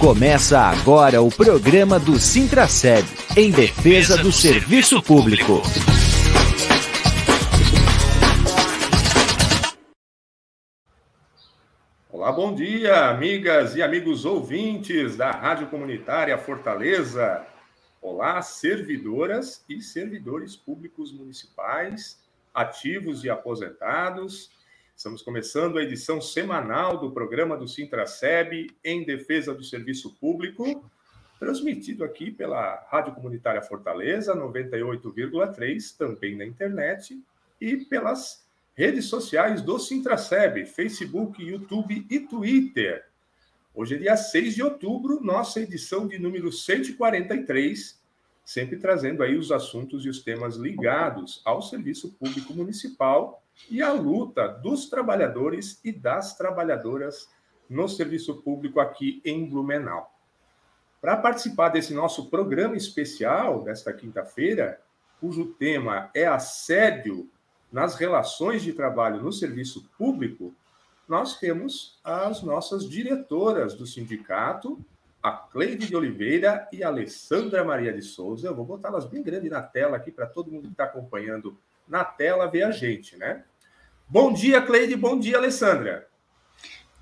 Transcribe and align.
Começa 0.00 0.58
agora 0.58 1.20
o 1.20 1.28
programa 1.28 2.00
do 2.00 2.18
Sintraceb, 2.18 3.06
em 3.36 3.50
defesa 3.50 4.16
do 4.16 4.32
serviço 4.32 5.02
público. 5.02 5.60
Olá, 12.10 12.32
bom 12.32 12.54
dia, 12.54 13.10
amigas 13.10 13.76
e 13.76 13.82
amigos 13.82 14.24
ouvintes 14.24 15.18
da 15.18 15.32
Rádio 15.32 15.66
Comunitária 15.66 16.38
Fortaleza. 16.38 17.46
Olá, 18.00 18.40
servidoras 18.40 19.62
e 19.68 19.82
servidores 19.82 20.56
públicos 20.56 21.12
municipais, 21.12 22.18
ativos 22.54 23.22
e 23.22 23.28
aposentados 23.28 24.50
Estamos 25.00 25.22
começando 25.22 25.78
a 25.78 25.82
edição 25.82 26.20
semanal 26.20 26.98
do 26.98 27.10
programa 27.10 27.56
do 27.56 27.66
Sintraceb 27.66 28.66
em 28.84 29.02
defesa 29.02 29.54
do 29.54 29.64
serviço 29.64 30.14
público, 30.16 30.84
transmitido 31.38 32.04
aqui 32.04 32.30
pela 32.30 32.86
Rádio 32.90 33.14
Comunitária 33.14 33.62
Fortaleza 33.62 34.36
98,3, 34.36 35.96
também 35.96 36.36
na 36.36 36.44
internet, 36.44 37.18
e 37.58 37.78
pelas 37.78 38.46
redes 38.74 39.06
sociais 39.06 39.62
do 39.62 39.78
Sintraceb, 39.78 40.66
Facebook, 40.66 41.42
YouTube 41.42 42.06
e 42.10 42.20
Twitter. 42.20 43.06
Hoje 43.74 43.94
é 43.94 43.98
dia 43.98 44.16
6 44.18 44.54
de 44.54 44.62
outubro, 44.62 45.18
nossa 45.22 45.62
edição 45.62 46.06
de 46.06 46.18
número 46.18 46.52
143, 46.52 47.98
sempre 48.44 48.76
trazendo 48.76 49.22
aí 49.22 49.34
os 49.34 49.50
assuntos 49.50 50.04
e 50.04 50.10
os 50.10 50.22
temas 50.22 50.56
ligados 50.56 51.40
ao 51.42 51.62
serviço 51.62 52.12
público 52.18 52.52
municipal 52.52 53.42
e 53.68 53.82
a 53.82 53.92
luta 53.92 54.48
dos 54.48 54.88
trabalhadores 54.88 55.80
e 55.84 55.92
das 55.92 56.36
trabalhadoras 56.36 57.28
no 57.68 57.88
serviço 57.88 58.42
público 58.42 58.80
aqui 58.80 59.20
em 59.24 59.48
Blumenau. 59.48 60.12
Para 61.00 61.16
participar 61.16 61.70
desse 61.70 61.94
nosso 61.94 62.28
programa 62.28 62.76
especial 62.76 63.62
desta 63.62 63.92
quinta-feira, 63.92 64.80
cujo 65.20 65.46
tema 65.54 66.10
é 66.14 66.26
assédio 66.26 67.30
nas 67.72 67.94
relações 67.94 68.62
de 68.62 68.72
trabalho 68.72 69.22
no 69.22 69.32
serviço 69.32 69.88
público, 69.96 70.54
nós 71.08 71.38
temos 71.38 71.98
as 72.04 72.42
nossas 72.42 72.88
diretoras 72.88 73.74
do 73.74 73.86
sindicato, 73.86 74.78
a 75.22 75.32
Cleide 75.32 75.88
de 75.88 75.96
Oliveira 75.96 76.68
e 76.72 76.82
a 76.82 76.88
Alessandra 76.88 77.64
Maria 77.64 77.92
de 77.92 78.02
Souza. 78.02 78.48
Eu 78.48 78.54
vou 78.54 78.64
botá-las 78.64 79.04
bem 79.04 79.22
grande 79.22 79.48
na 79.48 79.62
tela 79.62 79.96
aqui 79.96 80.10
para 80.10 80.26
todo 80.26 80.50
mundo 80.50 80.66
que 80.66 80.72
está 80.72 80.84
acompanhando 80.84 81.56
na 81.86 82.04
tela 82.04 82.46
ver 82.46 82.62
a 82.62 82.70
gente, 82.70 83.16
né? 83.16 83.44
Bom 84.12 84.32
dia, 84.32 84.60
Cleide. 84.60 84.96
Bom 84.96 85.20
dia, 85.20 85.36
Alessandra. 85.36 86.04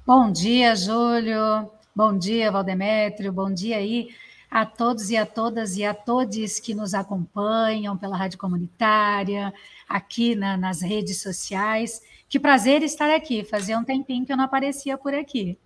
Bom 0.06 0.30
dia, 0.30 0.76
Júlio. 0.76 1.70
Bom 1.96 2.18
dia, 2.18 2.52
Valdemétrio. 2.52 3.32
Bom 3.32 3.50
dia 3.50 3.78
aí 3.78 4.10
a 4.50 4.66
todos 4.66 5.08
e 5.08 5.16
a 5.16 5.24
todas 5.24 5.78
e 5.78 5.86
a 5.86 5.94
todos 5.94 6.60
que 6.60 6.74
nos 6.74 6.92
acompanham 6.92 7.96
pela 7.96 8.14
Rádio 8.14 8.38
Comunitária, 8.38 9.54
aqui 9.88 10.34
na, 10.34 10.58
nas 10.58 10.82
redes 10.82 11.22
sociais. 11.22 12.02
Que 12.28 12.38
prazer 12.38 12.82
estar 12.82 13.08
aqui. 13.14 13.42
Fazia 13.42 13.78
um 13.78 13.84
tempinho 13.84 14.26
que 14.26 14.32
eu 14.32 14.36
não 14.36 14.44
aparecia 14.44 14.98
por 14.98 15.14
aqui. 15.14 15.56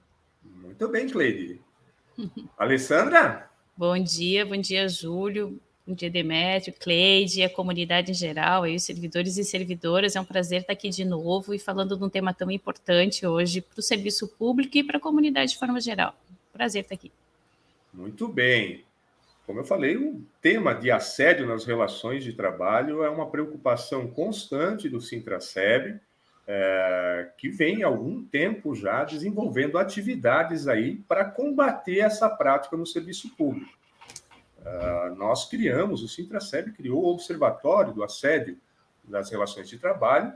Muito 0.44 0.86
bem, 0.86 1.08
Cleide. 1.08 1.60
Alessandra? 2.56 3.50
Bom 3.76 3.98
dia, 3.98 4.46
bom 4.46 4.60
dia, 4.60 4.88
Júlio. 4.88 5.60
Bom 5.84 5.94
dia, 5.94 6.08
Demétrio, 6.08 6.72
Cleide, 6.78 7.42
a 7.42 7.50
comunidade 7.50 8.12
em 8.12 8.14
geral, 8.14 8.62
aí, 8.62 8.76
os 8.76 8.84
servidores 8.84 9.36
e 9.36 9.42
servidoras. 9.42 10.14
É 10.14 10.20
um 10.20 10.24
prazer 10.24 10.60
estar 10.60 10.72
aqui 10.72 10.88
de 10.88 11.04
novo 11.04 11.52
e 11.52 11.58
falando 11.58 11.96
de 11.96 12.04
um 12.04 12.08
tema 12.08 12.32
tão 12.32 12.48
importante 12.52 13.26
hoje 13.26 13.60
para 13.60 13.80
o 13.80 13.82
serviço 13.82 14.28
público 14.28 14.78
e 14.78 14.84
para 14.84 14.98
a 14.98 15.00
comunidade 15.00 15.52
de 15.52 15.58
forma 15.58 15.80
geral. 15.80 16.14
Prazer 16.52 16.82
estar 16.82 16.94
aqui. 16.94 17.10
Muito 17.92 18.28
bem. 18.28 18.84
Como 19.44 19.58
eu 19.58 19.64
falei, 19.64 19.96
o 19.96 20.24
tema 20.40 20.72
de 20.72 20.88
assédio 20.88 21.48
nas 21.48 21.64
relações 21.64 22.22
de 22.22 22.32
trabalho 22.32 23.02
é 23.02 23.10
uma 23.10 23.28
preocupação 23.28 24.06
constante 24.06 24.88
do 24.88 25.00
Sintraceb, 25.00 25.98
é, 26.46 27.28
que 27.36 27.48
vem 27.48 27.82
há 27.82 27.88
algum 27.88 28.22
tempo 28.24 28.72
já 28.76 29.02
desenvolvendo 29.02 29.76
atividades 29.78 30.68
aí 30.68 30.98
para 31.08 31.24
combater 31.24 31.98
essa 31.98 32.30
prática 32.30 32.76
no 32.76 32.86
serviço 32.86 33.34
público. 33.36 33.81
Uh, 34.62 35.14
nós 35.16 35.48
criamos, 35.48 36.02
o 36.02 36.08
Sintraceb 36.08 36.72
criou 36.72 37.02
o 37.02 37.12
Observatório 37.12 37.92
do 37.92 38.04
Assédio 38.04 38.56
das 39.04 39.30
Relações 39.30 39.68
de 39.68 39.78
Trabalho 39.78 40.32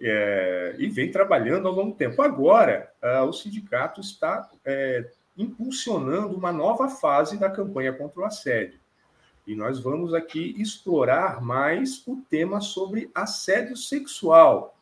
é, 0.00 0.74
e 0.78 0.88
vem 0.88 1.10
trabalhando 1.10 1.68
ao 1.68 1.74
longo 1.74 1.94
tempo. 1.96 2.20
Agora, 2.22 2.92
uh, 3.02 3.24
o 3.24 3.32
sindicato 3.32 4.00
está 4.00 4.50
é, 4.64 5.08
impulsionando 5.36 6.36
uma 6.36 6.52
nova 6.52 6.88
fase 6.88 7.38
da 7.38 7.48
campanha 7.48 7.92
contra 7.92 8.20
o 8.20 8.24
assédio. 8.24 8.78
E 9.46 9.54
nós 9.54 9.78
vamos 9.78 10.14
aqui 10.14 10.54
explorar 10.58 11.40
mais 11.40 12.02
o 12.06 12.22
tema 12.28 12.60
sobre 12.60 13.10
assédio 13.14 13.76
sexual. 13.76 14.78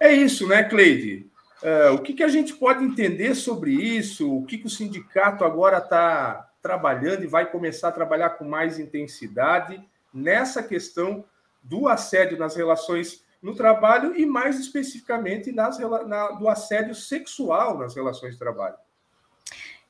É 0.00 0.12
isso, 0.12 0.48
né, 0.48 0.64
Cleide? 0.64 1.30
Uh, 1.62 1.94
o 1.94 1.98
que, 1.98 2.14
que 2.14 2.24
a 2.24 2.28
gente 2.28 2.54
pode 2.54 2.82
entender 2.82 3.34
sobre 3.34 3.72
isso? 3.72 4.36
O 4.36 4.44
que, 4.44 4.58
que 4.58 4.66
o 4.66 4.70
sindicato 4.70 5.44
agora 5.44 5.78
está 5.78 6.48
trabalhando 6.62 7.24
e 7.24 7.26
vai 7.26 7.50
começar 7.50 7.88
a 7.88 7.92
trabalhar 7.92 8.30
com 8.30 8.44
mais 8.44 8.78
intensidade 8.78 9.82
nessa 10.14 10.62
questão 10.62 11.24
do 11.62 11.88
assédio 11.88 12.38
nas 12.38 12.54
relações 12.54 13.22
no 13.42 13.54
trabalho 13.54 14.14
e, 14.16 14.24
mais 14.24 14.60
especificamente, 14.60 15.50
nas, 15.50 15.78
na, 16.06 16.30
do 16.32 16.48
assédio 16.48 16.94
sexual 16.94 17.76
nas 17.76 17.94
relações 17.94 18.34
de 18.34 18.38
trabalho. 18.38 18.76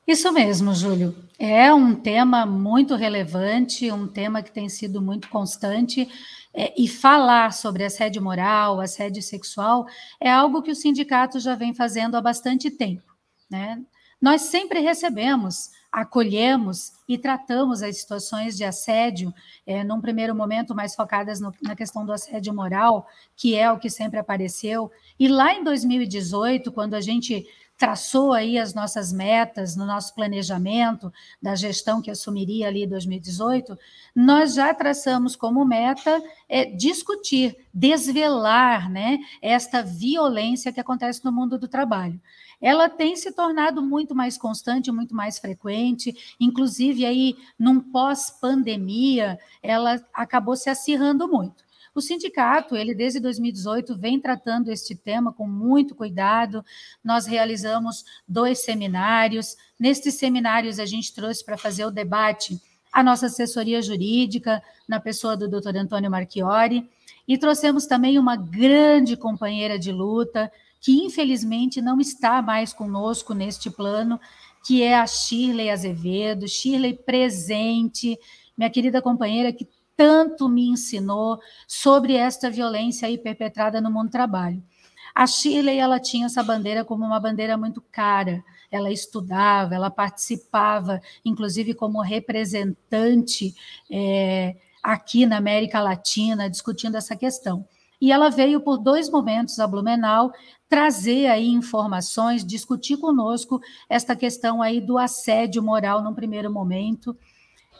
Isso 0.06 0.32
mesmo, 0.32 0.74
Júlio. 0.74 1.14
É 1.38 1.72
um 1.72 1.94
tema 1.94 2.44
muito 2.46 2.96
relevante, 2.96 3.92
um 3.92 4.08
tema 4.08 4.42
que 4.42 4.50
tem 4.50 4.68
sido 4.68 5.00
muito 5.00 5.28
constante. 5.28 6.08
É, 6.54 6.74
e 6.76 6.86
falar 6.86 7.52
sobre 7.52 7.82
assédio 7.82 8.20
moral, 8.20 8.78
assédio 8.78 9.22
sexual, 9.22 9.86
é 10.20 10.30
algo 10.30 10.60
que 10.60 10.70
o 10.70 10.76
sindicato 10.76 11.40
já 11.40 11.54
vem 11.54 11.72
fazendo 11.74 12.14
há 12.14 12.20
bastante 12.20 12.70
tempo. 12.70 13.10
Né? 13.50 13.80
Nós 14.20 14.42
sempre 14.42 14.80
recebemos 14.80 15.70
acolhemos 15.92 16.94
e 17.06 17.18
tratamos 17.18 17.82
as 17.82 17.98
situações 17.98 18.56
de 18.56 18.64
assédio, 18.64 19.32
é, 19.66 19.84
num 19.84 20.00
primeiro 20.00 20.34
momento 20.34 20.74
mais 20.74 20.94
focadas 20.94 21.38
no, 21.38 21.52
na 21.62 21.76
questão 21.76 22.06
do 22.06 22.12
assédio 22.12 22.54
moral, 22.54 23.06
que 23.36 23.54
é 23.54 23.70
o 23.70 23.78
que 23.78 23.90
sempre 23.90 24.18
apareceu. 24.18 24.90
E 25.20 25.28
lá 25.28 25.54
em 25.54 25.62
2018, 25.62 26.72
quando 26.72 26.94
a 26.94 27.00
gente 27.00 27.46
traçou 27.82 28.32
aí 28.32 28.60
as 28.60 28.74
nossas 28.74 29.12
metas 29.12 29.74
no 29.74 29.84
nosso 29.84 30.14
planejamento 30.14 31.12
da 31.42 31.56
gestão 31.56 32.00
que 32.00 32.12
assumiria 32.12 32.68
ali 32.68 32.84
em 32.84 32.88
2018, 32.88 33.76
nós 34.14 34.54
já 34.54 34.72
traçamos 34.72 35.34
como 35.34 35.64
meta 35.64 36.22
é, 36.48 36.64
discutir, 36.64 37.56
desvelar, 37.74 38.88
né, 38.88 39.18
esta 39.42 39.82
violência 39.82 40.72
que 40.72 40.78
acontece 40.78 41.24
no 41.24 41.32
mundo 41.32 41.58
do 41.58 41.66
trabalho 41.66 42.20
ela 42.60 42.88
tem 42.88 43.16
se 43.16 43.32
tornado 43.32 43.82
muito 43.82 44.14
mais 44.14 44.38
constante, 44.38 44.92
muito 44.92 45.16
mais 45.16 45.40
frequente, 45.40 46.36
inclusive 46.38 47.04
aí 47.04 47.36
num 47.58 47.80
pós-pandemia, 47.80 49.36
ela 49.60 50.00
acabou 50.14 50.54
se 50.54 50.70
acirrando 50.70 51.26
muito. 51.26 51.64
O 51.94 52.00
sindicato, 52.00 52.74
ele 52.74 52.94
desde 52.94 53.20
2018 53.20 53.96
vem 53.98 54.18
tratando 54.18 54.70
este 54.70 54.94
tema 54.94 55.32
com 55.32 55.46
muito 55.46 55.94
cuidado. 55.94 56.64
Nós 57.04 57.26
realizamos 57.26 58.04
dois 58.26 58.60
seminários. 58.60 59.56
Nestes 59.78 60.14
seminários 60.14 60.78
a 60.78 60.86
gente 60.86 61.14
trouxe 61.14 61.44
para 61.44 61.58
fazer 61.58 61.84
o 61.84 61.90
debate 61.90 62.58
a 62.92 63.02
nossa 63.02 63.26
assessoria 63.26 63.80
jurídica, 63.80 64.62
na 64.86 65.00
pessoa 65.00 65.36
do 65.36 65.48
Dr. 65.48 65.76
Antônio 65.76 66.10
Marchiori, 66.10 66.86
e 67.26 67.38
trouxemos 67.38 67.86
também 67.86 68.18
uma 68.18 68.36
grande 68.36 69.16
companheira 69.16 69.78
de 69.78 69.90
luta, 69.90 70.52
que 70.78 70.92
infelizmente 70.92 71.80
não 71.80 71.98
está 72.00 72.42
mais 72.42 72.72
conosco 72.72 73.32
neste 73.32 73.70
plano, 73.70 74.20
que 74.66 74.82
é 74.82 74.94
a 74.94 75.06
Shirley 75.06 75.70
Azevedo, 75.70 76.46
Shirley 76.46 76.94
presente, 76.94 78.18
minha 78.56 78.68
querida 78.68 79.00
companheira 79.00 79.52
que 79.52 79.66
tanto 79.96 80.48
me 80.48 80.68
ensinou 80.68 81.38
sobre 81.66 82.14
esta 82.14 82.50
violência 82.50 83.08
aí 83.08 83.18
perpetrada 83.18 83.80
no 83.80 83.90
mundo 83.90 84.08
do 84.08 84.12
trabalho. 84.12 84.62
A 85.14 85.26
Shirley, 85.26 85.78
ela 85.78 86.00
tinha 86.00 86.26
essa 86.26 86.42
bandeira 86.42 86.84
como 86.84 87.04
uma 87.04 87.20
bandeira 87.20 87.56
muito 87.56 87.82
cara. 87.92 88.42
Ela 88.70 88.90
estudava, 88.90 89.74
ela 89.74 89.90
participava, 89.90 91.00
inclusive 91.24 91.74
como 91.74 92.00
representante 92.00 93.54
é, 93.90 94.56
aqui 94.82 95.26
na 95.26 95.36
América 95.36 95.80
Latina, 95.80 96.48
discutindo 96.48 96.96
essa 96.96 97.14
questão. 97.14 97.66
E 98.00 98.10
ela 98.10 98.30
veio 98.30 98.60
por 98.60 98.78
dois 98.78 99.08
momentos 99.08 99.60
a 99.60 99.66
Blumenau 99.66 100.32
trazer 100.68 101.26
aí 101.26 101.48
informações, 101.48 102.44
discutir 102.44 102.96
conosco 102.96 103.60
esta 103.88 104.16
questão 104.16 104.62
aí 104.62 104.80
do 104.80 104.98
assédio 104.98 105.62
moral 105.62 106.02
num 106.02 106.14
primeiro 106.14 106.50
momento. 106.50 107.16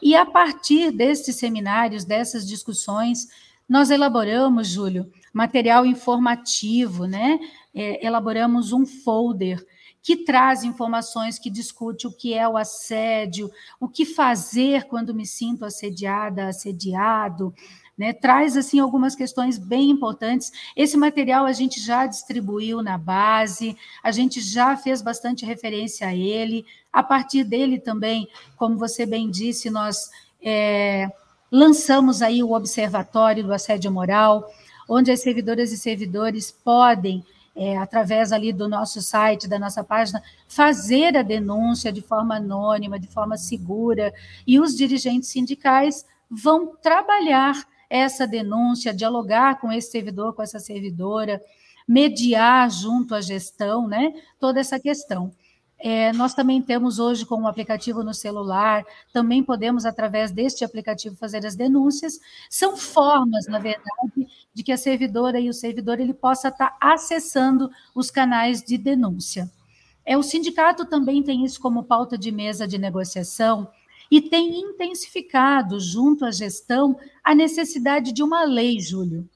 E 0.03 0.17
a 0.17 0.27
partir 0.27 0.91
desses 0.91 1.37
seminários, 1.37 2.05
dessas 2.05 2.45
discussões, 2.45 3.29
nós 3.69 3.89
elaboramos, 3.89 4.67
Júlio, 4.67 5.09
material 5.33 5.87
informativo, 5.87 7.07
né? 7.07 7.39
É, 7.73 8.05
elaboramos 8.05 8.73
um 8.73 8.85
folder 8.85 9.65
que 10.03 10.17
traz 10.17 10.65
informações, 10.65 11.39
que 11.39 11.49
discute 11.49 12.09
o 12.09 12.13
que 12.13 12.35
é 12.35 12.47
o 12.49 12.57
assédio, 12.57 13.49
o 13.79 13.89
que 13.89 14.05
fazer 14.05 14.89
quando 14.89 15.15
me 15.15 15.25
sinto 15.25 15.65
assediada, 15.65 16.49
assediado, 16.49 17.55
né? 18.03 18.13
Traz 18.13 18.57
assim 18.57 18.81
algumas 18.81 19.15
questões 19.15 19.59
bem 19.59 19.89
importantes. 19.89 20.51
Esse 20.77 20.97
material 20.97 21.47
a 21.47 21.53
gente 21.53 21.81
já 21.81 22.05
distribuiu 22.05 22.83
na 22.83 22.99
base, 22.99 23.77
a 24.03 24.11
gente 24.11 24.41
já 24.41 24.77
fez 24.77 25.01
bastante 25.01 25.47
referência 25.47 26.09
a 26.09 26.13
ele. 26.13 26.67
A 26.93 27.01
partir 27.01 27.45
dele 27.45 27.79
também, 27.79 28.29
como 28.57 28.77
você 28.77 29.07
bem 29.07 29.31
disse, 29.31 29.71
nós 29.71 30.11
é, 30.43 31.09
lançamos 31.49 32.23
aí 32.23 32.43
o 32.43 32.55
Observatório 32.55 33.45
do 33.45 33.53
Assédio 33.53 33.93
Moral, 33.93 34.53
onde 34.89 35.13
as 35.13 35.21
servidoras 35.21 35.71
e 35.71 35.79
servidores 35.79 36.51
podem 36.51 37.25
é, 37.55 37.79
através 37.79 38.33
ali 38.33 38.53
do 38.53 38.69
nosso 38.69 39.01
site, 39.01 39.47
da 39.47 39.61
nossa 39.61 39.85
página, 39.85 40.21
fazer 40.49 41.17
a 41.17 41.23
denúncia 41.23 41.93
de 41.93 42.03
forma 42.03 42.35
anônima, 42.35 42.99
de 42.99 43.07
forma 43.07 43.37
segura, 43.37 44.13
e 44.45 44.59
os 44.59 44.75
dirigentes 44.75 45.29
sindicais 45.29 46.05
vão 46.29 46.75
trabalhar 46.83 47.71
essa 47.93 48.27
denúncia, 48.27 48.95
dialogar 48.95 49.61
com 49.61 49.71
esse 49.71 49.91
servidor, 49.91 50.33
com 50.33 50.43
essa 50.43 50.59
servidora, 50.59 51.39
mediar 51.87 52.71
junto 52.71 53.15
à 53.15 53.21
gestão, 53.21 53.87
né, 53.87 54.15
toda 54.41 54.59
essa 54.59 54.81
questão. 54.81 55.31
É, 55.79 56.11
nós 56.15 56.33
também 56.33 56.63
temos 56.63 56.99
hoje 56.99 57.27
com 57.27 57.35
o 57.35 57.41
um 57.43 57.47
aplicativo 57.47 58.03
no 58.03 58.15
celular, 58.15 58.83
também 59.13 59.43
podemos, 59.43 59.85
através 59.85 60.31
deste 60.31 60.65
aplicativo, 60.65 61.17
fazer 61.17 61.45
as 61.45 61.55
denúncias. 61.55 62.19
São 62.49 62.79
formas, 62.79 63.47
na 63.47 63.59
verdade, 63.59 64.27
de 64.55 64.63
que 64.63 64.73
a 64.73 64.77
servidora 64.79 65.39
e 65.39 65.51
o 65.51 65.53
servidor 65.53 66.01
ele 66.01 66.15
possa 66.15 66.49
estar 66.49 66.75
acessando 66.81 67.69
os 67.95 68.11
canais 68.11 68.63
de 68.63 68.79
denúncia. 68.79 69.51
É, 70.03 70.17
o 70.17 70.23
sindicato 70.23 70.87
também 70.87 71.23
tem 71.23 71.45
isso 71.45 71.61
como 71.61 71.85
pauta 71.85 72.17
de 72.17 72.33
mesa 72.33 72.67
de 72.67 72.79
negociação 72.79 73.69
e 74.13 74.21
tem 74.21 74.61
intensificado, 74.61 75.81
junto 75.81 76.27
à 76.27 76.31
gestão, 76.31 77.01
a 77.25 77.35
necessidade 77.35 78.13
de 78.13 78.23
uma 78.23 78.45
lei, 78.45 78.79
Júlio. 78.79 79.27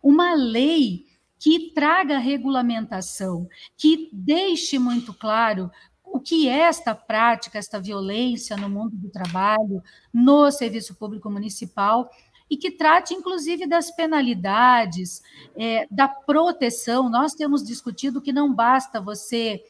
Uma 0.00 0.32
lei 0.32 1.06
que 1.40 1.72
traga 1.74 2.18
regulamentação, 2.18 3.48
que 3.76 4.08
deixe 4.12 4.78
muito 4.78 5.12
claro 5.12 5.68
o 6.04 6.20
que 6.20 6.48
é 6.48 6.60
esta 6.60 6.94
prática, 6.94 7.58
esta 7.58 7.80
violência 7.80 8.56
no 8.56 8.70
mundo 8.70 8.96
do 8.96 9.10
trabalho, 9.10 9.82
no 10.14 10.52
serviço 10.52 10.94
público 10.94 11.28
municipal, 11.28 12.08
e 12.48 12.56
que 12.56 12.70
trate, 12.70 13.14
inclusive, 13.14 13.66
das 13.66 13.90
penalidades, 13.90 15.20
é, 15.56 15.84
da 15.90 16.06
proteção. 16.06 17.10
Nós 17.10 17.34
temos 17.34 17.64
discutido 17.64 18.22
que 18.22 18.32
não 18.32 18.54
basta 18.54 19.00
você 19.00 19.64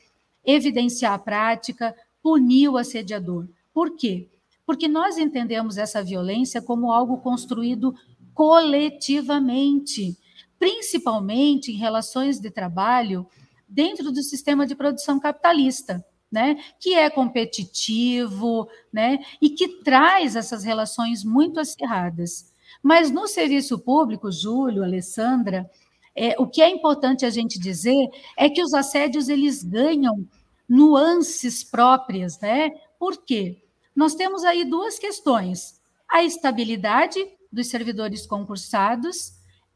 evidenciar 0.44 1.14
a 1.14 1.18
prática, 1.18 1.96
punir 2.22 2.68
o 2.68 2.76
assediador. 2.76 3.48
Por 3.72 3.96
quê? 3.96 4.28
Porque 4.66 4.88
nós 4.88 5.18
entendemos 5.18 5.76
essa 5.76 6.02
violência 6.02 6.62
como 6.62 6.92
algo 6.92 7.18
construído 7.18 7.94
coletivamente 8.34 10.16
principalmente 10.62 11.72
em 11.72 11.76
relações 11.76 12.38
de 12.38 12.48
trabalho 12.48 13.26
dentro 13.68 14.12
do 14.12 14.22
sistema 14.22 14.64
de 14.64 14.76
produção 14.76 15.18
capitalista, 15.18 16.06
né, 16.30 16.56
que 16.78 16.94
é 16.94 17.10
competitivo, 17.10 18.68
né, 18.92 19.18
e 19.40 19.50
que 19.50 19.82
traz 19.82 20.36
essas 20.36 20.62
relações 20.62 21.24
muito 21.24 21.58
acirradas. 21.58 22.52
Mas 22.80 23.10
no 23.10 23.26
serviço 23.26 23.76
público, 23.76 24.30
Júlio, 24.30 24.84
Alessandra, 24.84 25.68
é, 26.14 26.36
o 26.38 26.46
que 26.46 26.62
é 26.62 26.70
importante 26.70 27.26
a 27.26 27.30
gente 27.30 27.58
dizer 27.58 28.08
é 28.38 28.48
que 28.48 28.62
os 28.62 28.72
assédios 28.72 29.28
eles 29.28 29.64
ganham 29.64 30.24
nuances 30.68 31.64
próprias, 31.64 32.38
né? 32.38 32.70
Por 33.00 33.24
quê? 33.24 33.60
Nós 33.94 34.14
temos 34.14 34.44
aí 34.44 34.64
duas 34.64 34.98
questões: 34.98 35.80
a 36.08 36.22
estabilidade 36.22 37.18
dos 37.50 37.68
servidores 37.68 38.26
concursados 38.26 39.34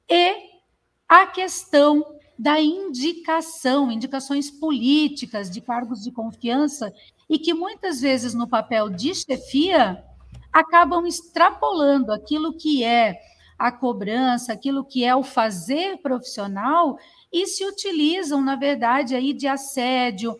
e 0.08 0.34
a 1.08 1.26
questão 1.26 2.04
da 2.38 2.60
indicação, 2.60 3.90
indicações 3.90 4.50
políticas 4.50 5.50
de 5.50 5.60
cargos 5.60 6.02
de 6.02 6.10
confiança, 6.10 6.92
e 7.28 7.38
que 7.38 7.54
muitas 7.54 8.00
vezes 8.00 8.34
no 8.34 8.48
papel 8.48 8.90
de 8.90 9.14
chefia 9.14 10.02
acabam 10.52 11.06
extrapolando 11.06 12.12
aquilo 12.12 12.56
que 12.56 12.84
é 12.84 13.20
a 13.58 13.72
cobrança, 13.72 14.52
aquilo 14.52 14.84
que 14.84 15.04
é 15.04 15.14
o 15.16 15.22
fazer 15.22 15.98
profissional 15.98 16.98
e 17.32 17.46
se 17.46 17.64
utilizam, 17.64 18.42
na 18.42 18.54
verdade, 18.54 19.14
aí 19.14 19.32
de 19.32 19.46
assédio, 19.46 20.36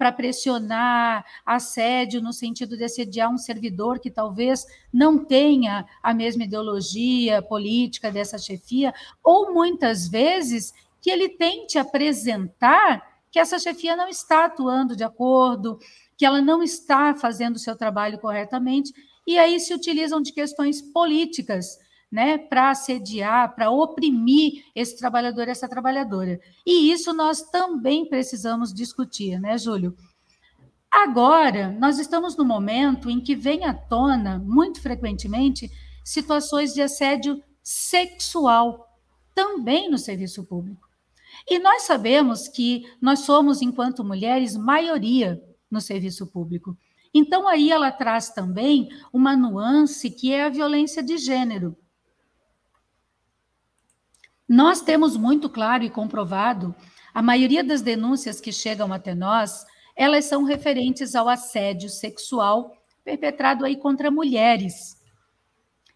para 0.00 0.10
pressionar, 0.10 1.26
assédio 1.44 2.22
no 2.22 2.32
sentido 2.32 2.74
de 2.74 2.84
assediar 2.84 3.30
um 3.30 3.36
servidor 3.36 4.00
que 4.00 4.10
talvez 4.10 4.64
não 4.90 5.22
tenha 5.22 5.84
a 6.02 6.14
mesma 6.14 6.44
ideologia 6.44 7.42
política 7.42 8.10
dessa 8.10 8.38
chefia, 8.38 8.94
ou 9.22 9.52
muitas 9.52 10.08
vezes 10.08 10.72
que 11.02 11.10
ele 11.10 11.28
tente 11.28 11.76
apresentar 11.76 13.20
que 13.30 13.38
essa 13.38 13.58
chefia 13.58 13.94
não 13.94 14.08
está 14.08 14.46
atuando 14.46 14.96
de 14.96 15.04
acordo, 15.04 15.78
que 16.16 16.24
ela 16.24 16.40
não 16.40 16.62
está 16.62 17.14
fazendo 17.14 17.56
o 17.56 17.60
seu 17.60 17.76
trabalho 17.76 18.18
corretamente, 18.18 18.94
e 19.26 19.38
aí 19.38 19.60
se 19.60 19.74
utilizam 19.74 20.22
de 20.22 20.32
questões 20.32 20.80
políticas 20.80 21.78
né, 22.10 22.36
para 22.38 22.70
assediar, 22.70 23.54
para 23.54 23.70
oprimir 23.70 24.64
esse 24.74 24.96
trabalhador, 24.98 25.48
essa 25.48 25.68
trabalhadora. 25.68 26.40
E 26.66 26.90
isso 26.90 27.12
nós 27.12 27.42
também 27.42 28.08
precisamos 28.08 28.74
discutir, 28.74 29.38
né, 29.38 29.56
Júlio? 29.56 29.94
Agora, 30.90 31.70
nós 31.78 32.00
estamos 32.00 32.36
no 32.36 32.44
momento 32.44 33.08
em 33.08 33.20
que 33.20 33.36
vem 33.36 33.64
à 33.64 33.72
tona, 33.72 34.40
muito 34.40 34.82
frequentemente, 34.82 35.70
situações 36.04 36.74
de 36.74 36.82
assédio 36.82 37.40
sexual, 37.62 38.88
também 39.32 39.88
no 39.88 39.96
serviço 39.96 40.44
público. 40.44 40.88
E 41.48 41.60
nós 41.60 41.82
sabemos 41.82 42.48
que 42.48 42.84
nós 43.00 43.20
somos, 43.20 43.62
enquanto 43.62 44.04
mulheres, 44.04 44.56
maioria 44.56 45.40
no 45.70 45.80
serviço 45.80 46.26
público. 46.26 46.76
Então, 47.14 47.46
aí 47.46 47.70
ela 47.70 47.92
traz 47.92 48.30
também 48.30 48.88
uma 49.12 49.36
nuance 49.36 50.10
que 50.10 50.32
é 50.32 50.44
a 50.44 50.48
violência 50.48 51.02
de 51.02 51.16
gênero. 51.18 51.76
Nós 54.50 54.80
temos 54.80 55.16
muito 55.16 55.48
claro 55.48 55.84
e 55.84 55.88
comprovado, 55.88 56.74
a 57.14 57.22
maioria 57.22 57.62
das 57.62 57.82
denúncias 57.82 58.40
que 58.40 58.50
chegam 58.50 58.92
até 58.92 59.14
nós, 59.14 59.64
elas 59.94 60.24
são 60.24 60.42
referentes 60.42 61.14
ao 61.14 61.28
assédio 61.28 61.88
sexual 61.88 62.76
perpetrado 63.04 63.64
aí 63.64 63.76
contra 63.76 64.10
mulheres. 64.10 65.00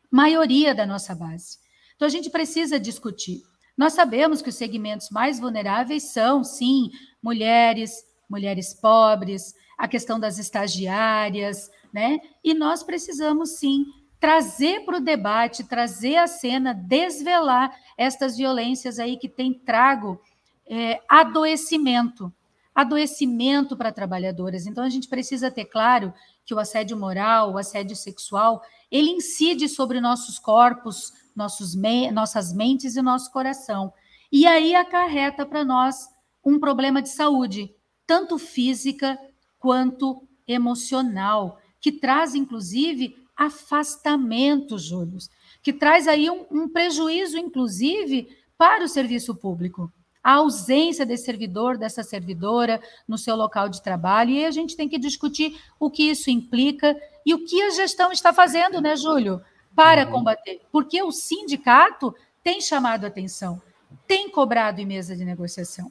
Maioria 0.08 0.72
da 0.72 0.86
nossa 0.86 1.16
base. 1.16 1.58
Então 1.96 2.06
a 2.06 2.08
gente 2.08 2.30
precisa 2.30 2.78
discutir. 2.78 3.42
Nós 3.76 3.92
sabemos 3.92 4.40
que 4.40 4.50
os 4.50 4.54
segmentos 4.54 5.10
mais 5.10 5.40
vulneráveis 5.40 6.12
são, 6.12 6.44
sim, 6.44 6.92
mulheres, 7.20 8.04
mulheres 8.30 8.72
pobres, 8.72 9.52
a 9.76 9.88
questão 9.88 10.20
das 10.20 10.38
estagiárias, 10.38 11.68
né? 11.92 12.20
E 12.44 12.54
nós 12.54 12.84
precisamos 12.84 13.58
sim 13.58 13.84
trazer 14.24 14.86
para 14.86 14.96
o 14.96 15.02
debate, 15.02 15.64
trazer 15.64 16.16
à 16.16 16.26
cena, 16.26 16.72
desvelar 16.72 17.76
estas 17.94 18.38
violências 18.38 18.98
aí 18.98 19.18
que 19.18 19.28
têm 19.28 19.52
trago 19.52 20.18
é, 20.66 20.98
adoecimento, 21.06 22.32
adoecimento 22.74 23.76
para 23.76 23.92
trabalhadoras. 23.92 24.66
Então, 24.66 24.82
a 24.82 24.88
gente 24.88 25.08
precisa 25.08 25.50
ter 25.50 25.66
claro 25.66 26.10
que 26.42 26.54
o 26.54 26.58
assédio 26.58 26.96
moral, 26.96 27.52
o 27.52 27.58
assédio 27.58 27.94
sexual, 27.94 28.62
ele 28.90 29.10
incide 29.10 29.68
sobre 29.68 30.00
nossos 30.00 30.38
corpos, 30.38 31.12
nossos 31.36 31.74
me 31.74 32.10
nossas 32.10 32.50
mentes 32.50 32.96
e 32.96 33.02
nosso 33.02 33.30
coração. 33.30 33.92
E 34.32 34.46
aí 34.46 34.74
acarreta 34.74 35.44
para 35.44 35.66
nós 35.66 36.08
um 36.42 36.58
problema 36.58 37.02
de 37.02 37.10
saúde, 37.10 37.74
tanto 38.06 38.38
física 38.38 39.18
quanto 39.58 40.26
emocional, 40.48 41.58
que 41.78 41.92
traz, 41.92 42.34
inclusive, 42.34 43.22
afastamento, 43.36 44.78
Júlio, 44.78 45.18
que 45.62 45.72
traz 45.72 46.06
aí 46.06 46.30
um, 46.30 46.46
um 46.50 46.68
prejuízo, 46.68 47.36
inclusive, 47.38 48.28
para 48.56 48.84
o 48.84 48.88
serviço 48.88 49.34
público. 49.34 49.92
A 50.22 50.34
ausência 50.34 51.04
desse 51.04 51.24
servidor, 51.24 51.76
dessa 51.76 52.02
servidora 52.02 52.80
no 53.06 53.18
seu 53.18 53.36
local 53.36 53.68
de 53.68 53.82
trabalho, 53.82 54.30
e 54.30 54.44
a 54.44 54.50
gente 54.50 54.76
tem 54.76 54.88
que 54.88 54.98
discutir 54.98 55.60
o 55.78 55.90
que 55.90 56.10
isso 56.10 56.30
implica 56.30 56.96
e 57.26 57.34
o 57.34 57.44
que 57.44 57.60
a 57.62 57.70
gestão 57.70 58.10
está 58.10 58.32
fazendo, 58.32 58.80
né, 58.80 58.96
Júlio, 58.96 59.42
para 59.74 60.04
uhum. 60.04 60.12
combater. 60.12 60.60
Porque 60.72 61.02
o 61.02 61.12
sindicato 61.12 62.14
tem 62.42 62.60
chamado 62.60 63.06
atenção, 63.06 63.60
tem 64.06 64.30
cobrado 64.30 64.80
em 64.80 64.86
mesa 64.86 65.16
de 65.16 65.24
negociação. 65.24 65.90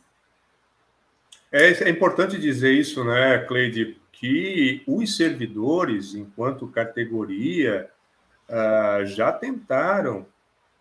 É, 1.51 1.83
é 1.83 1.89
importante 1.89 2.39
dizer 2.39 2.73
isso, 2.73 3.03
né, 3.03 3.37
Cleide, 3.47 4.01
que 4.23 4.81
os 4.87 5.17
servidores, 5.17 6.15
enquanto 6.15 6.65
categoria, 6.69 7.89
uh, 8.47 9.05
já 9.05 9.33
tentaram 9.33 10.25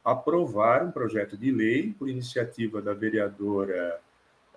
aprovar 0.05 0.85
um 0.85 0.93
projeto 0.93 1.37
de 1.37 1.51
lei 1.51 1.93
por 1.99 2.09
iniciativa 2.09 2.81
da 2.81 2.95
vereadora 2.95 3.99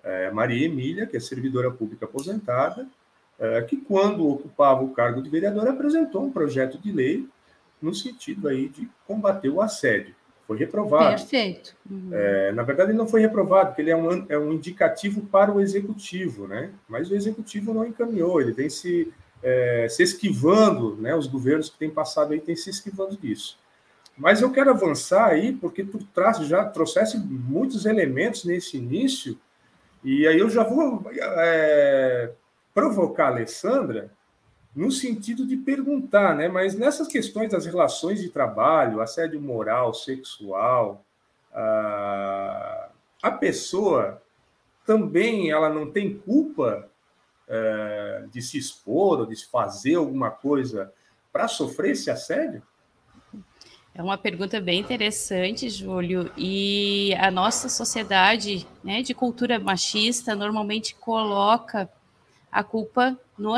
é, 0.04 0.30
Maria 0.30 0.66
Emília, 0.66 1.04
que 1.04 1.16
é 1.16 1.20
servidora 1.20 1.70
pública 1.70 2.04
aposentada, 2.04 2.86
é, 3.38 3.62
que 3.62 3.76
quando 3.76 4.28
ocupava 4.28 4.84
o 4.84 4.92
cargo 4.92 5.20
de 5.20 5.30
vereadora 5.30 5.70
apresentou 5.70 6.24
um 6.24 6.32
projeto 6.32 6.78
de 6.78 6.92
lei 6.92 7.28
no 7.82 7.92
sentido 7.92 8.48
aí 8.48 8.68
de 8.68 8.88
combater 9.04 9.48
o 9.48 9.60
assédio. 9.60 10.14
Foi 10.46 10.56
reprovado. 10.56 11.16
Perfeito. 11.16 11.74
Uhum. 11.90 12.10
É, 12.12 12.52
na 12.52 12.62
verdade, 12.62 12.90
ele 12.90 12.98
não 12.98 13.08
foi 13.08 13.20
reprovado, 13.20 13.70
porque 13.70 13.82
ele 13.82 13.90
é 13.90 13.96
um, 13.96 14.26
é 14.28 14.38
um 14.38 14.52
indicativo 14.52 15.22
para 15.22 15.52
o 15.52 15.60
executivo, 15.60 16.46
né? 16.46 16.70
Mas 16.88 17.10
o 17.10 17.14
executivo 17.16 17.74
não 17.74 17.84
encaminhou, 17.84 18.40
ele 18.40 18.52
vem 18.52 18.70
se, 18.70 19.12
é, 19.42 19.88
se 19.90 20.02
esquivando, 20.04 20.96
né? 20.96 21.16
Os 21.16 21.26
governos 21.26 21.68
que 21.68 21.78
têm 21.78 21.90
passado 21.90 22.32
aí 22.32 22.40
têm 22.40 22.54
se 22.54 22.70
esquivando 22.70 23.16
disso. 23.16 23.58
Mas 24.16 24.40
eu 24.40 24.50
quero 24.50 24.70
avançar 24.70 25.26
aí, 25.26 25.52
porque 25.52 25.84
tu 25.84 25.98
traz, 26.14 26.38
já 26.46 26.64
trouxesse 26.64 27.18
muitos 27.18 27.84
elementos 27.84 28.44
nesse 28.44 28.76
início, 28.76 29.36
e 30.02 30.26
aí 30.26 30.38
eu 30.38 30.48
já 30.48 30.62
vou 30.62 31.04
é, 31.12 32.30
provocar 32.72 33.24
a 33.24 33.28
Alessandra 33.28 34.10
no 34.76 34.92
sentido 34.92 35.46
de 35.46 35.56
perguntar, 35.56 36.36
né? 36.36 36.48
Mas 36.48 36.74
nessas 36.74 37.08
questões 37.08 37.50
das 37.50 37.64
relações 37.64 38.20
de 38.20 38.28
trabalho, 38.28 39.00
assédio 39.00 39.40
moral, 39.40 39.94
sexual, 39.94 41.02
a, 41.50 42.90
a 43.22 43.30
pessoa 43.30 44.20
também 44.84 45.50
ela 45.50 45.70
não 45.70 45.90
tem 45.90 46.18
culpa 46.18 46.86
é, 47.48 48.24
de 48.30 48.42
se 48.42 48.58
expor 48.58 49.20
ou 49.20 49.26
de 49.26 49.46
fazer 49.46 49.94
alguma 49.94 50.30
coisa 50.30 50.92
para 51.32 51.48
sofrer 51.48 51.92
esse 51.92 52.10
assédio? 52.10 52.62
É 53.94 54.02
uma 54.02 54.18
pergunta 54.18 54.60
bem 54.60 54.78
interessante, 54.78 55.70
Júlio. 55.70 56.30
E 56.36 57.14
a 57.14 57.30
nossa 57.30 57.70
sociedade 57.70 58.68
né, 58.84 59.00
de 59.00 59.14
cultura 59.14 59.58
machista 59.58 60.34
normalmente 60.34 60.94
coloca 60.96 61.88
a 62.52 62.62
culpa 62.62 63.18
no 63.38 63.54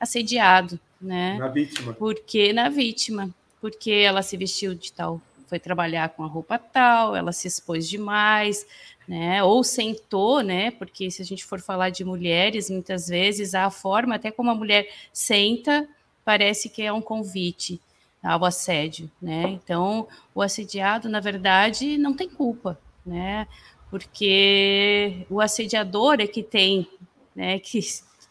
assediado, 0.00 0.80
né? 1.00 1.36
Na 1.38 1.48
vítima. 1.48 1.92
Porque 1.92 2.52
na 2.52 2.68
vítima, 2.68 3.30
porque 3.60 3.90
ela 3.90 4.22
se 4.22 4.36
vestiu 4.36 4.74
de 4.74 4.92
tal, 4.92 5.20
foi 5.46 5.58
trabalhar 5.58 6.08
com 6.10 6.24
a 6.24 6.26
roupa 6.26 6.58
tal, 6.58 7.14
ela 7.14 7.32
se 7.32 7.46
expôs 7.46 7.88
demais, 7.88 8.66
né? 9.06 9.42
Ou 9.42 9.62
sentou, 9.62 10.40
né? 10.42 10.70
Porque 10.70 11.10
se 11.10 11.20
a 11.20 11.24
gente 11.24 11.44
for 11.44 11.60
falar 11.60 11.90
de 11.90 12.04
mulheres, 12.04 12.70
muitas 12.70 13.08
vezes 13.08 13.54
a 13.54 13.70
forma 13.70 14.14
até 14.14 14.30
como 14.30 14.50
a 14.50 14.54
mulher 14.54 14.88
senta 15.12 15.86
parece 16.24 16.68
que 16.68 16.82
é 16.82 16.92
um 16.92 17.02
convite 17.02 17.80
ao 18.22 18.44
assédio, 18.44 19.10
né? 19.20 19.48
Então, 19.48 20.06
o 20.34 20.42
assediado, 20.42 21.08
na 21.08 21.20
verdade, 21.20 21.98
não 21.98 22.14
tem 22.14 22.28
culpa, 22.28 22.78
né? 23.04 23.46
Porque 23.90 25.26
o 25.28 25.40
assediador 25.40 26.20
é 26.20 26.26
que 26.26 26.42
tem, 26.42 26.86
né, 27.34 27.58
que 27.60 27.80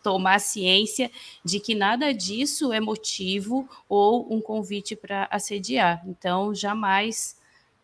tomar 0.04 0.40
ciência 0.40 1.12
de 1.44 1.60
que 1.60 1.76
nada 1.76 2.14
disso 2.14 2.72
é 2.72 2.80
motivo 2.80 3.70
ou 3.88 4.34
um 4.34 4.42
convite 4.42 4.96
para 4.96 5.28
assediar. 5.32 6.02
Então, 6.08 6.54
jamais, 6.54 7.38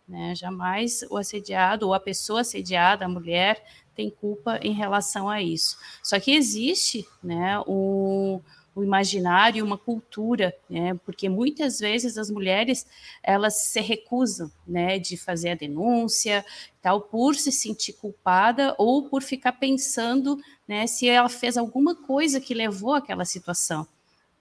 né, 0.08 0.34
jamais 0.36 1.04
o 1.10 1.18
assediado 1.18 1.88
ou 1.88 1.94
a 1.94 2.00
pessoa 2.00 2.42
assediada, 2.42 3.06
a 3.06 3.10
mulher, 3.10 3.64
tem 3.96 4.10
culpa 4.10 4.60
em 4.62 4.74
relação 4.74 5.30
a 5.30 5.42
isso. 5.42 5.78
Só 6.04 6.20
que 6.20 6.32
existe, 6.32 7.08
né, 7.24 7.60
um 7.68 8.42
o 8.76 8.84
imaginário, 8.84 9.64
uma 9.64 9.78
cultura, 9.78 10.54
né? 10.70 11.00
Porque 11.06 11.30
muitas 11.30 11.80
vezes 11.80 12.18
as 12.18 12.30
mulheres 12.30 12.86
elas 13.24 13.68
se 13.70 13.80
recusam, 13.80 14.52
né, 14.68 15.00
de 15.00 15.16
fazer 15.16 15.52
a 15.52 15.56
denúncia, 15.56 16.46
tal, 16.82 17.00
por 17.00 17.36
se 17.36 17.54
sentir 17.54 17.94
culpada 17.94 18.76
ou 18.78 19.08
por 19.08 19.24
ficar 19.24 19.54
pensando, 19.54 20.38
né, 20.68 20.88
se 20.88 21.08
ela 21.08 21.30
fez 21.30 21.58
alguma 21.58 21.96
coisa 21.96 22.42
que 22.42 22.54
levou 22.54 22.94
àquela 22.94 23.26
situação, 23.26 23.88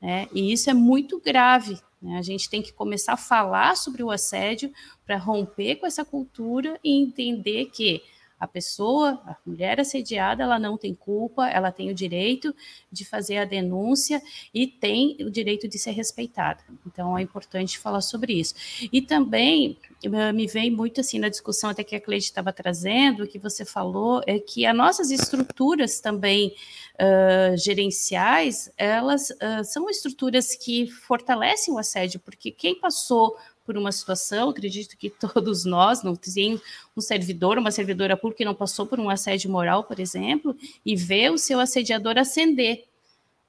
né? 0.01 0.29
E 0.33 0.53
isso 0.53 0.69
é 0.69 0.75
muito 0.75 1.21
grave. 1.21 1.79
Né? 2.01 2.19
A 2.19 2.23
gente 2.23 2.49
tem 2.51 2.63
que 2.63 2.73
começar 2.73 3.15
a 3.15 3.17
falar 3.17 3.77
sobre 3.77 4.03
o 4.03 4.11
assédio 4.11 4.73
para 5.07 5.17
romper 5.17 5.77
com 5.77 5.87
essa 5.87 6.05
cultura 6.05 6.79
e 6.85 7.03
entender 7.03 7.67
que 7.67 8.03
a 8.45 8.49
pessoa, 8.49 9.21
a 9.27 9.37
mulher 9.45 9.81
assediada, 9.81 10.43
ela 10.43 10.59
não 10.59 10.77
tem 10.77 10.95
culpa, 10.95 11.49
ela 11.49 11.73
tem 11.73 11.91
o 11.91 11.95
direito 11.95 12.55
de 12.93 13.05
fazer 13.05 13.39
a 13.39 13.45
denúncia 13.45 14.23
e 14.53 14.67
tem 14.67 15.17
o 15.21 15.31
direito 15.31 15.67
de 15.67 15.79
ser 15.79 15.93
respeitada. 15.93 16.63
Então 16.87 17.17
é 17.17 17.23
importante 17.23 17.79
falar 17.79 18.03
sobre 18.03 18.35
isso. 18.35 18.55
E 18.93 19.01
também 19.01 19.79
eh, 20.03 20.33
me 20.33 20.47
vem 20.47 20.71
muito 20.71 21.01
assim 21.01 21.19
na 21.19 21.29
discussão 21.29 21.71
até 21.71 21.83
que 21.83 21.97
a 21.97 22.01
Cleide 22.01 22.27
estava 22.27 22.53
trazendo, 22.53 23.27
que 23.27 23.39
você 23.39 23.65
falou, 23.65 24.23
é 24.27 24.39
que 24.39 24.67
as 24.67 24.77
nossas 24.77 25.11
estruturas 25.11 26.01
também 26.01 26.55
uh, 26.95 27.57
gerenciais, 27.57 28.71
elas 28.77 29.31
uh, 29.31 29.65
são 29.65 29.89
estruturas 29.89 30.55
que 30.55 30.87
fortalecem 30.87 31.73
o 31.73 31.79
assédio, 31.79 32.21
porque 32.21 32.51
quem 32.51 32.79
passou 32.79 33.37
por 33.65 33.77
uma 33.77 33.91
situação, 33.91 34.51
acredito 34.51 34.97
que 34.97 35.09
todos 35.11 35.65
nós, 35.65 36.03
não 36.03 36.15
tem 36.15 36.61
um 36.97 37.01
servidor, 37.01 37.59
uma 37.59 37.71
servidora 37.71 38.17
pública 38.17 38.39
que 38.39 38.45
não 38.45 38.55
passou 38.55 38.87
por 38.87 39.01
um 39.01 39.09
assédio 39.09 39.51
moral, 39.51 39.85
por 39.85 39.99
exemplo, 39.99 40.57
e 40.85 40.95
vê 40.95 41.31
o 41.31 41.39
seu 41.39 41.59
assediador 41.59 42.19
ascender. 42.19 42.85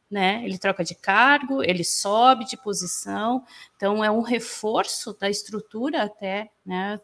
Né? 0.10 0.44
Ele 0.46 0.58
troca 0.58 0.84
de 0.84 0.96
cargo, 0.96 1.64
ele 1.64 1.84
sobe 1.84 2.46
de 2.46 2.56
posição, 2.56 3.44
então 3.76 4.04
é 4.04 4.10
um 4.10 4.22
reforço 4.22 5.14
da 5.20 5.30
estrutura 5.30 6.04
até, 6.04 6.52
né, 6.66 7.02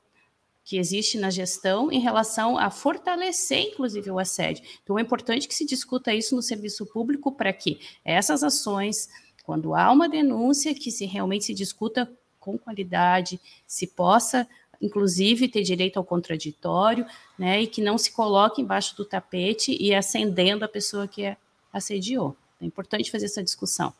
que 0.63 0.77
existe 0.77 1.17
na 1.17 1.29
gestão 1.29 1.91
em 1.91 1.99
relação 1.99 2.57
a 2.57 2.69
fortalecer, 2.69 3.59
inclusive, 3.59 4.11
o 4.11 4.19
assédio. 4.19 4.63
Então 4.83 4.97
é 4.97 5.01
importante 5.01 5.47
que 5.47 5.55
se 5.55 5.65
discuta 5.65 6.13
isso 6.13 6.35
no 6.35 6.41
serviço 6.41 6.85
público 6.85 7.31
para 7.31 7.51
que 7.51 7.79
essas 8.05 8.43
ações, 8.43 9.09
quando 9.43 9.73
há 9.73 9.91
uma 9.91 10.07
denúncia, 10.07 10.75
que 10.75 10.91
se 10.91 11.05
realmente 11.05 11.45
se 11.45 11.53
discuta 11.53 12.09
com 12.41 12.57
qualidade, 12.57 13.39
se 13.65 13.87
possa, 13.87 14.45
inclusive, 14.81 15.47
ter 15.47 15.61
direito 15.61 15.97
ao 15.97 16.03
contraditório, 16.03 17.05
né, 17.37 17.61
e 17.61 17.67
que 17.67 17.81
não 17.81 17.97
se 17.97 18.11
coloque 18.11 18.61
embaixo 18.61 18.97
do 18.97 19.05
tapete 19.05 19.77
e 19.79 19.95
acendendo 19.95 20.65
a 20.65 20.67
pessoa 20.67 21.07
que 21.07 21.37
assediou. 21.71 22.35
É 22.59 22.65
importante 22.65 23.09
fazer 23.09 23.27
essa 23.27 23.43
discussão. 23.43 23.93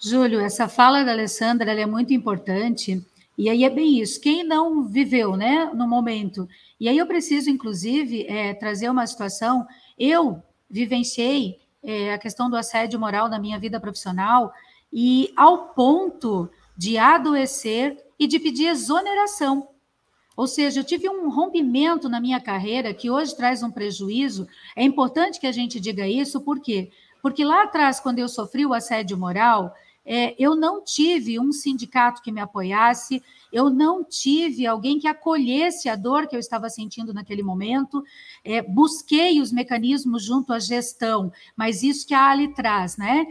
Júlio, 0.00 0.40
essa 0.40 0.66
fala 0.66 1.04
da 1.04 1.12
Alessandra 1.12 1.72
é 1.72 1.86
muito 1.86 2.12
importante, 2.12 3.04
e 3.36 3.48
aí 3.48 3.64
é 3.64 3.70
bem 3.70 4.00
isso. 4.00 4.20
Quem 4.20 4.42
não 4.44 4.84
viveu, 4.84 5.36
né, 5.36 5.70
no 5.74 5.86
momento. 5.86 6.48
E 6.80 6.88
aí 6.88 6.98
eu 6.98 7.06
preciso, 7.06 7.50
inclusive, 7.50 8.26
é, 8.26 8.54
trazer 8.54 8.88
uma 8.88 9.06
situação. 9.06 9.66
Eu 9.98 10.42
vivenciei 10.70 11.58
é, 11.82 12.14
a 12.14 12.18
questão 12.18 12.48
do 12.48 12.56
assédio 12.56 12.98
moral 12.98 13.28
na 13.28 13.38
minha 13.38 13.58
vida 13.58 13.78
profissional, 13.78 14.52
e 14.92 15.32
ao 15.36 15.68
ponto 15.74 16.48
de 16.76 16.98
adoecer 16.98 17.96
e 18.18 18.26
de 18.26 18.38
pedir 18.38 18.66
exoneração. 18.66 19.68
Ou 20.36 20.46
seja, 20.46 20.80
eu 20.80 20.84
tive 20.84 21.08
um 21.08 21.30
rompimento 21.30 22.08
na 22.08 22.20
minha 22.20 22.40
carreira 22.40 22.92
que 22.92 23.10
hoje 23.10 23.36
traz 23.36 23.62
um 23.62 23.70
prejuízo. 23.70 24.48
É 24.74 24.82
importante 24.82 25.38
que 25.38 25.46
a 25.46 25.52
gente 25.52 25.78
diga 25.78 26.08
isso, 26.08 26.40
por 26.40 26.60
quê? 26.60 26.90
Porque 27.22 27.44
lá 27.44 27.62
atrás, 27.62 28.00
quando 28.00 28.18
eu 28.18 28.28
sofri 28.28 28.66
o 28.66 28.74
assédio 28.74 29.16
moral, 29.16 29.72
é, 30.04 30.34
eu 30.38 30.54
não 30.54 30.84
tive 30.84 31.40
um 31.40 31.50
sindicato 31.50 32.20
que 32.20 32.30
me 32.30 32.40
apoiasse, 32.40 33.22
eu 33.50 33.70
não 33.70 34.04
tive 34.04 34.66
alguém 34.66 34.98
que 34.98 35.08
acolhesse 35.08 35.88
a 35.88 35.96
dor 35.96 36.26
que 36.26 36.36
eu 36.36 36.40
estava 36.40 36.68
sentindo 36.68 37.14
naquele 37.14 37.42
momento, 37.42 38.04
é, 38.44 38.60
busquei 38.60 39.40
os 39.40 39.50
mecanismos 39.50 40.22
junto 40.22 40.52
à 40.52 40.58
gestão, 40.58 41.32
mas 41.56 41.82
isso 41.82 42.06
que 42.06 42.12
a 42.12 42.28
Ali 42.28 42.52
traz, 42.52 42.96
né? 42.96 43.26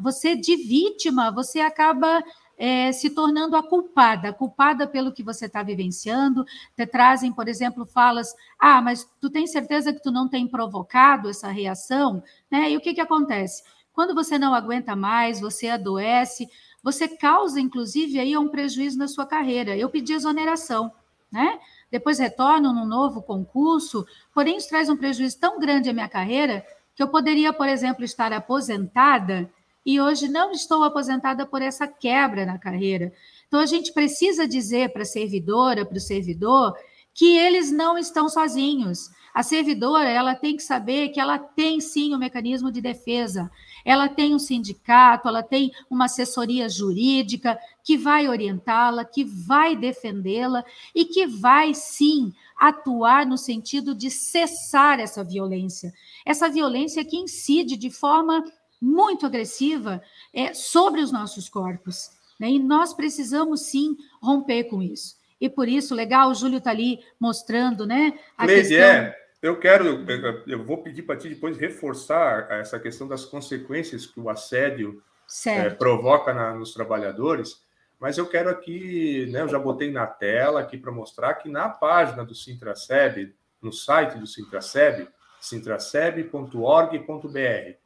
Você 0.00 0.34
de 0.34 0.56
vítima, 0.56 1.30
você 1.30 1.60
acaba 1.60 2.24
é, 2.64 2.92
se 2.92 3.10
tornando 3.10 3.56
a 3.56 3.62
culpada, 3.64 4.32
culpada 4.32 4.86
pelo 4.86 5.10
que 5.10 5.20
você 5.20 5.46
está 5.46 5.64
vivenciando. 5.64 6.44
Te 6.76 6.86
trazem, 6.86 7.32
por 7.32 7.48
exemplo, 7.48 7.84
falas: 7.84 8.32
ah, 8.56 8.80
mas 8.80 9.04
tu 9.20 9.28
tem 9.28 9.48
certeza 9.48 9.92
que 9.92 10.00
tu 10.00 10.12
não 10.12 10.28
tem 10.28 10.46
provocado 10.46 11.28
essa 11.28 11.48
reação? 11.48 12.22
Né? 12.48 12.70
E 12.70 12.76
o 12.76 12.80
que, 12.80 12.94
que 12.94 13.00
acontece? 13.00 13.64
Quando 13.92 14.14
você 14.14 14.38
não 14.38 14.54
aguenta 14.54 14.94
mais, 14.94 15.40
você 15.40 15.70
adoece, 15.70 16.48
você 16.84 17.08
causa, 17.08 17.60
inclusive, 17.60 18.20
aí 18.20 18.38
um 18.38 18.48
prejuízo 18.48 18.96
na 18.96 19.08
sua 19.08 19.26
carreira. 19.26 19.76
Eu 19.76 19.90
pedi 19.90 20.12
exoneração, 20.12 20.92
né? 21.32 21.58
Depois 21.90 22.20
retorno 22.20 22.72
num 22.72 22.86
novo 22.86 23.22
concurso, 23.22 24.06
porém 24.32 24.58
isso 24.58 24.68
traz 24.68 24.88
um 24.88 24.96
prejuízo 24.96 25.36
tão 25.40 25.58
grande 25.58 25.90
à 25.90 25.92
minha 25.92 26.08
carreira 26.08 26.64
que 26.94 27.02
eu 27.02 27.08
poderia, 27.08 27.52
por 27.52 27.68
exemplo, 27.68 28.04
estar 28.04 28.32
aposentada 28.32 29.50
e 29.84 30.00
hoje 30.00 30.28
não 30.28 30.52
estou 30.52 30.84
aposentada 30.84 31.44
por 31.44 31.60
essa 31.60 31.86
quebra 31.86 32.46
na 32.46 32.58
carreira. 32.58 33.12
Então 33.46 33.60
a 33.60 33.66
gente 33.66 33.92
precisa 33.92 34.46
dizer 34.46 34.92
para 34.92 35.02
a 35.02 35.06
servidora, 35.06 35.84
para 35.84 35.98
o 35.98 36.00
servidor, 36.00 36.74
que 37.14 37.36
eles 37.36 37.70
não 37.70 37.98
estão 37.98 38.28
sozinhos. 38.28 39.10
A 39.34 39.42
servidora, 39.42 40.08
ela 40.08 40.34
tem 40.34 40.56
que 40.56 40.62
saber 40.62 41.08
que 41.08 41.18
ela 41.18 41.38
tem 41.38 41.80
sim 41.80 42.12
o 42.12 42.16
um 42.16 42.18
mecanismo 42.18 42.70
de 42.70 42.80
defesa. 42.80 43.50
ela 43.84 44.08
tem 44.08 44.34
um 44.34 44.38
sindicato, 44.38 45.26
ela 45.26 45.42
tem 45.42 45.72
uma 45.90 46.04
assessoria 46.04 46.68
jurídica 46.68 47.58
que 47.82 47.96
vai 47.96 48.28
orientá-la, 48.28 49.04
que 49.04 49.24
vai 49.24 49.74
defendê-la 49.74 50.64
e 50.94 51.04
que 51.04 51.26
vai 51.26 51.74
sim 51.74 52.32
atuar 52.56 53.26
no 53.26 53.36
sentido 53.36 53.94
de 53.94 54.08
cessar 54.08 55.00
essa 55.00 55.24
violência. 55.24 55.92
Essa 56.24 56.48
violência 56.48 57.04
que 57.04 57.16
incide 57.16 57.76
de 57.76 57.90
forma 57.90 58.44
muito 58.82 59.24
agressiva 59.24 60.02
é, 60.34 60.52
sobre 60.52 61.00
os 61.00 61.12
nossos 61.12 61.48
corpos. 61.48 62.10
Né? 62.38 62.50
E 62.50 62.58
nós 62.58 62.92
precisamos 62.92 63.66
sim 63.66 63.96
romper 64.20 64.64
com 64.64 64.82
isso. 64.82 65.16
E 65.40 65.48
por 65.48 65.68
isso, 65.68 65.94
legal, 65.94 66.30
o 66.30 66.34
Júlio 66.34 66.58
está 66.58 66.70
ali 66.70 67.00
mostrando, 67.18 67.86
né? 67.86 68.18
A 68.36 68.44
Cleide, 68.44 68.68
questão... 68.68 68.86
é, 68.86 69.16
eu 69.40 69.58
quero, 69.58 70.04
eu 70.46 70.64
vou 70.64 70.78
pedir 70.78 71.02
para 71.02 71.16
ti 71.16 71.28
depois 71.28 71.58
reforçar 71.58 72.48
essa 72.50 72.78
questão 72.78 73.08
das 73.08 73.24
consequências 73.24 74.06
que 74.06 74.20
o 74.20 74.28
assédio 74.28 75.02
é, 75.46 75.70
provoca 75.70 76.32
na, 76.32 76.54
nos 76.54 76.72
trabalhadores, 76.72 77.60
mas 77.98 78.18
eu 78.18 78.26
quero 78.26 78.50
aqui, 78.50 79.26
né, 79.30 79.42
eu 79.42 79.48
já 79.48 79.58
botei 79.58 79.90
na 79.90 80.06
tela 80.06 80.60
aqui 80.60 80.76
para 80.76 80.92
mostrar 80.92 81.34
que 81.34 81.48
na 81.48 81.68
página 81.68 82.24
do 82.24 82.34
Sintraceb, 82.34 83.34
no 83.60 83.72
site 83.72 84.18
do 84.18 84.26
Sintraceb, 84.26 85.08
sintraceb.org.br, 85.40 87.81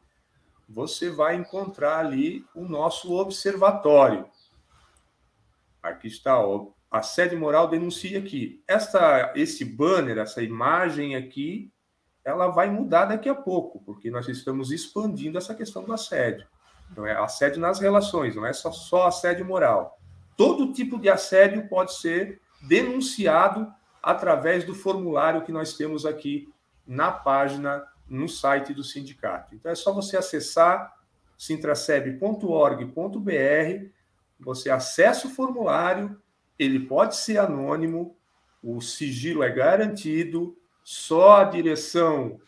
você 0.68 1.10
vai 1.10 1.36
encontrar 1.36 1.98
ali 1.98 2.44
o 2.54 2.64
nosso 2.64 3.12
observatório. 3.14 4.26
Aqui 5.82 6.08
está, 6.08 6.38
ó, 6.38 6.68
assédio 6.90 7.38
moral 7.38 7.68
denuncia 7.68 8.18
aqui. 8.18 8.62
Essa, 8.66 9.32
esse 9.36 9.64
banner, 9.64 10.18
essa 10.18 10.42
imagem 10.42 11.14
aqui, 11.14 11.70
ela 12.24 12.48
vai 12.48 12.68
mudar 12.68 13.04
daqui 13.04 13.28
a 13.28 13.34
pouco, 13.34 13.80
porque 13.84 14.10
nós 14.10 14.26
estamos 14.28 14.72
expandindo 14.72 15.38
essa 15.38 15.54
questão 15.54 15.84
do 15.84 15.92
assédio. 15.92 16.46
Então, 16.90 17.06
é 17.06 17.16
assédio 17.16 17.60
nas 17.60 17.78
relações, 17.78 18.34
não 18.34 18.44
é 18.44 18.52
só, 18.52 18.72
só 18.72 19.06
assédio 19.06 19.44
moral. 19.44 19.98
Todo 20.36 20.72
tipo 20.72 20.98
de 20.98 21.08
assédio 21.08 21.68
pode 21.68 21.94
ser 21.94 22.40
denunciado 22.62 23.72
através 24.02 24.64
do 24.64 24.74
formulário 24.74 25.42
que 25.42 25.52
nós 25.52 25.76
temos 25.76 26.04
aqui 26.04 26.52
na 26.86 27.10
página, 27.10 27.84
no 28.08 28.28
site 28.28 28.72
do 28.72 28.84
sindicato. 28.84 29.54
Então, 29.54 29.70
é 29.70 29.74
só 29.74 29.92
você 29.92 30.16
acessar 30.16 30.94
sintraceb.org.br, 31.36 33.90
você 34.38 34.70
acessa 34.70 35.26
o 35.26 35.30
formulário, 35.30 36.20
ele 36.58 36.80
pode 36.80 37.16
ser 37.16 37.38
anônimo, 37.38 38.16
o 38.62 38.80
sigilo 38.80 39.42
é 39.42 39.50
garantido, 39.50 40.56
só 40.82 41.40
a 41.40 41.44
direção 41.44 42.40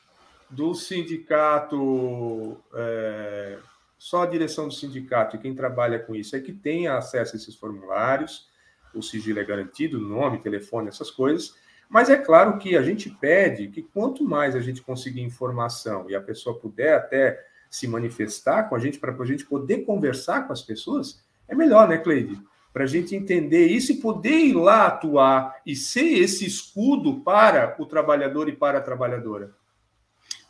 do 0.49 0.75
sindicato, 0.75 2.63
é, 2.75 3.59
só 3.99 4.23
a 4.23 4.27
direção 4.27 4.69
do 4.69 4.75
sindicato 4.75 5.37
e 5.37 5.39
quem 5.39 5.55
trabalha 5.55 5.99
com 5.99 6.15
isso 6.15 6.37
é 6.37 6.41
que 6.41 6.53
tem 6.53 6.89
acesso 6.89 7.35
a 7.35 7.39
esses 7.39 7.57
formulários, 7.57 8.49
o 8.95 9.03
sigilo 9.03 9.39
é 9.39 9.45
garantido, 9.45 10.01
nome, 10.01 10.39
telefone, 10.39 10.89
essas 10.89 11.11
coisas. 11.11 11.55
Mas 11.89 12.11
é 12.11 12.17
claro 12.17 12.59
que 12.59 12.77
a 12.77 12.83
gente 12.83 13.09
pede 13.09 13.69
que 13.69 13.83
quanto 13.83 14.25
mais 14.25 14.55
a 14.55 14.61
gente 14.61 14.83
conseguir 14.83 15.23
informação 15.23 16.09
e 16.11 16.15
a 16.15 16.21
pessoa 16.21 16.59
puder 16.59 16.95
até 16.95 17.43
se 17.71 17.87
manifestar 17.87 18.65
com 18.65 18.75
a 18.75 18.79
gente, 18.79 18.99
para 18.99 19.13
a 19.13 19.27
gente 19.27 19.47
poder 19.47 19.85
conversar 19.85 20.47
com 20.47 20.53
as 20.53 20.63
pessoas, 20.63 21.23
é 21.47 21.55
melhor, 21.55 21.89
né, 21.89 21.99
Cleide? 21.99 22.39
para 22.73 22.85
a 22.85 22.87
gente 22.87 23.17
entender 23.17 23.67
isso 23.67 23.91
e 23.91 23.97
poder 23.97 24.39
ir 24.39 24.55
lá 24.55 24.87
atuar 24.87 25.57
e 25.67 25.75
ser 25.75 26.19
esse 26.19 26.47
escudo 26.47 27.21
para 27.21 27.75
o 27.79 27.85
trabalhador 27.85 28.49
e 28.49 28.53
para 28.53 28.79
a 28.79 28.81
trabalhadora. 28.81 29.51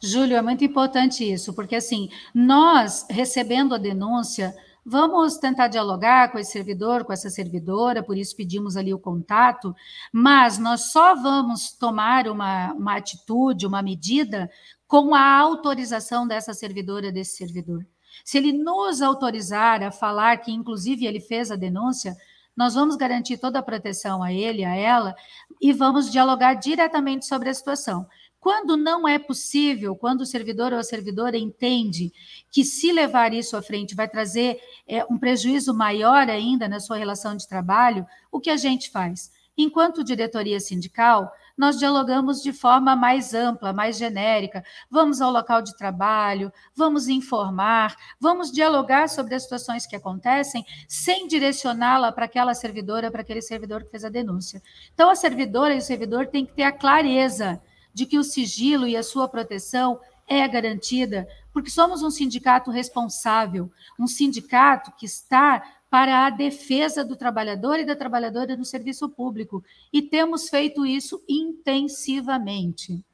Júlio, 0.02 0.36
é 0.36 0.42
muito 0.42 0.62
importante 0.62 1.24
isso, 1.24 1.54
porque 1.54 1.74
assim, 1.74 2.10
nós 2.34 3.06
recebendo 3.10 3.74
a 3.74 3.78
denúncia, 3.78 4.54
vamos 4.88 5.36
tentar 5.36 5.68
dialogar 5.68 6.32
com 6.32 6.38
esse 6.38 6.52
servidor, 6.52 7.04
com 7.04 7.12
essa 7.12 7.28
servidora, 7.28 8.02
por 8.02 8.16
isso 8.16 8.34
pedimos 8.34 8.76
ali 8.76 8.94
o 8.94 8.98
contato, 8.98 9.74
mas 10.12 10.58
nós 10.58 10.90
só 10.90 11.14
vamos 11.14 11.72
tomar 11.72 12.26
uma, 12.26 12.72
uma 12.72 12.96
atitude, 12.96 13.66
uma 13.66 13.82
medida, 13.82 14.50
com 14.86 15.14
a 15.14 15.38
autorização 15.38 16.26
dessa 16.26 16.54
servidora, 16.54 17.12
desse 17.12 17.36
servidor. 17.36 17.86
Se 18.24 18.38
ele 18.38 18.52
nos 18.52 19.02
autorizar 19.02 19.82
a 19.82 19.92
falar 19.92 20.38
que, 20.38 20.50
inclusive, 20.50 21.06
ele 21.06 21.20
fez 21.20 21.50
a 21.50 21.56
denúncia, 21.56 22.16
nós 22.56 22.74
vamos 22.74 22.96
garantir 22.96 23.38
toda 23.38 23.58
a 23.58 23.62
proteção 23.62 24.22
a 24.22 24.32
ele, 24.32 24.64
a 24.64 24.74
ela, 24.74 25.14
e 25.60 25.72
vamos 25.72 26.10
dialogar 26.10 26.54
diretamente 26.54 27.26
sobre 27.26 27.50
a 27.50 27.54
situação. 27.54 28.06
Quando 28.48 28.78
não 28.78 29.06
é 29.06 29.18
possível, 29.18 29.94
quando 29.94 30.22
o 30.22 30.26
servidor 30.26 30.72
ou 30.72 30.78
a 30.78 30.82
servidora 30.82 31.36
entende 31.36 32.10
que 32.50 32.64
se 32.64 32.90
levar 32.90 33.34
isso 33.34 33.54
à 33.58 33.60
frente 33.60 33.94
vai 33.94 34.08
trazer 34.08 34.58
é, 34.86 35.04
um 35.04 35.18
prejuízo 35.18 35.74
maior 35.74 36.30
ainda 36.30 36.66
na 36.66 36.80
sua 36.80 36.96
relação 36.96 37.36
de 37.36 37.46
trabalho, 37.46 38.06
o 38.32 38.40
que 38.40 38.48
a 38.48 38.56
gente 38.56 38.90
faz? 38.90 39.30
Enquanto 39.54 40.02
diretoria 40.02 40.58
sindical, 40.60 41.30
nós 41.58 41.78
dialogamos 41.78 42.42
de 42.42 42.50
forma 42.50 42.96
mais 42.96 43.34
ampla, 43.34 43.70
mais 43.70 43.98
genérica. 43.98 44.64
Vamos 44.90 45.20
ao 45.20 45.30
local 45.30 45.60
de 45.60 45.76
trabalho, 45.76 46.50
vamos 46.74 47.06
informar, 47.06 47.94
vamos 48.18 48.50
dialogar 48.50 49.10
sobre 49.10 49.34
as 49.34 49.42
situações 49.42 49.86
que 49.86 49.94
acontecem, 49.94 50.64
sem 50.88 51.28
direcioná-la 51.28 52.12
para 52.12 52.24
aquela 52.24 52.54
servidora, 52.54 53.10
para 53.10 53.20
aquele 53.20 53.42
servidor 53.42 53.84
que 53.84 53.90
fez 53.90 54.06
a 54.06 54.08
denúncia. 54.08 54.62
Então, 54.94 55.10
a 55.10 55.14
servidora 55.14 55.74
e 55.74 55.78
o 55.78 55.82
servidor 55.82 56.28
têm 56.28 56.46
que 56.46 56.54
ter 56.54 56.62
a 56.62 56.72
clareza 56.72 57.60
de 57.98 58.06
que 58.06 58.16
o 58.16 58.22
sigilo 58.22 58.86
e 58.86 58.96
a 58.96 59.02
sua 59.02 59.26
proteção 59.26 60.00
é 60.28 60.46
garantida, 60.46 61.26
porque 61.52 61.68
somos 61.68 62.00
um 62.00 62.12
sindicato 62.12 62.70
responsável, 62.70 63.72
um 63.98 64.06
sindicato 64.06 64.92
que 64.96 65.04
está 65.04 65.60
para 65.90 66.26
a 66.26 66.30
defesa 66.30 67.04
do 67.04 67.16
trabalhador 67.16 67.80
e 67.80 67.84
da 67.84 67.96
trabalhadora 67.96 68.56
no 68.56 68.64
serviço 68.64 69.08
público. 69.08 69.64
E 69.92 70.00
temos 70.00 70.48
feito 70.48 70.86
isso 70.86 71.20
intensivamente. 71.28 73.04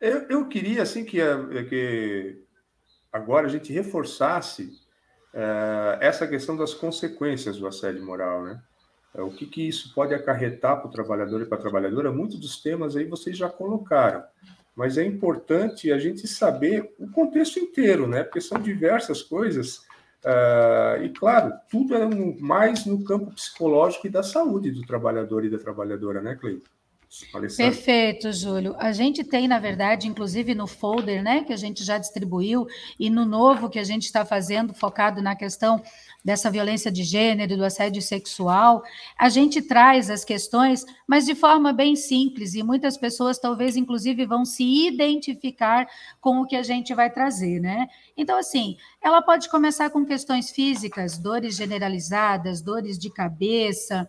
Eu, 0.00 0.22
eu 0.28 0.48
queria, 0.48 0.82
assim, 0.82 1.04
que, 1.04 1.18
que 1.68 2.42
agora 3.12 3.46
a 3.46 3.50
gente 3.50 3.72
reforçasse 3.72 4.76
uh, 5.34 6.00
essa 6.00 6.26
questão 6.26 6.56
das 6.56 6.74
consequências 6.74 7.58
do 7.58 7.66
assédio 7.68 8.04
moral, 8.04 8.42
né? 8.42 8.60
Uh, 9.14 9.22
o 9.22 9.30
que, 9.30 9.46
que 9.46 9.68
isso 9.68 9.92
pode 9.94 10.14
acarretar 10.14 10.78
para 10.78 10.88
o 10.88 10.92
trabalhador 10.92 11.42
e 11.42 11.46
para 11.46 11.58
a 11.58 11.60
trabalhadora? 11.60 12.12
Muitos 12.12 12.38
dos 12.38 12.60
temas 12.60 12.96
aí 12.96 13.04
vocês 13.04 13.36
já 13.36 13.48
colocaram, 13.48 14.22
mas 14.74 14.98
é 14.98 15.04
importante 15.04 15.92
a 15.92 15.98
gente 15.98 16.26
saber 16.28 16.94
o 16.98 17.10
contexto 17.10 17.58
inteiro, 17.58 18.06
né? 18.06 18.22
Porque 18.22 18.40
são 18.40 18.60
diversas 18.60 19.22
coisas 19.22 19.86
Uh, 20.24 21.04
e 21.04 21.10
claro, 21.10 21.52
tudo 21.70 21.94
é 21.94 22.04
mais 22.40 22.84
no 22.84 23.04
campo 23.04 23.30
psicológico 23.30 24.06
e 24.06 24.10
da 24.10 24.22
saúde 24.22 24.70
do 24.70 24.82
trabalhador 24.82 25.44
e 25.44 25.50
da 25.50 25.58
trabalhadora, 25.58 26.20
né, 26.20 26.34
Cleiton? 26.34 26.66
Perfeito, 27.56 28.30
Júlio. 28.32 28.76
A 28.78 28.92
gente 28.92 29.24
tem, 29.24 29.48
na 29.48 29.58
verdade, 29.58 30.06
inclusive 30.06 30.54
no 30.54 30.66
folder, 30.66 31.22
né, 31.22 31.42
que 31.42 31.54
a 31.54 31.56
gente 31.56 31.82
já 31.82 31.96
distribuiu, 31.96 32.66
e 33.00 33.08
no 33.08 33.24
novo 33.24 33.70
que 33.70 33.78
a 33.78 33.84
gente 33.84 34.02
está 34.02 34.26
fazendo, 34.26 34.74
focado 34.74 35.22
na 35.22 35.34
questão 35.34 35.82
dessa 36.24 36.50
violência 36.50 36.90
de 36.90 37.02
gênero, 37.04 37.56
do 37.56 37.64
assédio 37.64 38.02
sexual, 38.02 38.82
a 39.16 39.28
gente 39.28 39.62
traz 39.62 40.10
as 40.10 40.24
questões, 40.24 40.84
mas 41.06 41.24
de 41.24 41.34
forma 41.34 41.72
bem 41.72 41.96
simples, 41.96 42.54
e 42.54 42.62
muitas 42.62 42.96
pessoas 42.96 43.38
talvez, 43.38 43.76
inclusive, 43.76 44.26
vão 44.26 44.44
se 44.44 44.86
identificar 44.86 45.88
com 46.20 46.40
o 46.40 46.46
que 46.46 46.56
a 46.56 46.62
gente 46.62 46.94
vai 46.94 47.10
trazer, 47.10 47.60
né? 47.60 47.88
Então, 48.16 48.38
assim, 48.38 48.76
ela 49.00 49.22
pode 49.22 49.48
começar 49.48 49.90
com 49.90 50.04
questões 50.04 50.50
físicas, 50.50 51.18
dores 51.18 51.56
generalizadas, 51.56 52.60
dores 52.60 52.98
de 52.98 53.10
cabeça, 53.10 54.08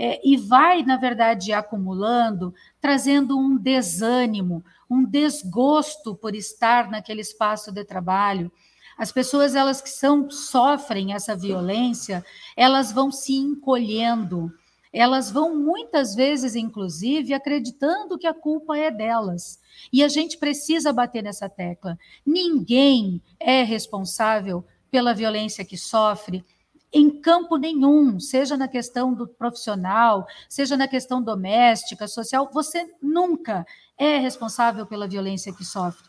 é, 0.00 0.20
e 0.24 0.36
vai, 0.36 0.84
na 0.84 0.96
verdade, 0.96 1.52
acumulando, 1.52 2.54
trazendo 2.80 3.36
um 3.36 3.56
desânimo, 3.56 4.64
um 4.88 5.04
desgosto 5.04 6.14
por 6.14 6.36
estar 6.36 6.88
naquele 6.88 7.20
espaço 7.20 7.72
de 7.72 7.84
trabalho. 7.84 8.50
As 8.98 9.12
pessoas, 9.12 9.54
elas 9.54 9.80
que 9.80 9.88
são 9.88 10.28
sofrem 10.28 11.14
essa 11.14 11.36
violência, 11.36 12.24
elas 12.56 12.90
vão 12.90 13.12
se 13.12 13.32
encolhendo, 13.32 14.52
elas 14.92 15.30
vão 15.30 15.56
muitas 15.56 16.14
vezes, 16.16 16.56
inclusive, 16.56 17.32
acreditando 17.32 18.18
que 18.18 18.26
a 18.26 18.34
culpa 18.34 18.76
é 18.76 18.90
delas. 18.90 19.60
E 19.92 20.02
a 20.02 20.08
gente 20.08 20.36
precisa 20.36 20.92
bater 20.92 21.22
nessa 21.22 21.48
tecla. 21.48 21.96
Ninguém 22.26 23.22
é 23.38 23.62
responsável 23.62 24.64
pela 24.90 25.14
violência 25.14 25.64
que 25.64 25.76
sofre, 25.76 26.44
em 26.92 27.20
campo 27.20 27.56
nenhum, 27.56 28.18
seja 28.18 28.56
na 28.56 28.66
questão 28.66 29.12
do 29.12 29.28
profissional, 29.28 30.26
seja 30.48 30.76
na 30.76 30.88
questão 30.88 31.22
doméstica, 31.22 32.08
social, 32.08 32.48
você 32.52 32.94
nunca 33.02 33.66
é 33.96 34.16
responsável 34.16 34.86
pela 34.86 35.06
violência 35.06 35.52
que 35.52 35.64
sofre. 35.64 36.07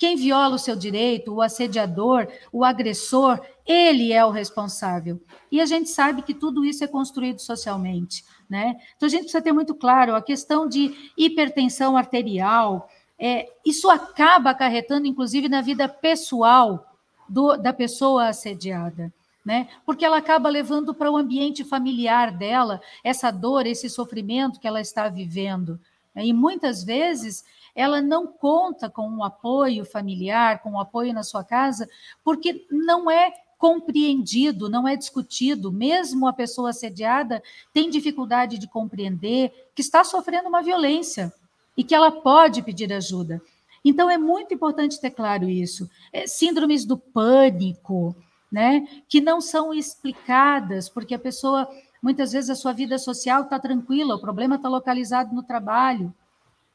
Quem 0.00 0.16
viola 0.16 0.54
o 0.54 0.58
seu 0.58 0.74
direito, 0.74 1.34
o 1.34 1.42
assediador, 1.42 2.26
o 2.50 2.64
agressor, 2.64 3.38
ele 3.66 4.14
é 4.14 4.24
o 4.24 4.30
responsável. 4.30 5.20
E 5.52 5.60
a 5.60 5.66
gente 5.66 5.90
sabe 5.90 6.22
que 6.22 6.32
tudo 6.32 6.64
isso 6.64 6.82
é 6.82 6.86
construído 6.88 7.38
socialmente, 7.38 8.24
né? 8.48 8.80
Então 8.96 9.06
a 9.06 9.10
gente 9.10 9.24
precisa 9.24 9.42
ter 9.42 9.52
muito 9.52 9.74
claro 9.74 10.16
a 10.16 10.22
questão 10.22 10.66
de 10.66 11.12
hipertensão 11.18 11.98
arterial, 11.98 12.88
é, 13.18 13.46
isso 13.66 13.90
acaba 13.90 14.48
acarretando, 14.48 15.06
inclusive, 15.06 15.46
na 15.46 15.60
vida 15.60 15.86
pessoal 15.86 16.96
do, 17.28 17.54
da 17.58 17.70
pessoa 17.70 18.28
assediada. 18.28 19.12
Né? 19.44 19.68
Porque 19.84 20.06
ela 20.06 20.16
acaba 20.16 20.48
levando 20.48 20.94
para 20.94 21.10
o 21.10 21.16
ambiente 21.16 21.62
familiar 21.62 22.30
dela 22.30 22.80
essa 23.04 23.30
dor, 23.30 23.66
esse 23.66 23.90
sofrimento 23.90 24.58
que 24.58 24.66
ela 24.66 24.80
está 24.80 25.08
vivendo. 25.10 25.78
Né? 26.14 26.26
E 26.26 26.32
muitas 26.32 26.82
vezes 26.82 27.44
ela 27.80 28.02
não 28.02 28.26
conta 28.26 28.90
com 28.90 29.08
um 29.08 29.24
apoio 29.24 29.84
familiar, 29.84 30.62
com 30.62 30.72
um 30.72 30.80
apoio 30.80 31.12
na 31.12 31.22
sua 31.22 31.42
casa, 31.42 31.88
porque 32.22 32.66
não 32.70 33.10
é 33.10 33.32
compreendido, 33.58 34.70
não 34.70 34.88
é 34.88 34.96
discutido. 34.96 35.70
Mesmo 35.70 36.26
a 36.26 36.32
pessoa 36.32 36.70
assediada 36.70 37.42
tem 37.72 37.90
dificuldade 37.90 38.58
de 38.58 38.66
compreender 38.66 39.52
que 39.74 39.82
está 39.82 40.02
sofrendo 40.02 40.48
uma 40.48 40.62
violência 40.62 41.32
e 41.76 41.84
que 41.84 41.94
ela 41.94 42.10
pode 42.10 42.62
pedir 42.62 42.92
ajuda. 42.92 43.40
Então 43.84 44.10
é 44.10 44.18
muito 44.18 44.54
importante 44.54 45.00
ter 45.00 45.10
claro 45.10 45.48
isso. 45.48 45.88
É, 46.12 46.26
síndromes 46.26 46.84
do 46.84 46.96
pânico, 46.96 48.14
né, 48.50 48.86
que 49.08 49.20
não 49.20 49.40
são 49.40 49.72
explicadas, 49.72 50.88
porque 50.88 51.14
a 51.14 51.18
pessoa, 51.18 51.68
muitas 52.02 52.32
vezes, 52.32 52.50
a 52.50 52.54
sua 52.54 52.72
vida 52.72 52.98
social 52.98 53.42
está 53.42 53.58
tranquila, 53.58 54.16
o 54.16 54.20
problema 54.20 54.56
está 54.56 54.68
localizado 54.68 55.34
no 55.34 55.42
trabalho. 55.42 56.12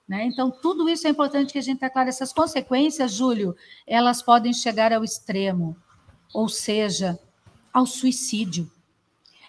Né? 0.07 0.25
Então, 0.25 0.51
tudo 0.51 0.87
isso 0.87 1.07
é 1.07 1.09
importante 1.09 1.51
que 1.51 1.59
a 1.59 1.61
gente 1.61 1.79
tenha 1.79 1.89
claro. 1.89 2.09
Essas 2.09 2.31
consequências, 2.31 3.11
Júlio, 3.11 3.55
elas 3.87 4.21
podem 4.21 4.53
chegar 4.53 4.93
ao 4.93 5.03
extremo, 5.03 5.75
ou 6.33 6.47
seja, 6.47 7.19
ao 7.73 7.85
suicídio. 7.85 8.71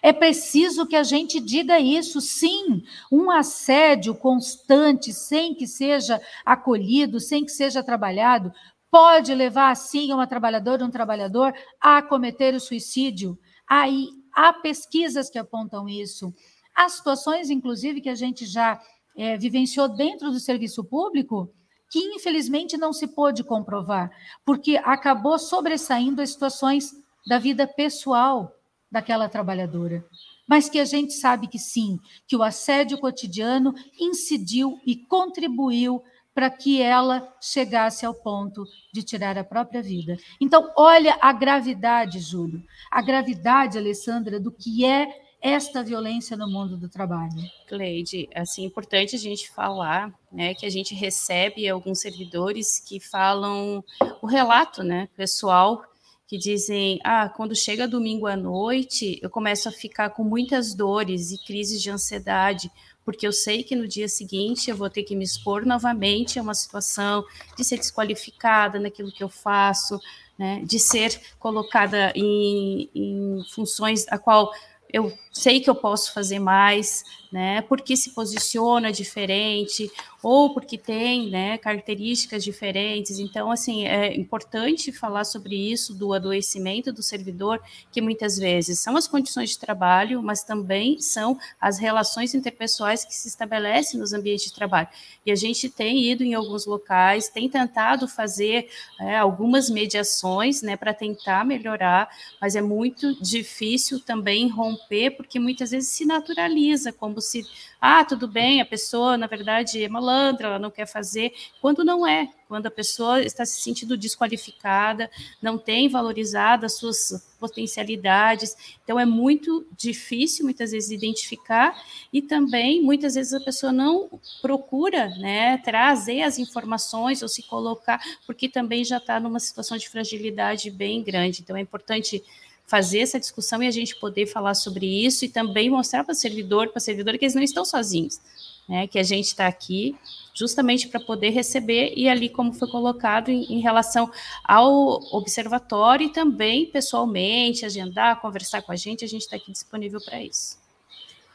É 0.01 0.13
preciso 0.13 0.85
que 0.87 0.95
a 0.95 1.03
gente 1.03 1.39
diga 1.39 1.79
isso, 1.79 2.21
sim. 2.21 2.83
Um 3.11 3.29
assédio 3.29 4.15
constante, 4.15 5.13
sem 5.13 5.53
que 5.53 5.67
seja 5.67 6.21
acolhido, 6.45 7.19
sem 7.19 7.45
que 7.45 7.51
seja 7.51 7.83
trabalhado, 7.83 8.51
pode 8.89 9.33
levar, 9.33 9.75
sim, 9.75 10.13
uma 10.13 10.27
trabalhadora, 10.27 10.85
um 10.85 10.91
trabalhador 10.91 11.53
a 11.79 12.01
cometer 12.01 12.53
o 12.55 12.59
suicídio. 12.59 13.37
Aí 13.67 14.09
há 14.33 14.53
pesquisas 14.53 15.29
que 15.29 15.37
apontam 15.37 15.89
isso. 15.89 16.33
Há 16.75 16.87
situações, 16.89 17.49
inclusive, 17.49 18.01
que 18.01 18.09
a 18.09 18.15
gente 18.15 18.45
já 18.45 18.79
é, 19.17 19.35
vivenciou 19.35 19.89
dentro 19.89 20.31
do 20.31 20.39
serviço 20.39 20.83
público 20.83 21.51
que, 21.89 21.99
infelizmente, 21.99 22.77
não 22.77 22.93
se 22.93 23.07
pôde 23.07 23.43
comprovar, 23.43 24.11
porque 24.45 24.77
acabou 24.77 25.39
sobressaindo 25.39 26.21
as 26.21 26.31
situações 26.31 26.91
da 27.25 27.39
vida 27.39 27.65
pessoal 27.65 28.53
daquela 28.91 29.27
trabalhadora. 29.27 30.05
Mas 30.47 30.69
que 30.69 30.79
a 30.79 30.85
gente 30.85 31.13
sabe 31.13 31.47
que 31.47 31.59
sim, 31.59 31.99
que 32.27 32.35
o 32.35 32.43
assédio 32.43 32.97
cotidiano 32.97 33.73
incidiu 33.99 34.79
e 34.85 34.95
contribuiu 34.95 36.01
para 36.33 36.49
que 36.49 36.81
ela 36.81 37.35
chegasse 37.41 38.05
ao 38.05 38.13
ponto 38.13 38.63
de 38.93 39.01
tirar 39.01 39.37
a 39.37 39.43
própria 39.43 39.81
vida. 39.81 40.15
Então, 40.39 40.71
olha 40.77 41.17
a 41.19 41.33
gravidade, 41.33 42.19
Júlio, 42.19 42.63
a 42.91 43.01
gravidade, 43.01 43.77
Alessandra, 43.77 44.39
do 44.39 44.51
que 44.51 44.85
é 44.85 45.26
esta 45.41 45.83
violência 45.83 46.35
no 46.35 46.49
mundo 46.49 46.77
do 46.77 46.89
trabalho. 46.89 47.41
Cleide, 47.67 48.27
assim, 48.35 48.63
é 48.63 48.65
importante 48.65 49.15
a 49.15 49.19
gente 49.19 49.49
falar, 49.49 50.13
né, 50.31 50.53
que 50.53 50.65
a 50.65 50.69
gente 50.69 50.95
recebe 50.95 51.67
alguns 51.67 51.99
servidores 51.99 52.79
que 52.79 52.99
falam 52.99 53.83
o 54.21 54.27
relato, 54.27 54.83
né, 54.83 55.07
pessoal, 55.15 55.83
que 56.27 56.37
dizem, 56.37 56.99
ah, 57.03 57.29
quando 57.29 57.55
chega 57.55 57.87
domingo 57.87 58.27
à 58.27 58.35
noite, 58.35 59.17
eu 59.21 59.29
começo 59.29 59.69
a 59.69 59.71
ficar 59.71 60.09
com 60.09 60.23
muitas 60.23 60.73
dores 60.73 61.31
e 61.31 61.43
crises 61.45 61.81
de 61.81 61.89
ansiedade, 61.89 62.69
porque 63.05 63.25
eu 63.25 63.31
sei 63.31 63.63
que 63.63 63.75
no 63.75 63.87
dia 63.87 64.09
seguinte 64.09 64.69
eu 64.69 64.75
vou 64.75 64.89
ter 64.89 65.03
que 65.03 65.15
me 65.15 65.23
expor 65.23 65.65
novamente 65.65 66.37
a 66.37 66.41
uma 66.41 66.53
situação 66.53 67.23
de 67.55 67.63
ser 67.63 67.77
desqualificada 67.77 68.77
naquilo 68.77 69.11
que 69.11 69.23
eu 69.23 69.29
faço, 69.29 69.97
né, 70.37 70.61
de 70.65 70.77
ser 70.77 71.19
colocada 71.39 72.11
em, 72.13 72.89
em 72.93 73.41
funções 73.49 74.05
a 74.09 74.17
qual 74.17 74.51
eu 74.91 75.11
sei 75.31 75.59
que 75.59 75.69
eu 75.69 75.75
posso 75.75 76.13
fazer 76.13 76.39
mais, 76.39 77.03
né? 77.31 77.61
Porque 77.63 77.95
se 77.95 78.11
posiciona 78.11 78.91
diferente 78.91 79.91
ou 80.21 80.53
porque 80.53 80.77
tem, 80.77 81.29
né, 81.29 81.57
características 81.57 82.43
diferentes. 82.43 83.19
Então, 83.19 83.51
assim, 83.51 83.85
é 83.85 84.15
importante 84.15 84.91
falar 84.91 85.23
sobre 85.23 85.55
isso 85.55 85.93
do 85.93 86.13
adoecimento 86.13 86.91
do 86.91 87.03
servidor, 87.03 87.61
que 87.91 88.01
muitas 88.01 88.37
vezes 88.37 88.79
são 88.79 88.97
as 88.97 89.07
condições 89.07 89.51
de 89.51 89.59
trabalho, 89.59 90.21
mas 90.23 90.43
também 90.43 90.99
são 90.99 91.37
as 91.61 91.77
relações 91.77 92.33
interpessoais 92.33 93.05
que 93.05 93.13
se 93.13 93.27
estabelecem 93.27 93.99
nos 93.99 94.13
ambientes 94.13 94.45
de 94.45 94.53
trabalho. 94.53 94.87
E 95.25 95.31
a 95.31 95.35
gente 95.35 95.69
tem 95.69 96.03
ido 96.03 96.23
em 96.23 96.33
alguns 96.33 96.65
locais, 96.65 97.29
tem 97.29 97.47
tentado 97.47 98.07
fazer 98.07 98.69
é, 98.99 99.17
algumas 99.17 99.69
mediações, 99.69 100.61
né, 100.61 100.75
para 100.75 100.93
tentar 100.93 101.45
melhorar, 101.45 102.09
mas 102.41 102.55
é 102.55 102.61
muito 102.61 103.13
difícil 103.21 103.99
também 103.99 104.49
romper, 104.49 105.11
porque 105.11 105.39
muitas 105.39 105.71
vezes 105.71 105.89
se 105.89 106.05
naturaliza 106.05 106.91
como 106.91 107.21
se 107.21 107.45
ah, 107.79 108.03
tudo 108.03 108.27
bem, 108.27 108.59
a 108.59 108.65
pessoa, 108.65 109.17
na 109.17 109.27
verdade, 109.27 109.83
é 109.83 109.87
malandra, 109.89 110.47
ela 110.47 110.59
não 110.59 110.71
quer 110.71 110.87
fazer, 110.87 111.31
quando 111.61 111.83
não 111.83 112.07
é, 112.07 112.29
quando 112.47 112.65
a 112.65 112.71
pessoa 112.71 113.21
está 113.21 113.45
se 113.45 113.61
sentindo 113.61 113.95
desqualificada, 113.95 115.11
não 115.41 115.57
tem 115.57 115.87
valorizado 115.87 116.65
as 116.65 116.77
suas 116.77 117.35
potencialidades. 117.39 118.55
Então, 118.83 118.99
é 118.99 119.05
muito 119.05 119.67
difícil, 119.77 120.45
muitas 120.45 120.71
vezes, 120.71 120.89
identificar, 120.89 121.79
e 122.11 122.21
também, 122.21 122.81
muitas 122.81 123.13
vezes, 123.13 123.33
a 123.33 123.39
pessoa 123.39 123.71
não 123.71 124.09
procura 124.41 125.09
né, 125.17 125.57
trazer 125.59 126.23
as 126.23 126.39
informações 126.39 127.21
ou 127.21 127.27
se 127.27 127.43
colocar, 127.43 128.01
porque 128.25 128.49
também 128.49 128.83
já 128.83 128.97
está 128.97 129.19
numa 129.19 129.39
situação 129.39 129.77
de 129.77 129.87
fragilidade 129.87 130.71
bem 130.71 131.03
grande. 131.03 131.41
Então, 131.41 131.55
é 131.55 131.61
importante 131.61 132.23
fazer 132.67 132.99
essa 132.99 133.19
discussão 133.19 133.63
e 133.63 133.67
a 133.67 133.71
gente 133.71 133.95
poder 133.95 134.27
falar 134.27 134.53
sobre 134.53 134.85
isso 134.85 135.23
e 135.23 135.29
também 135.29 135.69
mostrar 135.69 136.03
para 136.03 136.11
o 136.11 136.15
servidor, 136.15 136.67
para 136.67 136.81
servidora 136.81 137.17
que 137.17 137.23
eles 137.23 137.33
não 137.33 137.41
estão 137.41 137.63
sozinhos, 137.63 138.19
né? 138.67 138.85
Que 138.87 138.99
a 138.99 139.03
gente 139.03 139.27
está 139.27 139.47
aqui 139.47 139.95
justamente 140.33 140.87
para 140.87 140.99
poder 140.99 141.29
receber 141.29 141.93
e 141.95 142.07
ali 142.07 142.29
como 142.29 142.53
foi 142.53 142.69
colocado 142.69 143.29
em, 143.29 143.45
em, 143.45 143.59
relação 143.59 144.11
ao 144.43 145.01
observatório 145.15 146.05
e 146.05 146.11
também 146.11 146.65
pessoalmente 146.67 147.65
agendar, 147.65 148.21
conversar 148.21 148.61
com 148.61 148.71
a 148.71 148.75
gente, 148.75 149.03
a 149.03 149.07
gente 149.07 149.21
está 149.21 149.37
aqui 149.37 149.51
disponível 149.51 149.99
para 150.03 150.21
isso. 150.21 150.57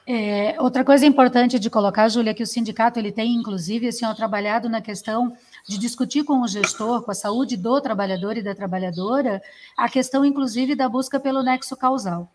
É, 0.07 0.61
outra 0.61 0.85
coisa 0.85 1.07
importante 1.07 1.59
de 1.59 1.71
colocar, 1.71 2.09
Júlia, 2.09 2.33
é 2.33 2.35
que 2.35 2.43
o 2.43 2.47
sindicato 2.47 2.99
ele 2.99 3.13
tem, 3.13 3.35
inclusive, 3.35 3.89
assim, 3.89 4.05
ó, 4.05 4.13
trabalhado 4.13 4.69
na 4.69 4.81
questão 4.81 5.37
de 5.69 5.79
discutir 5.79 6.25
com 6.25 6.41
o 6.41 6.49
gestor, 6.49 7.03
com 7.03 7.11
a 7.11 7.15
saúde 7.15 7.57
do 7.57 7.81
trabalhador 7.81 8.37
e 8.37 8.43
da 8.43 8.55
trabalhadora, 8.55 9.43
a 9.77 9.89
questão, 9.89 10.25
inclusive, 10.25 10.75
da 10.75 10.89
busca 10.89 11.21
pelo 11.21 11.43
nexo 11.43 11.77
causal. 11.77 12.31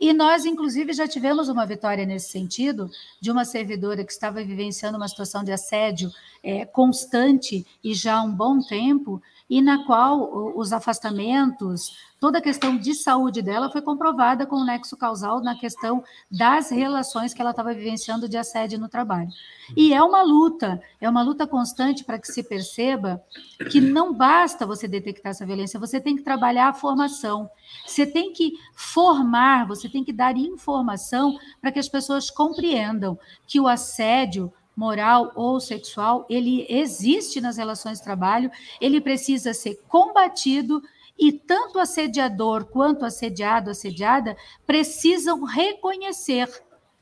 E 0.00 0.12
nós, 0.12 0.44
inclusive, 0.44 0.92
já 0.92 1.06
tivemos 1.06 1.48
uma 1.48 1.64
vitória 1.64 2.04
nesse 2.04 2.30
sentido, 2.30 2.90
de 3.20 3.30
uma 3.30 3.44
servidora 3.44 4.04
que 4.04 4.10
estava 4.10 4.42
vivenciando 4.42 4.96
uma 4.96 5.06
situação 5.06 5.44
de 5.44 5.52
assédio 5.52 6.10
é, 6.42 6.64
constante 6.64 7.64
e 7.84 7.94
já 7.94 8.16
há 8.16 8.22
um 8.22 8.32
bom 8.32 8.60
tempo, 8.60 9.22
e 9.52 9.60
na 9.60 9.84
qual 9.84 10.56
os 10.56 10.72
afastamentos, 10.72 11.94
toda 12.18 12.38
a 12.38 12.40
questão 12.40 12.78
de 12.78 12.94
saúde 12.94 13.42
dela 13.42 13.70
foi 13.70 13.82
comprovada 13.82 14.46
com 14.46 14.56
o 14.56 14.64
nexo 14.64 14.96
causal 14.96 15.42
na 15.42 15.54
questão 15.54 16.02
das 16.30 16.70
relações 16.70 17.34
que 17.34 17.42
ela 17.42 17.50
estava 17.50 17.74
vivenciando 17.74 18.26
de 18.26 18.38
assédio 18.38 18.78
no 18.78 18.88
trabalho. 18.88 19.28
E 19.76 19.92
é 19.92 20.02
uma 20.02 20.22
luta, 20.22 20.80
é 20.98 21.06
uma 21.06 21.22
luta 21.22 21.46
constante 21.46 22.02
para 22.02 22.18
que 22.18 22.32
se 22.32 22.42
perceba 22.42 23.22
que 23.70 23.78
não 23.78 24.14
basta 24.14 24.64
você 24.64 24.88
detectar 24.88 25.32
essa 25.32 25.44
violência, 25.44 25.78
você 25.78 26.00
tem 26.00 26.16
que 26.16 26.22
trabalhar 26.22 26.68
a 26.68 26.74
formação. 26.74 27.50
Você 27.86 28.06
tem 28.06 28.32
que 28.32 28.54
formar, 28.74 29.66
você 29.66 29.86
tem 29.86 30.02
que 30.02 30.14
dar 30.14 30.34
informação 30.34 31.38
para 31.60 31.70
que 31.70 31.78
as 31.78 31.90
pessoas 31.90 32.30
compreendam 32.30 33.18
que 33.46 33.60
o 33.60 33.68
assédio 33.68 34.50
moral 34.76 35.32
ou 35.34 35.60
sexual, 35.60 36.26
ele 36.28 36.66
existe 36.68 37.40
nas 37.40 37.56
relações 37.56 37.98
de 37.98 38.04
trabalho, 38.04 38.50
ele 38.80 39.00
precisa 39.00 39.52
ser 39.52 39.80
combatido 39.88 40.82
e 41.18 41.32
tanto 41.32 41.78
assediador 41.78 42.64
quanto 42.64 43.04
assediado, 43.04 43.70
assediada, 43.70 44.36
precisam 44.66 45.44
reconhecer 45.44 46.48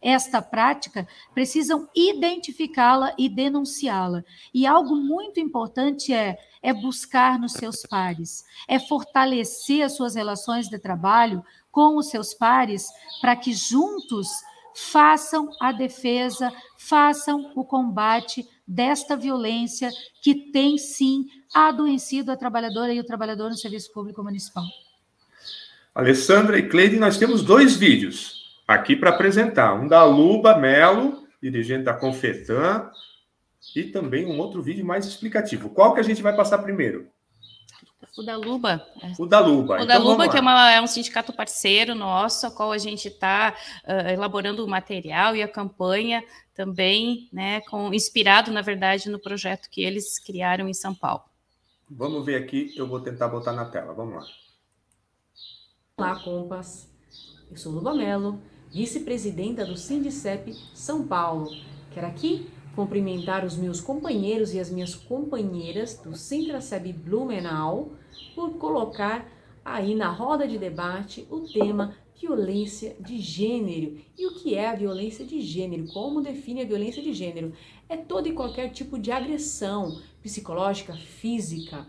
esta 0.02 0.40
prática, 0.40 1.06
precisam 1.34 1.88
identificá-la 1.94 3.14
e 3.18 3.28
denunciá-la. 3.28 4.24
E 4.52 4.66
algo 4.66 4.96
muito 4.96 5.38
importante 5.38 6.12
é 6.12 6.38
é 6.62 6.72
buscar 6.72 7.38
nos 7.38 7.52
seus 7.52 7.82
pares, 7.82 8.44
é 8.68 8.78
fortalecer 8.78 9.82
as 9.82 9.96
suas 9.96 10.14
relações 10.14 10.68
de 10.68 10.78
trabalho 10.78 11.44
com 11.70 11.96
os 11.96 12.08
seus 12.08 12.34
pares 12.34 12.88
para 13.20 13.36
que 13.36 13.52
juntos 13.52 14.28
façam 14.74 15.50
a 15.60 15.72
defesa, 15.72 16.52
façam 16.76 17.52
o 17.54 17.64
combate 17.64 18.46
desta 18.66 19.16
violência 19.16 19.90
que 20.22 20.50
tem 20.52 20.78
sim 20.78 21.26
adoecido 21.54 22.30
a 22.30 22.36
trabalhadora 22.36 22.92
e 22.92 23.00
o 23.00 23.04
trabalhador 23.04 23.50
no 23.50 23.56
serviço 23.56 23.92
público 23.92 24.22
municipal. 24.22 24.64
Alessandra 25.94 26.58
e 26.58 26.68
Cleide, 26.68 26.98
nós 26.98 27.18
temos 27.18 27.42
dois 27.42 27.74
vídeos 27.74 28.60
aqui 28.66 28.94
para 28.94 29.10
apresentar. 29.10 29.74
Um 29.74 29.88
da 29.88 30.04
Luba 30.04 30.56
Melo, 30.56 31.26
dirigente 31.42 31.84
da 31.84 31.94
Confetan, 31.94 32.90
e 33.74 33.84
também 33.84 34.24
um 34.24 34.38
outro 34.38 34.62
vídeo 34.62 34.86
mais 34.86 35.06
explicativo. 35.06 35.70
Qual 35.70 35.92
que 35.92 36.00
a 36.00 36.04
gente 36.04 36.22
vai 36.22 36.34
passar 36.34 36.58
primeiro? 36.58 37.08
O 38.16 38.22
da 38.22 38.36
Luba. 38.36 38.86
O 39.18 39.26
da 39.26 39.40
Luba. 39.40 39.74
O 39.74 39.82
então, 39.82 40.30
que 40.30 40.36
é, 40.36 40.40
uma, 40.40 40.70
é, 40.70 40.80
um 40.80 40.86
sindicato 40.86 41.32
parceiro 41.32 41.94
nosso, 41.94 42.46
a 42.46 42.50
qual 42.50 42.72
a 42.72 42.78
gente 42.78 43.08
está 43.08 43.54
uh, 43.84 44.08
elaborando 44.08 44.64
o 44.64 44.68
material 44.68 45.36
e 45.36 45.42
a 45.42 45.48
campanha 45.48 46.24
também, 46.54 47.28
né, 47.32 47.60
com, 47.62 47.92
inspirado, 47.94 48.50
na 48.50 48.62
verdade, 48.62 49.08
no 49.08 49.18
projeto 49.18 49.68
que 49.70 49.82
eles 49.82 50.18
criaram 50.18 50.68
em 50.68 50.74
São 50.74 50.94
Paulo. 50.94 51.22
Vamos 51.88 52.24
ver 52.24 52.36
aqui, 52.36 52.72
eu 52.76 52.86
vou 52.86 53.00
tentar 53.00 53.28
botar 53.28 53.52
na 53.52 53.64
tela, 53.64 53.92
vamos 53.92 54.14
lá. 54.14 54.26
Olá, 55.96 56.22
compas. 56.22 56.88
Eu 57.50 57.56
sou 57.56 57.72
Luba 57.72 57.92
Mello, 57.94 58.40
vice-presidenta 58.70 59.64
do 59.64 59.76
Sindicep 59.76 60.54
São 60.74 61.06
Paulo. 61.06 61.50
Quero 61.92 62.06
aqui 62.06 62.48
cumprimentar 62.74 63.44
os 63.44 63.56
meus 63.56 63.80
companheiros 63.80 64.54
e 64.54 64.60
as 64.60 64.70
minhas 64.70 64.94
companheiras 64.94 65.96
do 65.96 66.16
Sintraceb 66.16 66.92
Blumenau 66.92 67.92
por 68.34 68.54
colocar 68.54 69.28
aí 69.64 69.94
na 69.94 70.10
roda 70.10 70.46
de 70.46 70.58
debate 70.58 71.26
o 71.30 71.40
tema 71.40 71.94
violência 72.20 72.94
de 73.00 73.18
gênero. 73.18 73.98
E 74.16 74.26
o 74.26 74.34
que 74.34 74.54
é 74.54 74.68
a 74.68 74.74
violência 74.74 75.24
de 75.24 75.40
gênero? 75.40 75.86
Como 75.92 76.20
define 76.20 76.60
a 76.60 76.66
violência 76.66 77.02
de 77.02 77.12
gênero? 77.12 77.52
É 77.88 77.96
todo 77.96 78.28
e 78.28 78.32
qualquer 78.32 78.70
tipo 78.70 78.98
de 78.98 79.10
agressão 79.10 80.00
psicológica, 80.22 80.94
física 80.94 81.86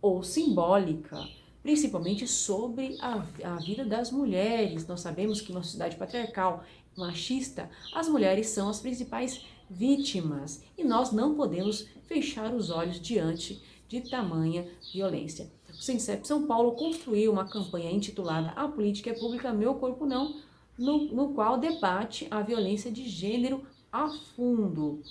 ou 0.00 0.22
simbólica, 0.22 1.18
principalmente 1.62 2.26
sobre 2.26 2.96
a, 3.00 3.24
a 3.44 3.56
vida 3.56 3.84
das 3.84 4.10
mulheres. 4.10 4.86
Nós 4.86 5.00
sabemos 5.00 5.40
que 5.40 5.52
numa 5.52 5.64
sociedade 5.64 5.96
patriarcal, 5.96 6.64
machista, 6.96 7.68
as 7.94 8.08
mulheres 8.08 8.48
são 8.48 8.68
as 8.68 8.80
principais 8.80 9.44
vítimas 9.70 10.62
e 10.76 10.84
nós 10.84 11.12
não 11.12 11.34
podemos 11.34 11.86
fechar 12.06 12.54
os 12.54 12.70
olhos 12.70 13.00
diante 13.00 13.62
de 13.88 14.00
tamanha 14.00 14.66
violência. 14.92 15.50
O 15.68 15.74
Sincep 15.74 16.26
São 16.26 16.46
Paulo 16.46 16.72
construiu 16.72 17.32
uma 17.32 17.48
campanha 17.48 17.90
intitulada 17.90 18.50
A 18.50 18.68
Política 18.68 19.10
é 19.10 19.14
Pública, 19.14 19.52
Meu 19.52 19.74
Corpo 19.74 20.06
Não, 20.06 20.40
no, 20.78 21.06
no 21.12 21.34
qual 21.34 21.58
debate 21.58 22.26
a 22.30 22.40
violência 22.40 22.90
de 22.90 23.08
gênero 23.08 23.64
a 23.90 24.08
fundo. 24.08 25.02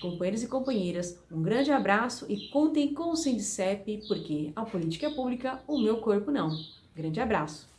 Companheiros 0.00 0.42
e 0.42 0.48
companheiras, 0.48 1.18
um 1.30 1.42
grande 1.42 1.70
abraço 1.70 2.26
e 2.28 2.48
contem 2.48 2.92
com 2.92 3.10
o 3.10 3.16
Sindicep, 3.16 4.02
porque 4.08 4.52
a 4.54 4.64
política 4.64 5.06
é 5.06 5.14
pública, 5.14 5.62
o 5.66 5.78
meu 5.78 5.98
corpo 5.98 6.30
não. 6.30 6.50
Grande 6.94 7.20
abraço. 7.20 7.73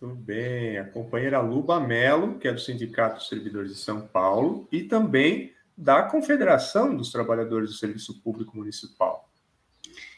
Tudo 0.00 0.14
bem. 0.14 0.78
A 0.78 0.84
companheira 0.84 1.42
Luba 1.42 1.78
Melo, 1.78 2.38
que 2.38 2.48
é 2.48 2.52
do 2.54 2.58
Sindicato 2.58 3.16
dos 3.16 3.28
Servidores 3.28 3.70
de 3.70 3.78
São 3.78 4.00
Paulo, 4.00 4.66
e 4.72 4.82
também 4.82 5.52
da 5.76 6.02
Confederação 6.02 6.96
dos 6.96 7.12
Trabalhadores 7.12 7.68
do 7.68 7.76
Serviço 7.76 8.18
Público 8.22 8.56
Municipal. 8.56 9.28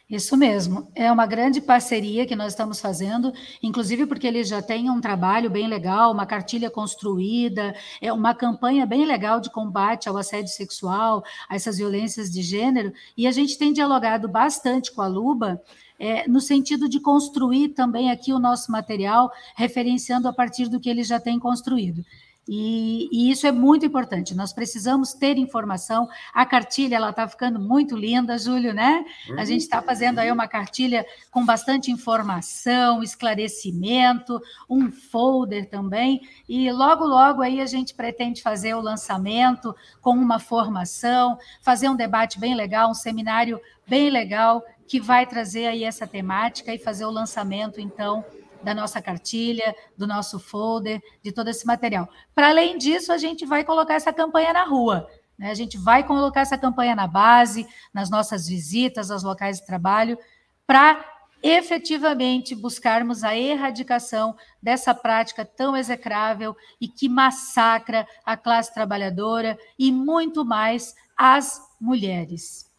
Isso 0.08 0.36
mesmo, 0.36 0.88
é 0.94 1.10
uma 1.10 1.26
grande 1.26 1.60
parceria 1.60 2.26
que 2.26 2.36
nós 2.36 2.52
estamos 2.52 2.80
fazendo, 2.80 3.32
inclusive 3.62 4.04
porque 4.04 4.26
eles 4.26 4.46
já 4.46 4.60
têm 4.60 4.90
um 4.90 5.00
trabalho 5.00 5.48
bem 5.48 5.66
legal, 5.66 6.12
uma 6.12 6.26
cartilha 6.26 6.70
construída, 6.70 7.74
é 8.00 8.12
uma 8.12 8.34
campanha 8.34 8.84
bem 8.84 9.06
legal 9.06 9.40
de 9.40 9.50
combate 9.50 10.08
ao 10.08 10.16
assédio 10.16 10.52
sexual, 10.52 11.24
a 11.48 11.56
essas 11.56 11.78
violências 11.78 12.30
de 12.30 12.42
gênero, 12.42 12.92
e 13.16 13.26
a 13.26 13.32
gente 13.32 13.56
tem 13.56 13.72
dialogado 13.72 14.28
bastante 14.28 14.92
com 14.92 15.00
a 15.00 15.08
Luba 15.08 15.60
é, 16.02 16.26
no 16.26 16.40
sentido 16.40 16.88
de 16.88 16.98
construir 16.98 17.68
também 17.68 18.10
aqui 18.10 18.32
o 18.32 18.40
nosso 18.40 18.72
material, 18.72 19.30
referenciando 19.54 20.26
a 20.26 20.32
partir 20.32 20.68
do 20.68 20.80
que 20.80 20.90
ele 20.90 21.04
já 21.04 21.20
tem 21.20 21.38
construído. 21.38 22.04
E, 22.48 23.08
e, 23.12 23.30
isso 23.30 23.46
é 23.46 23.52
muito 23.52 23.86
importante. 23.86 24.34
Nós 24.34 24.52
precisamos 24.52 25.14
ter 25.14 25.38
informação. 25.38 26.08
A 26.34 26.44
cartilha 26.44 26.96
ela 26.96 27.10
está 27.10 27.28
ficando 27.28 27.60
muito 27.60 27.96
linda, 27.96 28.36
Júlio, 28.36 28.74
né? 28.74 29.04
A 29.38 29.44
gente 29.44 29.60
está 29.60 29.80
fazendo 29.80 30.18
aí 30.18 30.32
uma 30.32 30.48
cartilha 30.48 31.06
com 31.30 31.46
bastante 31.46 31.92
informação, 31.92 33.00
esclarecimento, 33.00 34.40
um 34.68 34.90
folder 34.90 35.70
também. 35.70 36.20
E 36.48 36.68
logo, 36.72 37.04
logo 37.04 37.42
aí 37.42 37.60
a 37.60 37.66
gente 37.66 37.94
pretende 37.94 38.42
fazer 38.42 38.74
o 38.74 38.80
lançamento 38.80 39.72
com 40.00 40.10
uma 40.10 40.40
formação, 40.40 41.38
fazer 41.60 41.88
um 41.88 41.94
debate 41.94 42.40
bem 42.40 42.56
legal, 42.56 42.90
um 42.90 42.94
seminário 42.94 43.60
bem 43.86 44.10
legal 44.10 44.64
que 44.86 45.00
vai 45.00 45.26
trazer 45.26 45.66
aí 45.66 45.84
essa 45.84 46.06
temática 46.06 46.74
e 46.74 46.78
fazer 46.78 47.04
o 47.04 47.10
lançamento, 47.10 47.80
então, 47.80 48.24
da 48.62 48.74
nossa 48.74 49.02
cartilha, 49.02 49.74
do 49.96 50.06
nosso 50.06 50.38
folder, 50.38 51.00
de 51.22 51.32
todo 51.32 51.48
esse 51.48 51.66
material. 51.66 52.08
Para 52.34 52.48
além 52.48 52.78
disso, 52.78 53.12
a 53.12 53.18
gente 53.18 53.44
vai 53.44 53.64
colocar 53.64 53.94
essa 53.94 54.12
campanha 54.12 54.52
na 54.52 54.64
rua. 54.64 55.08
Né? 55.38 55.50
A 55.50 55.54
gente 55.54 55.76
vai 55.76 56.04
colocar 56.04 56.40
essa 56.40 56.56
campanha 56.56 56.94
na 56.94 57.06
base, 57.06 57.66
nas 57.92 58.08
nossas 58.10 58.46
visitas 58.46 59.10
aos 59.10 59.22
locais 59.22 59.58
de 59.58 59.66
trabalho, 59.66 60.18
para 60.66 61.04
efetivamente 61.42 62.54
buscarmos 62.54 63.24
a 63.24 63.36
erradicação 63.36 64.36
dessa 64.62 64.94
prática 64.94 65.44
tão 65.44 65.76
execrável 65.76 66.56
e 66.80 66.86
que 66.86 67.08
massacra 67.08 68.06
a 68.24 68.36
classe 68.36 68.72
trabalhadora 68.72 69.58
e 69.76 69.90
muito 69.90 70.44
mais 70.44 70.94
as 71.16 71.60
mulheres. 71.80 72.71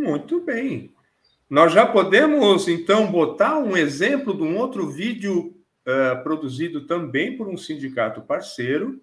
Muito 0.00 0.40
bem. 0.40 0.94
Nós 1.48 1.72
já 1.72 1.86
podemos, 1.86 2.68
então, 2.68 3.10
botar 3.10 3.58
um 3.58 3.76
exemplo 3.76 4.34
de 4.34 4.42
um 4.42 4.56
outro 4.56 4.88
vídeo 4.88 5.54
uh, 5.86 6.22
produzido 6.22 6.86
também 6.86 7.36
por 7.36 7.48
um 7.48 7.56
sindicato 7.56 8.22
parceiro, 8.22 8.98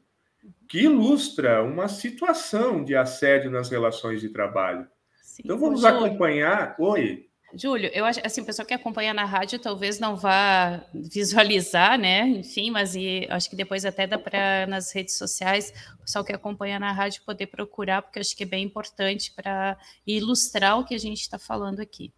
que 0.68 0.84
ilustra 0.84 1.62
uma 1.62 1.88
situação 1.88 2.84
de 2.84 2.96
assédio 2.96 3.52
nas 3.52 3.70
relações 3.70 4.22
de 4.22 4.30
trabalho. 4.30 4.88
Sim, 5.22 5.44
então, 5.46 5.60
vamos 5.60 5.86
acompanhar. 5.86 6.76
Oi. 6.80 7.28
Júlio, 7.54 7.90
eu 7.94 8.04
acho 8.04 8.20
assim, 8.26 8.42
o 8.42 8.46
pessoal 8.46 8.66
que 8.66 8.74
acompanha 8.74 9.14
na 9.14 9.24
rádio 9.24 9.58
talvez 9.58 10.00
não 10.00 10.18
vá 10.18 10.84
visualizar, 10.94 11.98
né? 11.98 12.28
Enfim, 12.28 12.70
mas 12.72 12.94
e, 12.94 13.26
acho 13.30 13.50
que 13.50 13.56
depois 13.56 13.86
até 13.86 14.06
dá 14.06 14.20
para 14.20 14.68
nas 14.68 14.94
redes 14.94 15.18
sociais, 15.18 15.74
o 15.96 16.02
pessoal 16.02 16.26
que 16.26 16.34
acompanha 16.34 16.78
na 16.78 16.92
rádio 16.92 17.22
poder 17.26 17.48
procurar, 17.48 18.02
porque 18.02 18.20
acho 18.20 18.36
que 18.36 18.44
é 18.44 18.48
bem 18.48 18.66
importante 18.66 19.34
para 19.34 19.78
ilustrar 20.06 20.78
o 20.78 20.86
que 20.86 20.94
a 20.94 21.00
gente 21.00 21.22
está 21.22 21.40
falando 21.40 21.80
aqui. 21.80 22.14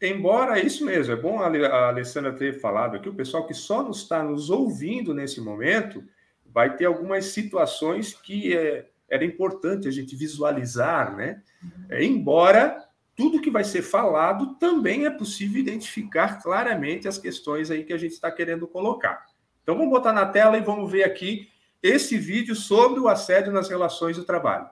Embora 0.00 0.60
isso 0.60 0.84
mesmo, 0.84 1.12
é 1.12 1.16
bom 1.16 1.40
a 1.40 1.88
Alessandra 1.88 2.32
ter 2.32 2.60
falado 2.60 2.96
aqui, 2.96 3.08
o 3.08 3.14
pessoal 3.14 3.46
que 3.46 3.54
só 3.54 3.82
nos 3.82 4.02
está 4.02 4.22
nos 4.22 4.48
ouvindo 4.48 5.12
nesse 5.12 5.40
momento 5.40 6.04
vai 6.44 6.76
ter 6.76 6.84
algumas 6.84 7.26
situações 7.26 8.14
que 8.14 8.56
é, 8.56 8.86
era 9.08 9.24
importante 9.24 9.88
a 9.88 9.90
gente 9.90 10.14
visualizar, 10.14 11.16
né? 11.16 11.42
É, 11.88 12.04
embora 12.04 12.78
tudo 13.16 13.40
que 13.40 13.50
vai 13.50 13.64
ser 13.64 13.82
falado 13.82 14.56
também 14.56 15.06
é 15.06 15.10
possível 15.10 15.60
identificar 15.60 16.42
claramente 16.42 17.06
as 17.06 17.18
questões 17.18 17.70
aí 17.70 17.84
que 17.84 17.92
a 17.92 17.98
gente 17.98 18.12
está 18.12 18.30
querendo 18.30 18.66
colocar. 18.66 19.24
Então 19.62 19.76
vamos 19.76 19.90
botar 19.90 20.12
na 20.12 20.26
tela 20.26 20.58
e 20.58 20.62
vamos 20.62 20.90
ver 20.90 21.04
aqui 21.04 21.48
esse 21.82 22.18
vídeo 22.18 22.54
sobre 22.54 22.98
o 22.98 23.08
assédio 23.08 23.52
nas 23.52 23.68
relações 23.68 24.16
de 24.16 24.24
trabalho. 24.24 24.68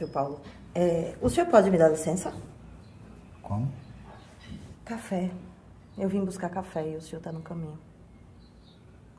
Seu 0.00 0.08
Paulo. 0.08 0.40
É, 0.74 1.14
o 1.20 1.28
senhor 1.28 1.46
pode 1.48 1.70
me 1.70 1.76
dar 1.76 1.88
licença? 1.88 2.32
Como? 3.42 3.70
Café. 4.84 5.30
Eu 5.98 6.08
vim 6.08 6.24
buscar 6.24 6.48
café 6.48 6.92
e 6.92 6.96
o 6.96 7.02
senhor 7.02 7.18
está 7.18 7.30
no 7.30 7.42
caminho. 7.42 7.78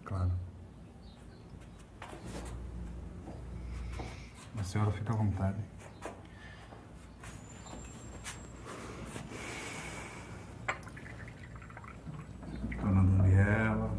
Claro. 0.03 0.31
A 4.57 4.63
senhora 4.63 4.91
fica 4.91 5.13
à 5.13 5.15
vontade. 5.15 5.57
Dona 12.81 13.03
Daniela. 13.03 13.91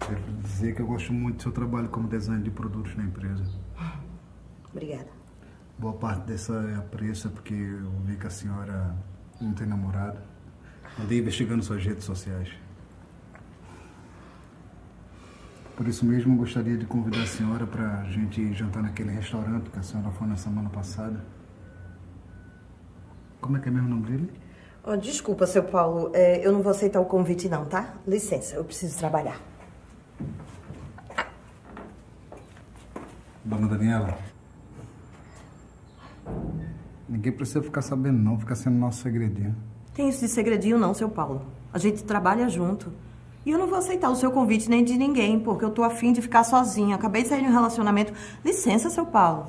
Quero 0.00 0.20
dizer 0.42 0.74
que 0.74 0.82
eu 0.82 0.86
gosto 0.86 1.12
muito 1.12 1.36
do 1.36 1.42
seu 1.42 1.52
trabalho 1.52 1.88
como 1.88 2.08
design 2.08 2.42
de 2.42 2.50
produtos 2.50 2.96
na 2.96 3.04
empresa. 3.04 3.44
Obrigada. 4.74 5.06
Boa 5.78 5.94
parte 5.94 6.26
dessa 6.26 6.52
é 6.52 6.74
apreço 6.74 7.30
porque 7.30 7.54
eu 7.54 7.90
vi 8.04 8.16
que 8.16 8.26
a 8.26 8.30
senhora 8.30 8.94
não 9.40 9.52
tem 9.52 9.66
namorado. 9.66 10.18
Andei 11.00 11.20
investigando 11.20 11.62
suas 11.62 11.84
redes 11.84 12.04
sociais. 12.04 12.48
Por 15.76 15.86
isso 15.88 16.04
mesmo, 16.04 16.36
gostaria 16.36 16.76
de 16.76 16.86
convidar 16.86 17.22
a 17.22 17.26
senhora 17.26 17.66
para 17.66 18.00
a 18.00 18.04
gente 18.04 18.52
jantar 18.52 18.82
naquele 18.82 19.10
restaurante 19.10 19.70
que 19.70 19.78
a 19.78 19.82
senhora 19.82 20.10
foi 20.10 20.26
na 20.26 20.36
semana 20.36 20.70
passada. 20.70 21.24
Como 23.40 23.56
é 23.56 23.60
que 23.60 23.68
é 23.68 23.72
mesmo 23.72 23.88
o 23.88 23.90
nome 23.90 24.06
dele? 24.06 24.32
Oh, 24.84 24.96
desculpa, 24.96 25.46
seu 25.46 25.64
Paulo, 25.64 26.10
é, 26.14 26.46
eu 26.46 26.52
não 26.52 26.62
vou 26.62 26.70
aceitar 26.70 27.00
o 27.00 27.06
convite 27.06 27.48
não, 27.48 27.64
tá? 27.64 27.94
Licença, 28.06 28.56
eu 28.56 28.64
preciso 28.64 28.98
trabalhar. 28.98 29.40
Dona 33.44 33.66
Daniela. 33.66 34.33
Ninguém 37.14 37.30
precisa 37.30 37.62
ficar 37.62 37.80
sabendo 37.80 38.18
não, 38.18 38.36
fica 38.40 38.56
sendo 38.56 38.76
nosso 38.76 39.00
segredinho. 39.02 39.54
Tem 39.94 40.08
isso 40.08 40.18
de 40.18 40.28
segredinho 40.28 40.76
não, 40.76 40.92
seu 40.92 41.08
Paulo. 41.08 41.42
A 41.72 41.78
gente 41.78 42.02
trabalha 42.02 42.48
junto. 42.48 42.92
E 43.46 43.50
eu 43.52 43.58
não 43.58 43.68
vou 43.68 43.78
aceitar 43.78 44.10
o 44.10 44.16
seu 44.16 44.32
convite 44.32 44.68
nem 44.68 44.82
de 44.82 44.98
ninguém, 44.98 45.38
porque 45.38 45.64
eu 45.64 45.70
tô 45.70 45.84
afim 45.84 46.12
de 46.12 46.20
ficar 46.20 46.42
sozinha. 46.42 46.96
Acabei 46.96 47.22
de 47.22 47.28
sair 47.28 47.42
de 47.42 47.46
um 47.48 47.52
relacionamento. 47.52 48.12
Licença, 48.44 48.90
seu 48.90 49.06
Paulo. 49.06 49.46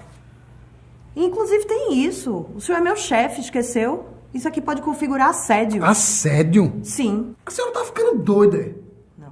Inclusive 1.16 1.66
tem 1.66 2.06
isso. 2.06 2.46
O 2.56 2.62
senhor 2.62 2.78
é 2.78 2.82
meu 2.82 2.96
chefe, 2.96 3.42
esqueceu? 3.42 4.10
Isso 4.32 4.48
aqui 4.48 4.62
pode 4.62 4.84
configurar 4.84 5.30
assédio. 5.30 5.84
Assédio? 5.84 6.72
Sim. 6.84 7.34
A 7.48 7.50
senhora 7.50 7.74
tá 7.74 7.84
ficando 7.86 8.20
doida. 8.20 8.58
é? 8.58 8.76
Não. 9.18 9.32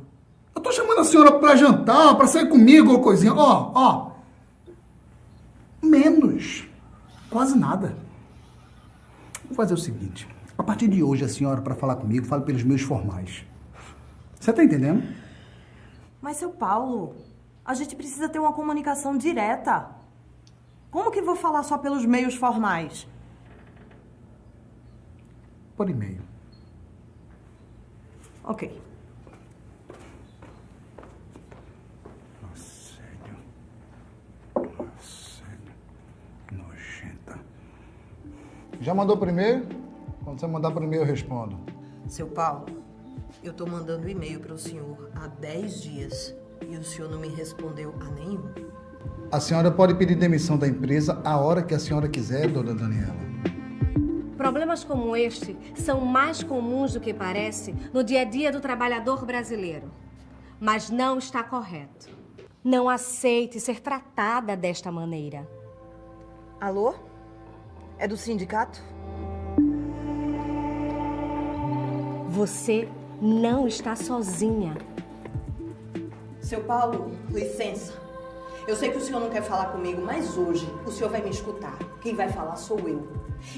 Eu 0.55 0.61
tô 0.61 0.71
chamando 0.71 1.01
a 1.01 1.03
senhora 1.03 1.33
pra 1.33 1.55
jantar, 1.55 2.15
pra 2.15 2.25
sair 2.25 2.49
comigo 2.49 2.93
ou 2.93 2.99
coisinha. 2.99 3.35
Ó, 3.35 3.71
ó. 3.75 4.11
Menos. 5.83 6.67
Quase 7.29 7.55
nada. 7.55 8.01
Vou 9.53 9.57
fazer 9.57 9.75
o 9.75 9.77
seguinte. 9.77 10.27
A 10.57 10.63
partir 10.63 10.87
de 10.87 11.03
hoje, 11.03 11.23
a 11.23 11.29
senhora, 11.29 11.61
pra 11.61 11.75
falar 11.75 11.97
comigo, 11.97 12.25
fale 12.25 12.43
pelos 12.43 12.63
meus 12.63 12.81
formais. 12.81 13.45
Você 14.39 14.51
tá 14.51 14.63
entendendo? 14.63 15.03
Mas, 16.19 16.37
seu 16.37 16.49
Paulo, 16.49 17.15
a 17.63 17.75
gente 17.75 17.95
precisa 17.95 18.27
ter 18.27 18.39
uma 18.39 18.51
comunicação 18.51 19.15
direta. 19.15 19.91
Como 20.89 21.11
que 21.11 21.21
vou 21.21 21.35
falar 21.35 21.61
só 21.61 21.77
pelos 21.77 22.03
meios 22.03 22.33
formais? 22.33 23.07
Por 25.77 25.87
e-mail. 25.87 26.23
Ok. 28.43 28.81
Assédio. 32.51 33.37
Assédio. 34.97 35.73
Nojenta. 36.51 37.39
Já 38.83 38.93
mandou 38.93 39.17
e-mail? 39.25 39.65
Quando 40.25 40.41
você 40.41 40.45
mandar 40.45 40.75
e-mail, 40.75 41.03
eu 41.03 41.05
respondo. 41.05 41.57
Seu 42.05 42.27
Paulo, 42.27 42.65
eu 43.41 43.53
tô 43.53 43.65
mandando 43.65 44.09
e-mail 44.09 44.41
para 44.41 44.53
o 44.53 44.57
senhor 44.57 45.09
há 45.15 45.27
10 45.27 45.81
dias 45.81 46.35
e 46.67 46.75
o 46.75 46.83
senhor 46.83 47.09
não 47.09 47.17
me 47.17 47.29
respondeu 47.29 47.95
a 48.01 48.11
nenhum. 48.11 48.43
A 49.31 49.39
senhora 49.39 49.71
pode 49.71 49.95
pedir 49.95 50.15
demissão 50.15 50.57
da 50.57 50.67
empresa 50.67 51.21
a 51.23 51.37
hora 51.37 51.63
que 51.63 51.73
a 51.73 51.79
senhora 51.79 52.09
quiser, 52.09 52.49
dona 52.49 52.75
Daniela. 52.75 53.15
Problemas 54.35 54.83
como 54.83 55.15
este 55.15 55.57
são 55.75 56.01
mais 56.01 56.43
comuns 56.43 56.91
do 56.91 56.99
que 56.99 57.13
parece 57.13 57.73
no 57.93 58.03
dia 58.03 58.23
a 58.23 58.25
dia 58.25 58.51
do 58.51 58.59
trabalhador 58.59 59.25
brasileiro. 59.25 59.89
Mas 60.59 60.89
não 60.89 61.17
está 61.17 61.41
correto. 61.41 62.09
Não 62.61 62.89
aceite 62.89 63.61
ser 63.61 63.79
tratada 63.79 64.57
desta 64.57 64.91
maneira. 64.91 65.47
Alô? 66.59 67.12
É 68.03 68.07
do 68.07 68.17
sindicato? 68.17 68.83
Você 72.27 72.89
não 73.21 73.65
está 73.65 73.95
sozinha. 73.95 74.75
Seu 76.41 76.61
Paulo, 76.65 77.11
licença. 77.29 77.93
Eu 78.67 78.75
sei 78.75 78.91
que 78.91 78.97
o 78.97 78.99
senhor 78.99 79.21
não 79.21 79.29
quer 79.29 79.41
falar 79.41 79.67
comigo, 79.67 80.01
mas 80.05 80.37
hoje 80.37 80.67
o 80.85 80.91
senhor 80.91 81.09
vai 81.09 81.21
me 81.21 81.29
escutar. 81.29 81.79
Quem 82.01 82.13
vai 82.13 82.27
falar 82.27 82.57
sou 82.57 82.77
eu. 82.79 83.07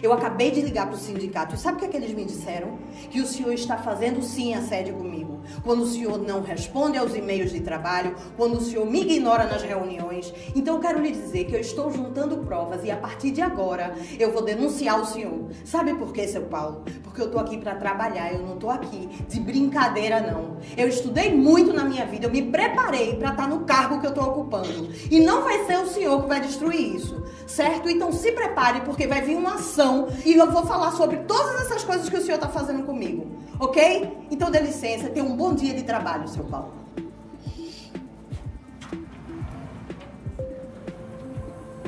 Eu 0.03 0.13
acabei 0.13 0.51
de 0.51 0.62
ligar 0.62 0.86
para 0.86 0.95
o 0.95 0.99
sindicato 0.99 1.55
e 1.55 1.58
sabe 1.58 1.77
o 1.77 1.79
que, 1.79 1.86
é 1.88 1.89
que 1.89 1.97
eles 1.97 2.13
me 2.13 2.23
disseram? 2.23 2.77
Que 3.10 3.21
o 3.21 3.25
senhor 3.25 3.51
está 3.51 3.79
fazendo 3.79 4.21
sim 4.21 4.53
assédio 4.53 4.93
comigo. 4.93 5.24
Quando 5.63 5.84
o 5.84 5.88
senhor 5.88 6.17
não 6.17 6.41
responde 6.41 6.97
aos 6.97 7.15
e-mails 7.15 7.51
de 7.51 7.60
trabalho, 7.60 8.15
quando 8.38 8.58
o 8.58 8.62
senhor 8.62 8.86
me 8.86 9.01
ignora 9.01 9.45
nas 9.45 9.62
reuniões. 9.62 10.34
Então 10.55 10.75
eu 10.75 10.81
quero 10.81 11.01
lhe 11.01 11.12
dizer 11.12 11.45
que 11.45 11.55
eu 11.55 11.60
estou 11.60 11.91
juntando 11.91 12.38
provas 12.38 12.84
e 12.84 12.91
a 12.91 12.97
partir 12.97 13.31
de 13.31 13.41
agora 13.41 13.95
eu 14.19 14.31
vou 14.31 14.43
denunciar 14.43 14.99
o 14.99 15.05
senhor. 15.05 15.49
Sabe 15.63 15.93
por 15.93 16.12
quê, 16.12 16.27
seu 16.27 16.43
Paulo? 16.43 16.84
Porque 17.03 17.21
eu 17.21 17.31
tô 17.31 17.39
aqui 17.39 17.58
para 17.58 17.75
trabalhar, 17.75 18.34
eu 18.34 18.39
não 18.39 18.58
tô 18.58 18.69
aqui 18.69 19.08
de 19.27 19.39
brincadeira 19.39 20.19
não. 20.19 20.58
Eu 20.77 20.88
estudei 20.88 21.34
muito 21.34 21.73
na 21.73 21.84
minha 21.84 22.05
vida, 22.05 22.27
eu 22.27 22.31
me 22.31 22.41
preparei 22.41 23.15
para 23.15 23.31
estar 23.31 23.47
no 23.47 23.62
cargo 23.62 23.99
que 23.99 24.08
eu 24.08 24.13
tô 24.13 24.21
ocupando. 24.21 24.89
E 25.10 25.19
não 25.19 25.43
vai 25.43 25.65
ser 25.65 25.77
o 25.77 25.88
senhor 25.88 26.21
que 26.23 26.27
vai 26.27 26.41
destruir 26.41 26.95
isso, 26.95 27.23
certo? 27.47 27.89
Então 27.89 28.12
se 28.12 28.31
prepare 28.31 28.81
porque 28.81 29.08
vai 29.08 29.21
vir 29.21 29.36
uma 29.36 29.55
ação 29.55 30.08
e 30.25 30.34
eu 30.34 30.51
vou 30.51 30.65
falar 30.65 30.91
sobre 30.91 31.17
todas 31.17 31.62
essas 31.62 31.84
coisas 31.84 32.10
que 32.10 32.17
o 32.17 32.21
senhor 32.21 32.38
tá 32.38 32.47
fazendo 32.49 32.84
comigo, 32.84 33.27
ok? 33.60 34.17
Então 34.29 34.49
dê 34.51 34.60
licença, 34.60 35.10
tenha 35.10 35.25
um 35.25 35.34
bom 35.35 35.53
dia 35.53 35.73
de 35.73 35.83
trabalho, 35.83 36.27
seu 36.27 36.43
Paulo. 36.45 36.73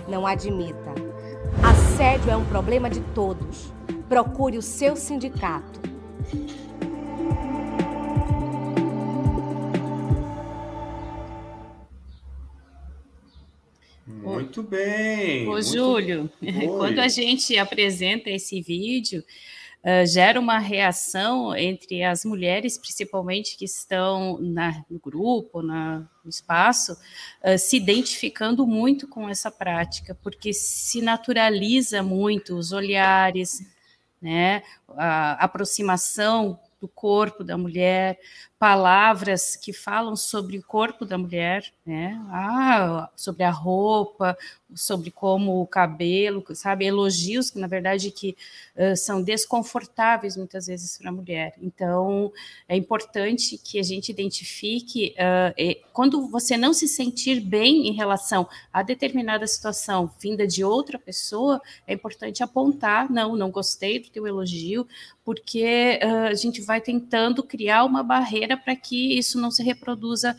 Não 0.07 0.25
admita. 0.25 0.93
Assédio 1.63 2.31
é 2.31 2.37
um 2.37 2.45
problema 2.45 2.89
de 2.89 3.01
todos. 3.13 3.73
Procure 4.07 4.57
o 4.57 4.61
seu 4.61 4.95
sindicato. 4.95 5.81
Muito 14.05 14.63
bem. 14.63 15.45
Ô, 15.47 15.51
muito- 15.51 15.67
Júlio, 15.67 16.29
Oi. 16.41 16.51
quando 16.77 16.99
a 16.99 17.07
gente 17.07 17.57
apresenta 17.57 18.29
esse 18.29 18.61
vídeo, 18.61 19.23
ah, 19.83 20.05
gera 20.05 20.39
uma 20.39 20.57
reação 20.59 21.55
entre 21.55 22.03
as 22.03 22.25
mulheres, 22.25 22.77
principalmente 22.77 23.57
que 23.57 23.65
estão 23.65 24.37
na- 24.39 24.83
no 24.89 24.99
grupo, 24.99 25.61
na- 25.61 25.99
no 26.23 26.29
espaço, 26.29 26.97
ah, 27.43 27.57
se 27.57 27.77
identificando 27.77 28.65
muito 28.67 29.07
com 29.07 29.29
essa 29.29 29.51
prática, 29.51 30.15
porque 30.21 30.53
se 30.53 31.01
naturaliza 31.01 32.03
muito 32.03 32.55
os 32.57 32.71
olhares, 32.71 33.59
né, 34.21 34.63
a 34.97 35.33
aproximação 35.43 36.59
do 36.79 36.87
corpo 36.87 37.43
da 37.43 37.57
mulher, 37.57 38.19
palavras 38.59 39.55
que 39.55 39.73
falam 39.73 40.15
sobre 40.15 40.57
o 40.59 40.63
corpo 40.63 41.05
da 41.05 41.17
mulher, 41.17 41.65
né? 41.85 42.19
Ah, 42.29 43.09
sobre 43.15 43.43
a 43.43 43.49
roupa, 43.49 44.37
sobre 44.75 45.11
como 45.11 45.61
o 45.61 45.67
cabelo, 45.67 46.43
sabe? 46.53 46.85
Elogios 46.85 47.49
que, 47.49 47.59
na 47.59 47.67
verdade, 47.67 48.11
que 48.11 48.35
uh, 48.75 48.95
são 48.97 49.21
desconfortáveis 49.21 50.35
muitas 50.35 50.67
vezes 50.67 50.97
para 50.97 51.09
a 51.09 51.13
mulher. 51.13 51.53
Então, 51.61 52.31
é 52.67 52.75
importante 52.75 53.57
que 53.57 53.79
a 53.79 53.83
gente 53.83 54.09
identifique 54.09 55.15
uh, 55.17 55.53
e, 55.57 55.81
quando 55.93 56.27
você 56.27 56.57
não 56.57 56.73
se 56.73 56.87
sentir 56.87 57.39
bem 57.39 57.87
em 57.87 57.93
relação 57.93 58.47
a 58.71 58.83
determinada 58.83 59.47
situação 59.47 60.11
vinda 60.19 60.45
de 60.45 60.63
outra 60.63 60.99
pessoa, 60.99 61.61
é 61.87 61.93
importante 61.93 62.43
apontar, 62.43 63.11
não, 63.11 63.35
não 63.35 63.49
gostei 63.49 63.99
do 63.99 64.09
teu 64.09 64.27
elogio, 64.27 64.87
porque 65.23 65.99
uh, 66.03 66.27
a 66.27 66.33
gente 66.33 66.61
vai 66.61 66.81
tentando 66.81 67.41
criar 67.41 67.85
uma 67.85 68.03
barreira 68.03 68.57
para 68.57 68.75
que 68.75 69.17
isso 69.17 69.39
não 69.39 69.51
se 69.51 69.63
reproduza 69.63 70.35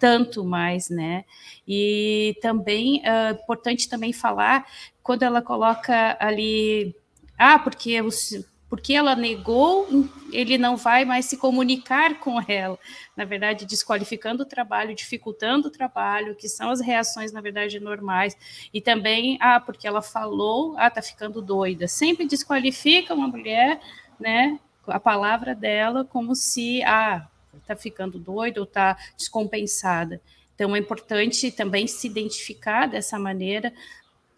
tanto 0.00 0.44
mais, 0.44 0.90
né? 0.90 1.24
E 1.66 2.36
também 2.42 3.00
uh, 3.00 3.46
importante 3.58 3.88
também 3.88 4.12
falar 4.12 4.66
quando 5.02 5.24
ela 5.24 5.42
coloca 5.42 6.16
ali, 6.20 6.94
ah, 7.36 7.58
porque 7.58 8.00
os, 8.00 8.44
porque 8.68 8.92
ela 8.92 9.16
negou, 9.16 9.88
ele 10.32 10.56
não 10.56 10.76
vai 10.76 11.04
mais 11.04 11.24
se 11.24 11.36
comunicar 11.36 12.20
com 12.20 12.40
ela, 12.46 12.78
na 13.16 13.24
verdade, 13.24 13.66
desqualificando 13.66 14.42
o 14.42 14.46
trabalho, 14.46 14.94
dificultando 14.94 15.68
o 15.68 15.70
trabalho, 15.70 16.36
que 16.36 16.48
são 16.48 16.70
as 16.70 16.80
reações, 16.80 17.32
na 17.32 17.40
verdade, 17.40 17.80
normais, 17.80 18.36
e 18.72 18.80
também, 18.80 19.38
ah, 19.40 19.58
porque 19.58 19.88
ela 19.88 20.02
falou, 20.02 20.74
ah, 20.78 20.90
tá 20.90 21.02
ficando 21.02 21.42
doida, 21.42 21.88
sempre 21.88 22.26
desqualifica 22.26 23.14
uma 23.14 23.26
mulher, 23.26 23.80
né, 24.20 24.58
a 24.86 25.00
palavra 25.00 25.54
dela 25.54 26.04
como 26.04 26.34
se, 26.34 26.82
ah, 26.84 27.26
tá 27.66 27.74
ficando 27.74 28.18
doida 28.18 28.60
ou 28.60 28.66
tá 28.66 28.96
descompensada. 29.16 30.20
Então, 30.58 30.74
é 30.74 30.78
importante 30.80 31.52
também 31.52 31.86
se 31.86 32.08
identificar 32.08 32.86
dessa 32.86 33.16
maneira 33.16 33.72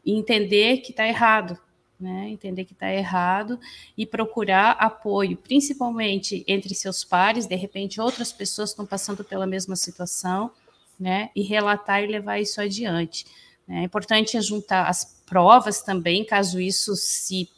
e 0.05 0.13
entender 0.13 0.83
que 0.83 0.91
está 0.91 1.09
errado, 1.09 1.59
né? 1.99 2.29
Entender 2.29 2.67
que 2.67 2.75
está 2.75 2.93
errado 2.93 3.59
e 3.97 4.05
procurar 4.05 4.73
apoio, 4.73 5.39
principalmente 5.39 6.45
entre 6.47 6.75
seus 6.75 7.05
pares, 7.05 7.47
de 7.47 7.57
repente 7.57 8.03
outras 8.03 8.35
pessoas 8.35 8.69
estão 8.69 8.85
passando 8.85 9.25
pela 9.25 9.47
mesma 9.47 9.75
situação, 9.77 10.51
né? 10.99 11.31
E 11.35 11.41
relatar 11.41 12.05
e 12.05 12.07
levar 12.07 12.39
isso 12.39 12.61
adiante. 12.61 13.25
É 13.67 13.83
importante 13.83 14.39
juntar 14.43 14.91
as 14.91 15.23
provas 15.25 15.81
também, 15.81 16.23
caso 16.23 16.61
isso 16.61 16.97
se 16.97 17.49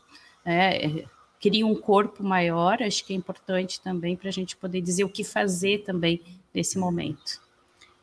é, 0.44 1.04
crie 1.40 1.64
um 1.64 1.74
corpo 1.74 2.22
maior, 2.22 2.80
acho 2.80 3.04
que 3.04 3.12
é 3.12 3.16
importante 3.16 3.80
também 3.80 4.14
para 4.14 4.28
a 4.28 4.32
gente 4.32 4.56
poder 4.56 4.80
dizer 4.80 5.02
o 5.02 5.08
que 5.08 5.24
fazer 5.24 5.78
também 5.78 6.22
nesse 6.54 6.78
momento. 6.78 7.42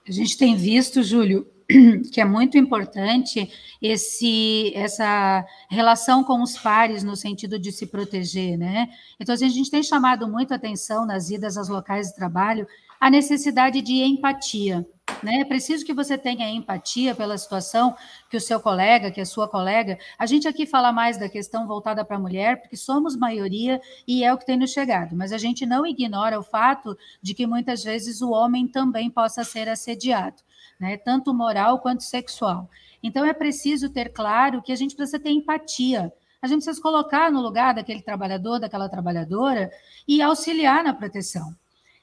A 0.10 0.12
gente 0.12 0.36
tem 0.36 0.56
visto, 0.56 1.04
Júlio, 1.04 1.46
que 2.12 2.20
é 2.20 2.26
muito 2.26 2.58
importante 2.58 3.48
esse 3.80 4.74
essa 4.76 5.46
relação 5.70 6.24
com 6.24 6.42
os 6.42 6.58
pares 6.58 7.04
no 7.04 7.16
sentido 7.16 7.60
de 7.60 7.72
se 7.72 7.86
proteger, 7.86 8.58
né? 8.58 8.90
Então 9.20 9.36
assim, 9.36 9.46
a 9.46 9.50
gente 9.50 9.70
tem 9.70 9.84
chamado 9.84 10.28
muito 10.28 10.52
atenção 10.52 11.06
nas 11.06 11.30
idas 11.30 11.58
aos 11.58 11.70
locais 11.70 12.08
de 12.08 12.16
trabalho 12.16 12.68
a 13.00 13.08
necessidade 13.12 13.84
de 13.84 13.94
empatia. 14.02 14.84
Né? 15.24 15.42
É 15.42 15.46
preciso 15.46 15.86
que 15.86 15.94
você 15.94 16.18
tenha 16.18 16.50
empatia 16.50 17.14
pela 17.14 17.38
situação 17.38 17.96
que 18.30 18.38
o 18.38 18.42
seu 18.42 18.60
colega, 18.60 19.12
que 19.12 19.20
a 19.20 19.26
sua 19.26 19.48
colega. 19.48 19.98
A 20.18 20.26
gente 20.26 20.48
aqui 20.48 20.66
fala 20.66 20.92
mais 20.92 21.18
da 21.18 21.28
questão 21.28 21.68
voltada 21.68 22.06
para 22.06 22.16
a 22.16 22.20
mulher, 22.20 22.62
porque 22.62 22.78
somos 22.78 23.16
maioria 23.16 23.82
e 24.08 24.24
é 24.24 24.34
o 24.34 24.38
que 24.38 24.46
tem 24.46 24.58
nos 24.58 24.72
chegado, 24.72 25.16
mas 25.16 25.32
a 25.32 25.38
gente 25.38 25.66
não 25.66 25.86
ignora 25.86 26.40
o 26.40 26.44
fato 26.44 26.98
de 27.22 27.34
que 27.34 27.46
muitas 27.46 27.84
vezes 27.84 28.22
o 28.22 28.32
homem 28.32 28.68
também 28.68 29.10
possa 29.10 29.44
ser 29.44 29.68
assediado, 29.68 30.42
né? 30.80 30.98
tanto 30.98 31.34
moral 31.34 31.80
quanto 31.80 32.04
sexual. 32.04 32.70
Então 33.02 33.26
é 33.26 33.34
preciso 33.34 33.90
ter 33.90 34.10
claro 34.10 34.62
que 34.62 34.72
a 34.72 34.76
gente 34.76 34.96
precisa 34.96 35.20
ter 35.20 35.32
empatia. 35.32 36.12
A 36.42 36.48
gente 36.48 36.64
precisa 36.64 36.82
colocar 36.82 37.32
no 37.32 37.42
lugar 37.42 37.74
daquele 37.74 38.02
trabalhador, 38.02 38.60
daquela 38.60 38.88
trabalhadora 38.88 39.70
e 40.08 40.22
auxiliar 40.22 40.84
na 40.84 40.94
proteção. 40.94 41.54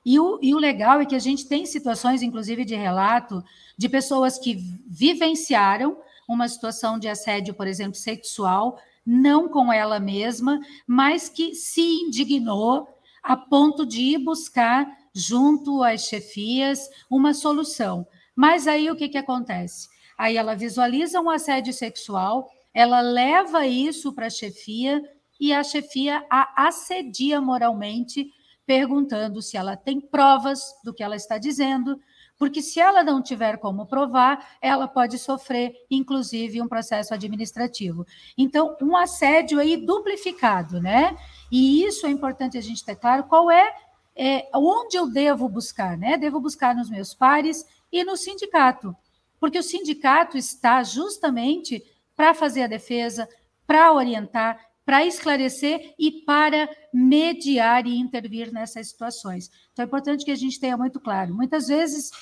E 0.07 0.21
o, 0.21 0.39
e 0.41 0.55
o 0.55 0.59
legal 0.59 1.01
é 1.01 1.05
que 1.05 1.17
a 1.17 1.19
gente 1.19 1.49
tem 1.49 1.67
situações, 1.67 2.23
inclusive, 2.23 2.65
de 2.65 2.77
relato 2.77 3.43
de 3.77 3.89
pessoas 3.89 4.39
que 4.39 4.55
vivenciaram 4.87 5.99
uma 6.29 6.47
situação 6.47 6.97
de 6.97 7.09
assédio, 7.09 7.55
por 7.55 7.67
exemplo, 7.67 7.97
sexual, 7.97 8.79
não 9.05 9.49
com 9.49 9.73
ela 9.73 9.99
mesma, 9.99 10.61
mas 10.87 11.29
que 11.29 11.57
se 11.57 11.81
indignou 11.81 12.89
a 13.21 13.37
ponto 13.37 13.85
de 13.85 14.01
ir 14.01 14.19
buscar, 14.19 14.87
junto 15.13 15.83
às 15.83 16.03
chefias, 16.03 16.89
uma 17.11 17.35
solução. 17.35 18.07
Mas 18.37 18.69
aí 18.69 18.89
o 18.89 18.95
que, 18.95 19.09
que 19.09 19.19
acontece? 19.19 19.89
Aí 20.17 20.37
ela 20.37 20.55
visualiza 20.55 21.21
um 21.21 21.29
assédio 21.29 21.73
sexual, 21.73 22.49
ela 22.73 23.01
leva 23.01 23.67
isso 23.67 24.13
para 24.13 24.27
a 24.27 24.31
chefia 24.31 25.03
e 25.41 25.53
a 25.53 25.65
chefia 25.65 26.25
a 26.31 26.69
assedia 26.69 27.41
moralmente 27.41 28.31
perguntando 28.67 29.41
se 29.41 29.57
ela 29.57 29.77
tem 29.77 30.01
provas 30.01 30.61
do 30.83 30.93
que 30.93 31.03
ela 31.03 31.15
está 31.15 31.39
dizendo, 31.39 32.01
porque 32.37 32.61
se 32.61 32.81
ela 32.81 33.03
não 33.03 33.23
tiver 33.23 33.57
como 33.59 33.87
provar, 33.87 34.57
ela 34.61 34.87
pode 34.87 35.19
sofrer, 35.19 35.73
inclusive, 35.91 36.61
um 36.61 36.69
processo 36.69 37.15
administrativo. 37.15 38.07
Então, 38.37 38.77
um 38.83 38.97
assédio 38.97 39.59
aí 39.59 39.77
duplificado, 39.77 40.81
né? 40.81 41.17
E 41.51 41.85
isso 41.85 42.07
é 42.07 42.11
importante 42.11 42.59
a 42.59 42.61
gente 42.61 42.85
ter 42.85 42.97
claro 42.97 43.25
qual 43.25 43.51
é, 43.51 43.75
é 44.15 44.49
onde 44.53 44.97
eu 44.97 45.09
devo 45.09 45.49
buscar, 45.49 45.97
né? 45.97 46.19
Devo 46.19 46.41
buscar 46.41 46.75
nos 46.75 46.91
meus 46.91 47.15
pares 47.15 47.65
e 47.91 48.05
no 48.05 48.17
sindicato, 48.17 48.95
porque 49.39 49.59
o 49.59 49.63
sindicato 49.63 50.37
está 50.37 50.83
justamente 50.83 51.83
para 52.17 52.35
fazer 52.35 52.65
a 52.65 52.67
defesa, 52.67 53.29
para 53.67 53.93
orientar, 53.93 54.59
para 54.87 55.05
esclarecer 55.05 55.95
e 55.99 56.23
para 56.23 56.71
mediar 56.95 57.89
e 57.89 57.99
intervir 57.99 58.53
nessas 58.53 58.89
situações. 58.91 59.51
Então 59.73 59.83
é 59.83 59.87
importante 59.87 60.25
que 60.25 60.31
a 60.31 60.37
gente 60.37 60.61
tenha 60.61 60.77
muito 60.77 61.01
claro. 61.01 61.35
Muitas 61.35 61.67
vezes, 61.67 62.13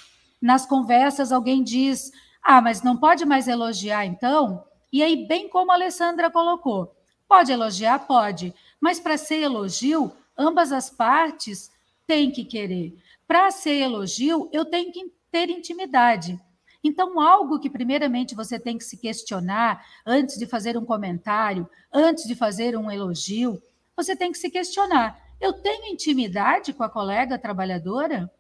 nas 0.41 0.65
conversas, 0.65 1.31
alguém 1.31 1.63
diz: 1.63 2.11
ah, 2.43 2.63
mas 2.63 2.83
não 2.83 2.97
pode 2.97 3.27
mais 3.27 3.47
elogiar, 3.47 4.07
então? 4.07 4.65
E 4.91 5.03
aí, 5.03 5.27
bem 5.27 5.47
como 5.47 5.71
a 5.71 5.75
Alessandra 5.75 6.31
colocou, 6.31 6.97
pode 7.29 7.53
elogiar? 7.53 7.99
Pode, 8.07 8.55
mas 8.81 8.99
para 8.99 9.19
ser 9.19 9.43
elogio, 9.43 10.11
ambas 10.37 10.73
as 10.73 10.89
partes 10.89 11.71
têm 12.07 12.31
que 12.31 12.45
querer. 12.45 12.97
Para 13.27 13.51
ser 13.51 13.81
elogio, 13.81 14.49
eu 14.53 14.65
tenho 14.65 14.91
que 14.91 15.13
ter 15.31 15.51
intimidade. 15.51 16.41
Então, 16.85 17.19
algo 17.19 17.59
que 17.59 17.71
primeiramente 17.71 18.35
você 18.35 18.61
tem 18.61 18.77
que 18.77 18.85
se 18.85 18.99
questionar 18.99 19.83
antes 20.05 20.39
de 20.39 20.47
fazer 20.47 20.77
um 20.77 20.85
comentário, 20.85 21.67
antes 21.91 22.25
de 22.25 22.35
fazer 22.35 22.77
um 22.77 22.91
elogio, 22.91 23.61
você 23.97 24.15
tem 24.15 24.31
que 24.31 24.37
se 24.37 24.51
questionar: 24.51 25.19
eu 25.41 25.55
tenho 25.55 25.87
intimidade 25.87 26.75
com 26.75 26.85
a 26.85 26.91
colega 26.91 27.39
trabalhadora? 27.39 28.31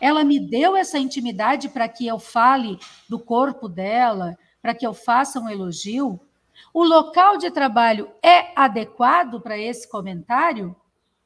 Ela 0.00 0.22
me 0.22 0.38
deu 0.38 0.76
essa 0.76 0.98
intimidade 0.98 1.68
para 1.68 1.88
que 1.88 2.06
eu 2.06 2.18
fale 2.18 2.78
do 3.08 3.18
corpo 3.18 3.68
dela, 3.68 4.38
para 4.62 4.74
que 4.74 4.86
eu 4.86 4.94
faça 4.94 5.40
um 5.40 5.48
elogio? 5.48 6.20
O 6.72 6.84
local 6.84 7.36
de 7.36 7.50
trabalho 7.50 8.10
é 8.22 8.52
adequado 8.54 9.40
para 9.40 9.58
esse 9.58 9.88
comentário? 9.88 10.76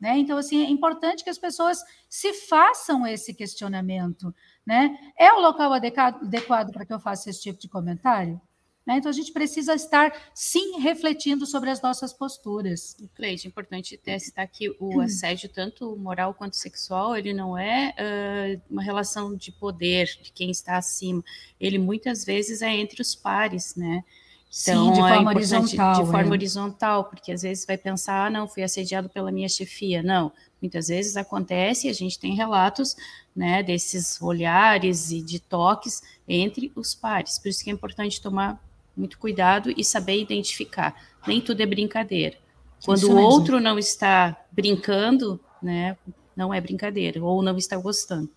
Né? 0.00 0.16
Então, 0.18 0.38
assim, 0.38 0.64
é 0.64 0.70
importante 0.70 1.24
que 1.24 1.30
as 1.30 1.38
pessoas 1.38 1.82
se 2.08 2.32
façam 2.32 3.06
esse 3.06 3.34
questionamento. 3.34 4.32
Né? 4.68 4.98
É 5.18 5.32
o 5.32 5.40
local 5.40 5.72
adequado 5.72 6.72
para 6.74 6.84
que 6.84 6.92
eu 6.92 7.00
faça 7.00 7.30
esse 7.30 7.40
tipo 7.40 7.58
de 7.58 7.70
comentário? 7.70 8.38
Né? 8.86 8.98
Então, 8.98 9.08
a 9.08 9.14
gente 9.14 9.32
precisa 9.32 9.74
estar, 9.74 10.12
sim, 10.34 10.78
refletindo 10.78 11.46
sobre 11.46 11.70
as 11.70 11.80
nossas 11.80 12.12
posturas. 12.12 12.94
Cleide, 13.14 13.46
é 13.46 13.48
importante 13.48 13.98
citar 14.18 14.46
que 14.46 14.68
o 14.78 15.00
assédio, 15.00 15.48
tanto 15.48 15.96
moral 15.96 16.34
quanto 16.34 16.56
sexual, 16.56 17.16
ele 17.16 17.32
não 17.32 17.56
é 17.56 17.94
uh, 17.96 18.62
uma 18.70 18.82
relação 18.82 19.34
de 19.34 19.50
poder 19.50 20.04
de 20.22 20.30
quem 20.32 20.50
está 20.50 20.76
acima. 20.76 21.24
Ele, 21.58 21.78
muitas 21.78 22.22
vezes, 22.22 22.60
é 22.60 22.68
entre 22.68 23.00
os 23.00 23.14
pares, 23.14 23.74
né? 23.74 24.04
Então, 24.50 24.86
Sim, 24.86 24.92
de 24.92 25.00
é 25.00 25.14
forma 25.14 25.30
horizontal. 25.30 26.04
De 26.04 26.10
forma 26.10 26.30
é. 26.30 26.32
horizontal, 26.32 27.04
porque 27.04 27.32
às 27.32 27.42
vezes 27.42 27.66
vai 27.66 27.76
pensar, 27.76 28.26
ah, 28.26 28.30
não, 28.30 28.48
fui 28.48 28.62
assediado 28.62 29.08
pela 29.08 29.30
minha 29.30 29.48
chefia. 29.48 30.02
Não, 30.02 30.32
muitas 30.60 30.88
vezes 30.88 31.16
acontece 31.16 31.86
e 31.86 31.90
a 31.90 31.92
gente 31.92 32.18
tem 32.18 32.34
relatos 32.34 32.96
né, 33.36 33.62
desses 33.62 34.20
olhares 34.20 35.10
e 35.10 35.20
de 35.20 35.38
toques 35.38 36.02
entre 36.26 36.72
os 36.74 36.94
pares. 36.94 37.38
Por 37.38 37.48
isso 37.48 37.62
que 37.62 37.70
é 37.70 37.72
importante 37.72 38.20
tomar 38.20 38.62
muito 38.96 39.18
cuidado 39.18 39.72
e 39.76 39.84
saber 39.84 40.20
identificar. 40.20 40.94
Nem 41.26 41.40
tudo 41.40 41.60
é 41.60 41.66
brincadeira. 41.66 42.36
Quando 42.84 43.10
o 43.10 43.20
outro 43.20 43.60
não 43.60 43.78
está 43.78 44.36
brincando, 44.50 45.38
né, 45.62 45.96
não 46.34 46.54
é 46.54 46.60
brincadeira, 46.60 47.22
ou 47.22 47.42
não 47.42 47.56
está 47.56 47.76
gostando. 47.76 48.30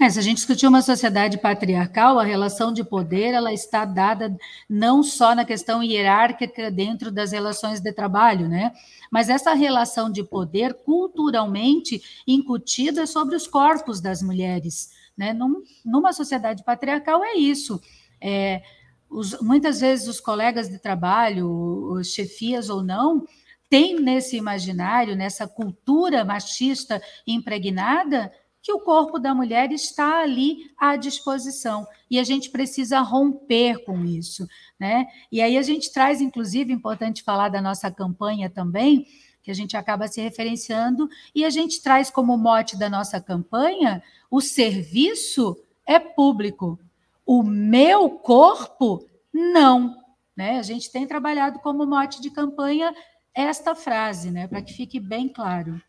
É, 0.00 0.08
se 0.08 0.18
a 0.18 0.22
gente 0.22 0.36
discutir 0.36 0.66
uma 0.66 0.80
sociedade 0.80 1.38
patriarcal, 1.38 2.18
a 2.18 2.24
relação 2.24 2.72
de 2.72 2.82
poder 2.82 3.34
ela 3.34 3.52
está 3.52 3.84
dada 3.84 4.34
não 4.68 5.02
só 5.02 5.34
na 5.34 5.44
questão 5.44 5.82
hierárquica 5.82 6.70
dentro 6.70 7.10
das 7.10 7.32
relações 7.32 7.80
de 7.80 7.92
trabalho, 7.92 8.48
né? 8.48 8.72
Mas 9.10 9.28
essa 9.28 9.52
relação 9.52 10.10
de 10.10 10.24
poder 10.24 10.72
culturalmente 10.72 12.02
incutida 12.26 13.06
sobre 13.06 13.36
os 13.36 13.46
corpos 13.46 14.00
das 14.00 14.22
mulheres, 14.22 14.90
né? 15.16 15.32
Num, 15.32 15.62
numa 15.84 16.12
sociedade 16.12 16.64
patriarcal 16.64 17.22
é 17.22 17.34
isso. 17.34 17.80
É, 18.20 18.62
os, 19.10 19.38
muitas 19.40 19.80
vezes 19.80 20.08
os 20.08 20.20
colegas 20.20 20.68
de 20.68 20.78
trabalho, 20.78 21.46
os 21.92 22.08
chefias 22.08 22.70
ou 22.70 22.82
não, 22.82 23.26
têm 23.68 24.00
nesse 24.00 24.36
imaginário, 24.36 25.14
nessa 25.14 25.46
cultura 25.46 26.24
machista 26.24 27.02
impregnada, 27.26 28.32
que 28.68 28.72
o 28.72 28.80
corpo 28.80 29.18
da 29.18 29.34
mulher 29.34 29.72
está 29.72 30.20
ali 30.20 30.70
à 30.76 30.94
disposição 30.94 31.86
e 32.10 32.18
a 32.18 32.22
gente 32.22 32.50
precisa 32.50 33.00
romper 33.00 33.82
com 33.82 34.04
isso, 34.04 34.46
né? 34.78 35.06
E 35.32 35.40
aí 35.40 35.56
a 35.56 35.62
gente 35.62 35.90
traz, 35.90 36.20
inclusive, 36.20 36.70
importante 36.70 37.22
falar 37.22 37.48
da 37.48 37.62
nossa 37.62 37.90
campanha 37.90 38.50
também, 38.50 39.06
que 39.42 39.50
a 39.50 39.54
gente 39.54 39.74
acaba 39.74 40.06
se 40.06 40.20
referenciando 40.20 41.08
e 41.34 41.46
a 41.46 41.48
gente 41.48 41.80
traz 41.80 42.10
como 42.10 42.36
mote 42.36 42.78
da 42.78 42.90
nossa 42.90 43.18
campanha 43.18 44.02
o 44.30 44.38
serviço 44.42 45.56
é 45.86 45.98
público, 45.98 46.78
o 47.24 47.42
meu 47.42 48.10
corpo 48.10 49.02
não, 49.32 49.96
né? 50.36 50.58
A 50.58 50.62
gente 50.62 50.92
tem 50.92 51.06
trabalhado 51.06 51.58
como 51.60 51.86
mote 51.86 52.20
de 52.20 52.30
campanha 52.30 52.94
esta 53.34 53.74
frase, 53.74 54.30
né, 54.30 54.46
para 54.46 54.60
que 54.60 54.74
fique 54.74 55.00
bem 55.00 55.26
claro. 55.26 55.80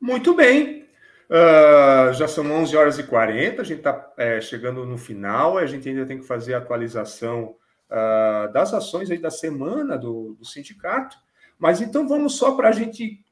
Muito 0.00 0.32
bem. 0.32 0.87
Uh, 1.30 2.12
já 2.14 2.26
são 2.26 2.50
11 2.50 2.74
horas 2.74 2.98
e 2.98 3.02
40, 3.02 3.60
a 3.60 3.64
gente 3.64 3.78
está 3.78 4.12
é, 4.16 4.40
chegando 4.40 4.86
no 4.86 4.96
final, 4.96 5.58
a 5.58 5.66
gente 5.66 5.86
ainda 5.86 6.06
tem 6.06 6.18
que 6.18 6.26
fazer 6.26 6.54
a 6.54 6.58
atualização 6.58 7.54
uh, 7.90 8.50
das 8.50 8.72
ações 8.72 9.10
aí 9.10 9.18
da 9.18 9.30
semana 9.30 9.98
do, 9.98 10.34
do 10.38 10.44
sindicato. 10.46 11.18
Mas 11.58 11.82
então 11.82 12.08
vamos 12.08 12.36
só 12.36 12.54
para 12.54 12.70
a 12.70 12.72
gente 12.72 13.22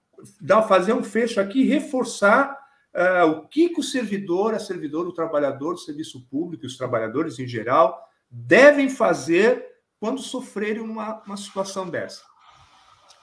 dar, 0.41 0.63
fazer 0.65 0.93
um 0.93 1.03
fecho 1.03 1.41
aqui, 1.41 1.65
reforçar 1.65 2.55
uh, 2.95 3.31
o 3.31 3.49
que, 3.49 3.71
que 3.71 3.81
o 3.81 3.85
servidor, 3.85 4.55
a 4.55 4.59
servidora, 4.59 5.09
o 5.09 5.15
trabalhador 5.15 5.73
do 5.73 5.81
serviço 5.81 6.27
público, 6.29 6.67
os 6.67 6.77
trabalhadores 6.77 7.39
em 7.39 7.47
geral, 7.47 8.07
devem 8.31 8.91
fazer 8.91 9.65
quando 9.99 10.21
sofrerem 10.21 10.83
uma, 10.83 11.23
uma 11.25 11.37
situação 11.37 11.89
dessa. 11.89 12.23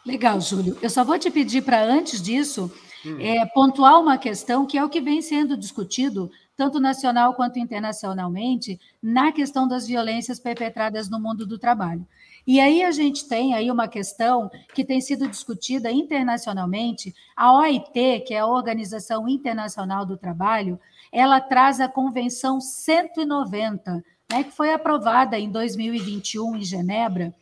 Legal, 0.06 0.42
Júlio. 0.42 0.78
Eu 0.82 0.90
só 0.90 1.04
vou 1.04 1.18
te 1.18 1.32
pedir 1.32 1.62
para, 1.62 1.82
antes 1.84 2.22
disso, 2.22 2.72
hum. 3.06 3.18
é, 3.20 3.46
pontuar 3.48 4.00
uma 4.00 4.18
questão 4.18 4.66
que 4.66 4.78
é 4.78 4.84
o 4.84 4.90
que 4.90 5.00
vem 5.00 5.22
sendo 5.22 5.56
discutido, 5.56 6.30
tanto 6.58 6.80
nacional 6.80 7.34
quanto 7.34 7.58
internacionalmente, 7.58 8.80
na 9.02 9.32
questão 9.32 9.68
das 9.68 9.88
violências 9.88 10.40
perpetradas 10.40 11.10
no 11.10 11.20
mundo 11.20 11.46
do 11.46 11.58
trabalho. 11.58 12.06
E 12.46 12.60
aí 12.60 12.84
a 12.84 12.92
gente 12.92 13.28
tem 13.28 13.54
aí 13.54 13.72
uma 13.72 13.88
questão 13.88 14.52
que 14.76 14.84
tem 14.84 15.00
sido 15.00 15.28
discutida 15.30 15.90
internacionalmente. 15.90 17.16
A 17.36 17.58
OIT, 17.58 18.26
que 18.28 18.34
é 18.34 18.40
a 18.40 18.46
Organização 18.46 19.30
Internacional 19.30 20.06
do 20.06 20.18
Trabalho, 20.18 20.78
ela 21.12 21.40
traz 21.40 21.80
a 21.80 21.88
Convenção 21.88 22.60
190, 22.60 24.04
né, 24.30 24.44
que 24.44 24.52
foi 24.52 24.74
aprovada 24.74 25.40
em 25.40 25.50
2021 25.50 26.58
em 26.58 26.64
Genebra. 26.64 27.34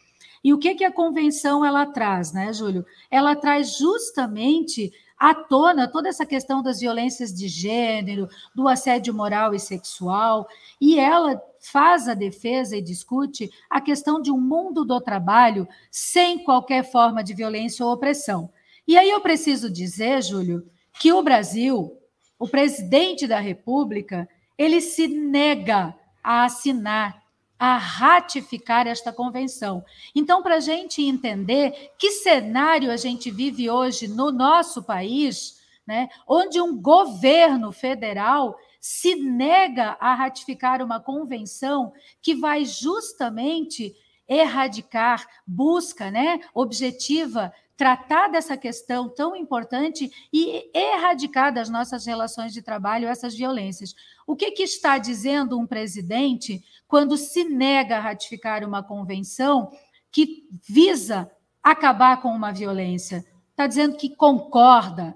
E 0.43 0.53
o 0.53 0.57
que, 0.57 0.75
que 0.75 0.83
a 0.83 0.91
convenção 0.91 1.63
ela 1.63 1.85
traz, 1.85 2.33
né, 2.33 2.51
Júlio? 2.51 2.85
Ela 3.09 3.35
traz 3.35 3.77
justamente 3.77 4.91
à 5.17 5.35
tona 5.35 5.87
toda 5.87 6.09
essa 6.09 6.25
questão 6.25 6.63
das 6.63 6.79
violências 6.79 7.31
de 7.31 7.47
gênero, 7.47 8.27
do 8.55 8.67
assédio 8.67 9.13
moral 9.13 9.53
e 9.53 9.59
sexual, 9.59 10.47
e 10.79 10.99
ela 10.99 11.39
faz 11.59 12.07
a 12.07 12.15
defesa 12.15 12.75
e 12.75 12.81
discute 12.81 13.51
a 13.69 13.79
questão 13.79 14.19
de 14.19 14.31
um 14.31 14.41
mundo 14.41 14.83
do 14.83 14.99
trabalho 14.99 15.67
sem 15.91 16.43
qualquer 16.43 16.83
forma 16.91 17.23
de 17.23 17.35
violência 17.35 17.85
ou 17.85 17.93
opressão. 17.93 18.49
E 18.87 18.97
aí 18.97 19.11
eu 19.11 19.21
preciso 19.21 19.69
dizer, 19.69 20.23
Júlio, 20.23 20.65
que 20.99 21.13
o 21.13 21.21
Brasil, 21.21 21.95
o 22.39 22.47
presidente 22.47 23.27
da 23.27 23.39
República, 23.39 24.27
ele 24.57 24.81
se 24.81 25.07
nega 25.07 25.95
a 26.23 26.45
assinar, 26.45 27.20
a 27.61 27.77
ratificar 27.77 28.87
esta 28.87 29.13
convenção. 29.13 29.85
Então, 30.15 30.41
para 30.41 30.55
a 30.55 30.59
gente 30.59 30.99
entender 31.03 31.91
que 31.95 32.09
cenário 32.09 32.89
a 32.91 32.97
gente 32.97 33.29
vive 33.29 33.69
hoje 33.69 34.07
no 34.07 34.31
nosso 34.31 34.81
país, 34.81 35.61
né, 35.85 36.09
onde 36.27 36.59
um 36.59 36.75
governo 36.75 37.71
federal 37.71 38.57
se 38.79 39.13
nega 39.13 39.95
a 39.99 40.15
ratificar 40.15 40.81
uma 40.81 40.99
convenção 40.99 41.93
que 42.19 42.33
vai 42.33 42.65
justamente 42.65 43.95
erradicar, 44.27 45.27
busca, 45.45 46.09
né, 46.09 46.39
objetiva 46.55 47.53
tratar 47.81 48.27
dessa 48.27 48.55
questão 48.55 49.09
tão 49.09 49.35
importante 49.35 50.11
e 50.31 50.69
erradicar 50.71 51.51
das 51.51 51.67
nossas 51.67 52.05
relações 52.05 52.53
de 52.53 52.61
trabalho 52.61 53.07
essas 53.07 53.35
violências. 53.35 53.95
O 54.27 54.35
que, 54.35 54.51
que 54.51 54.61
está 54.61 54.99
dizendo 54.99 55.57
um 55.57 55.65
presidente 55.65 56.63
quando 56.91 57.15
se 57.15 57.45
nega 57.45 57.95
a 57.95 58.01
ratificar 58.01 58.65
uma 58.65 58.83
convenção 58.83 59.71
que 60.11 60.45
visa 60.67 61.31
acabar 61.63 62.21
com 62.21 62.27
uma 62.27 62.51
violência? 62.51 63.25
Está 63.51 63.65
dizendo 63.65 63.95
que 63.95 64.13
concorda, 64.13 65.15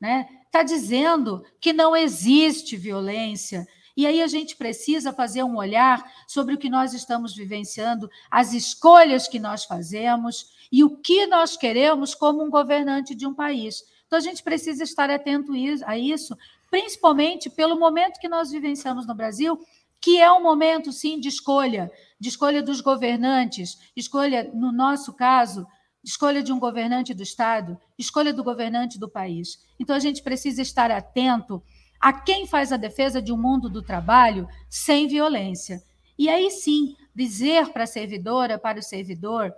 né? 0.00 0.26
está 0.46 0.62
dizendo 0.62 1.44
que 1.60 1.74
não 1.74 1.94
existe 1.94 2.74
violência. 2.74 3.68
E 3.94 4.06
aí 4.06 4.22
a 4.22 4.26
gente 4.26 4.56
precisa 4.56 5.12
fazer 5.12 5.42
um 5.42 5.58
olhar 5.58 6.02
sobre 6.26 6.54
o 6.54 6.58
que 6.58 6.70
nós 6.70 6.94
estamos 6.94 7.36
vivenciando, 7.36 8.10
as 8.30 8.54
escolhas 8.54 9.28
que 9.28 9.38
nós 9.38 9.66
fazemos 9.66 10.46
e 10.72 10.82
o 10.82 10.96
que 10.96 11.26
nós 11.26 11.54
queremos 11.54 12.14
como 12.14 12.42
um 12.42 12.48
governante 12.48 13.14
de 13.14 13.26
um 13.26 13.34
país. 13.34 13.84
Então 14.06 14.18
a 14.18 14.22
gente 14.22 14.42
precisa 14.42 14.82
estar 14.84 15.10
atento 15.10 15.52
a 15.84 15.98
isso, 15.98 16.34
principalmente 16.70 17.50
pelo 17.50 17.78
momento 17.78 18.18
que 18.18 18.26
nós 18.26 18.50
vivenciamos 18.50 19.06
no 19.06 19.14
Brasil, 19.14 19.60
que 20.00 20.18
é 20.18 20.32
um 20.32 20.42
momento 20.42 20.92
sim 20.92 21.20
de 21.20 21.28
escolha, 21.28 21.90
de 22.18 22.28
escolha 22.28 22.62
dos 22.62 22.80
governantes, 22.80 23.78
escolha 23.94 24.50
no 24.54 24.72
nosso 24.72 25.12
caso 25.12 25.66
escolha 26.02 26.42
de 26.42 26.52
um 26.52 26.58
governante 26.58 27.12
do 27.12 27.22
Estado, 27.22 27.78
escolha 27.98 28.32
do 28.32 28.42
governante 28.42 28.98
do 28.98 29.08
país. 29.08 29.62
Então, 29.78 29.94
a 29.94 29.98
gente 29.98 30.22
precisa 30.22 30.62
estar 30.62 30.90
atento 30.90 31.62
a 32.00 32.12
quem 32.12 32.46
faz 32.46 32.72
a 32.72 32.76
defesa 32.76 33.20
de 33.20 33.32
um 33.32 33.36
mundo 33.36 33.68
do 33.68 33.82
trabalho 33.82 34.48
sem 34.68 35.06
violência. 35.06 35.82
E 36.18 36.28
aí 36.28 36.50
sim, 36.50 36.96
dizer 37.14 37.68
para 37.68 37.84
a 37.84 37.86
servidora, 37.86 38.58
para 38.58 38.78
o 38.78 38.82
servidor, 38.82 39.52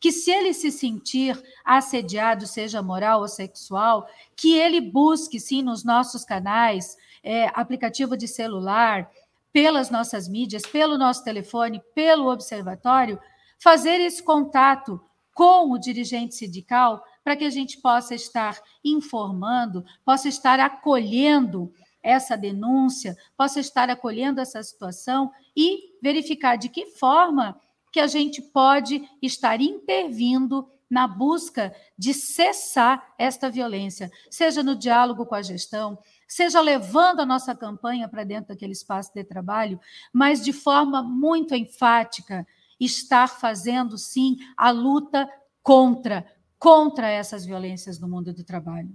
que 0.00 0.12
se 0.12 0.30
ele 0.30 0.54
se 0.54 0.70
sentir 0.70 1.40
assediado, 1.64 2.46
seja 2.46 2.80
moral 2.80 3.20
ou 3.20 3.28
sexual, 3.28 4.08
que 4.36 4.54
ele 4.54 4.80
busque 4.80 5.40
sim 5.40 5.60
nos 5.60 5.84
nossos 5.84 6.24
canais, 6.24 6.96
é, 7.20 7.48
aplicativo 7.52 8.16
de 8.16 8.28
celular, 8.28 9.10
pelas 9.58 9.90
nossas 9.90 10.28
mídias, 10.28 10.62
pelo 10.62 10.96
nosso 10.96 11.24
telefone, 11.24 11.82
pelo 11.92 12.30
observatório, 12.30 13.18
fazer 13.58 14.00
esse 14.00 14.22
contato 14.22 15.00
com 15.34 15.72
o 15.72 15.78
dirigente 15.78 16.36
sindical 16.36 17.02
para 17.24 17.34
que 17.34 17.42
a 17.42 17.50
gente 17.50 17.80
possa 17.80 18.14
estar 18.14 18.56
informando, 18.84 19.84
possa 20.04 20.28
estar 20.28 20.60
acolhendo 20.60 21.72
essa 22.00 22.36
denúncia, 22.36 23.16
possa 23.36 23.58
estar 23.58 23.90
acolhendo 23.90 24.40
essa 24.40 24.62
situação 24.62 25.28
e 25.56 25.98
verificar 26.00 26.54
de 26.54 26.68
que 26.68 26.86
forma 26.86 27.60
que 27.92 27.98
a 27.98 28.06
gente 28.06 28.40
pode 28.40 29.10
estar 29.20 29.60
intervindo 29.60 30.70
na 30.88 31.08
busca 31.08 31.74
de 31.98 32.14
cessar 32.14 33.12
esta 33.18 33.50
violência, 33.50 34.08
seja 34.30 34.62
no 34.62 34.76
diálogo 34.76 35.26
com 35.26 35.34
a 35.34 35.42
gestão, 35.42 35.98
seja 36.28 36.60
levando 36.60 37.20
a 37.20 37.26
nossa 37.26 37.54
campanha 37.54 38.08
para 38.08 38.22
dentro 38.22 38.48
daquele 38.48 38.72
espaço 38.72 39.12
de 39.14 39.24
trabalho, 39.24 39.80
mas 40.12 40.44
de 40.44 40.52
forma 40.52 41.02
muito 41.02 41.54
enfática, 41.54 42.46
estar 42.78 43.26
fazendo 43.26 43.96
sim 43.96 44.36
a 44.56 44.70
luta 44.70 45.28
contra 45.62 46.24
contra 46.58 47.08
essas 47.08 47.46
violências 47.46 48.00
no 48.00 48.08
mundo 48.08 48.34
do 48.34 48.42
trabalho. 48.42 48.90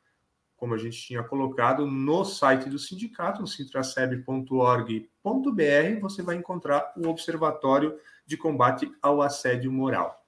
como 0.56 0.76
a 0.76 0.78
gente 0.78 1.02
tinha 1.02 1.24
colocado 1.24 1.86
no 1.86 2.24
site 2.24 2.70
do 2.70 2.78
sindicato, 2.78 3.42
no 3.42 3.48
sintraceb.org.br, 5.24 6.02
você 6.02 6.22
vai 6.22 6.36
encontrar 6.36 6.92
o 6.98 7.08
Observatório 7.08 7.98
de 8.26 8.36
Combate 8.36 8.92
ao 9.02 9.22
Assédio 9.22 9.72
Moral. 9.72 10.22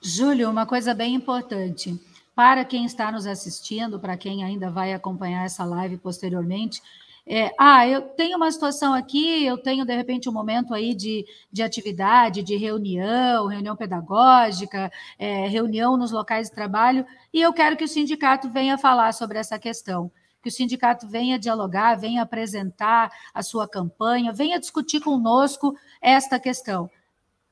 Júlio, 0.00 0.50
uma 0.50 0.66
coisa 0.66 0.94
bem 0.94 1.14
importante 1.14 1.98
para 2.34 2.64
quem 2.64 2.84
está 2.84 3.12
nos 3.12 3.26
assistindo, 3.26 3.98
para 3.98 4.16
quem 4.16 4.44
ainda 4.44 4.70
vai 4.70 4.92
acompanhar 4.92 5.44
essa 5.44 5.64
live 5.64 5.96
posteriormente, 5.96 6.82
é, 7.28 7.50
ah, 7.58 7.88
eu 7.88 8.02
tenho 8.02 8.36
uma 8.36 8.52
situação 8.52 8.94
aqui, 8.94 9.44
eu 9.44 9.58
tenho, 9.58 9.84
de 9.84 9.96
repente, 9.96 10.28
um 10.28 10.32
momento 10.32 10.72
aí 10.72 10.94
de, 10.94 11.26
de 11.50 11.60
atividade, 11.60 12.40
de 12.40 12.56
reunião, 12.56 13.48
reunião 13.48 13.74
pedagógica, 13.74 14.92
é, 15.18 15.48
reunião 15.48 15.96
nos 15.96 16.12
locais 16.12 16.48
de 16.48 16.54
trabalho, 16.54 17.04
e 17.34 17.42
eu 17.42 17.52
quero 17.52 17.76
que 17.76 17.82
o 17.82 17.88
sindicato 17.88 18.48
venha 18.48 18.78
falar 18.78 19.12
sobre 19.12 19.38
essa 19.38 19.58
questão. 19.58 20.08
Que 20.42 20.48
o 20.48 20.52
sindicato 20.52 21.08
venha 21.08 21.38
dialogar, 21.38 21.96
venha 21.96 22.22
apresentar 22.22 23.10
a 23.34 23.42
sua 23.42 23.68
campanha, 23.68 24.32
venha 24.32 24.60
discutir 24.60 25.00
conosco 25.00 25.76
esta 26.00 26.38
questão. 26.38 26.90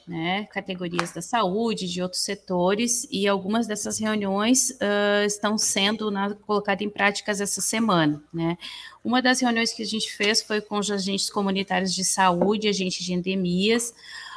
né, 0.07 0.47
categorias 0.47 1.13
da 1.13 1.23
saúde, 1.23 1.89
de 1.89 2.03
outros 2.03 2.23
setores, 2.23 3.07
e 3.11 3.29
algumas 3.29 3.67
dessas 3.67 3.99
reuniões 3.99 4.71
uh, 4.71 5.25
estão 5.27 5.57
sendo 5.57 6.11
colocadas 6.47 6.85
em 6.85 6.91
práticas 6.91 7.41
essa 7.41 7.61
semana. 7.61 8.23
Né. 8.33 8.57
Uma 9.05 9.23
das 9.23 9.41
reuniões 9.41 9.73
que 9.73 9.83
a 9.83 9.87
gente 9.87 10.13
fez 10.13 10.43
foi 10.43 10.61
com 10.61 10.79
os 10.79 10.91
agentes 10.91 11.31
comunitários 11.31 11.95
de 11.95 12.05
saúde, 12.05 12.69
agentes 12.69 13.05
de 13.05 13.13
endemias, 13.13 13.95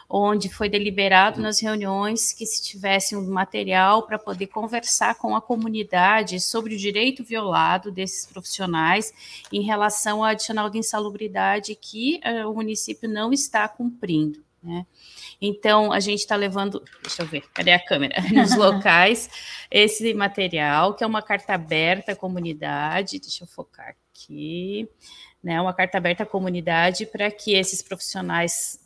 onde 0.09 0.47
foi 0.47 0.70
deliberado 0.70 1.41
nas 1.41 1.59
reuniões 1.59 2.32
que 2.32 2.45
se 2.45 2.61
tivesse 2.61 3.16
um 3.16 3.28
material 3.32 4.03
para 4.03 4.20
poder 4.20 4.47
conversar 4.47 5.16
com 5.16 5.36
a 5.36 5.41
comunidade 5.41 6.39
sobre 6.39 6.76
o 6.76 6.78
direito 6.78 7.24
violado 7.24 7.91
desses 7.91 8.26
profissionais 8.26 9.11
em 9.51 9.61
relação 9.61 10.20
ao 10.20 10.26
adicional 10.26 10.70
de 10.70 10.78
insalubridade 10.78 11.76
que 11.76 12.22
uh, 12.24 12.49
o 12.49 12.53
município 12.53 13.09
não 13.09 13.34
está 13.34 13.68
cumprindo. 13.68 14.43
Né? 14.61 14.86
Então, 15.41 15.91
a 15.91 15.99
gente 15.99 16.19
está 16.19 16.36
levando, 16.36 16.84
deixa 17.01 17.21
eu 17.21 17.25
ver, 17.25 17.43
cadê 17.53 17.71
a 17.71 17.84
câmera? 17.84 18.15
Nos 18.31 18.55
locais, 18.55 19.29
esse 19.69 20.13
material, 20.13 20.93
que 20.93 21.03
é 21.03 21.07
uma 21.07 21.21
carta 21.21 21.53
aberta 21.53 22.13
à 22.13 22.15
comunidade, 22.15 23.19
deixa 23.19 23.43
eu 23.43 23.47
focar 23.47 23.95
aqui, 24.11 24.88
né? 25.43 25.59
Uma 25.59 25.73
carta 25.73 25.97
aberta 25.97 26.23
à 26.23 26.25
comunidade 26.25 27.05
para 27.05 27.29
que 27.29 27.53
esses 27.53 27.81
profissionais 27.81 28.79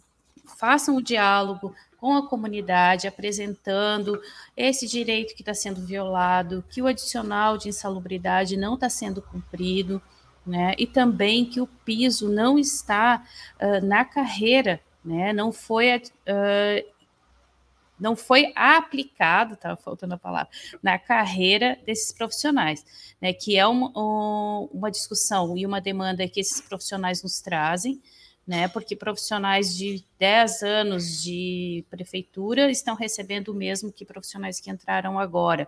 façam 0.57 0.95
o 0.95 1.03
diálogo 1.03 1.75
com 1.97 2.15
a 2.15 2.27
comunidade, 2.27 3.07
apresentando 3.07 4.21
esse 4.55 4.87
direito 4.87 5.35
que 5.35 5.41
está 5.41 5.53
sendo 5.53 5.81
violado, 5.85 6.63
que 6.69 6.81
o 6.81 6.87
adicional 6.87 7.57
de 7.57 7.69
insalubridade 7.69 8.55
não 8.55 8.75
está 8.75 8.89
sendo 8.89 9.21
cumprido, 9.21 10.01
né? 10.45 10.73
E 10.77 10.87
também 10.87 11.43
que 11.43 11.59
o 11.59 11.67
piso 11.67 12.29
não 12.29 12.57
está 12.57 13.23
uh, 13.59 13.85
na 13.85 14.05
carreira 14.05 14.79
né? 15.07 15.31
Não 15.31 15.51
foi 15.51 15.95
uh, 15.95 16.97
não 17.99 18.15
foi 18.15 18.51
aplicado, 18.55 19.55
estava 19.55 19.75
faltando 19.75 20.13
a 20.13 20.19
palavra, 20.19 20.49
na 20.83 20.99
carreira 20.99 21.79
desses 21.85 22.13
profissionais, 22.13 22.85
né? 23.19 23.33
Que 23.33 23.57
é 23.57 23.65
uma, 23.65 23.89
uma 24.71 24.91
discussão 24.91 25.57
e 25.57 25.65
uma 25.65 25.81
demanda 25.81 26.27
que 26.27 26.39
esses 26.39 26.61
profissionais 26.61 27.23
nos 27.23 27.41
trazem, 27.41 27.99
né? 28.47 28.67
Porque 28.69 28.95
profissionais 28.95 29.75
de 29.75 30.03
10 30.17 30.63
anos 30.63 31.21
de 31.21 31.83
prefeitura 31.89 32.71
estão 32.71 32.95
recebendo 32.95 33.49
o 33.49 33.53
mesmo 33.53 33.91
que 33.91 34.05
profissionais 34.05 34.61
que 34.61 34.71
entraram 34.71 35.19
agora, 35.19 35.67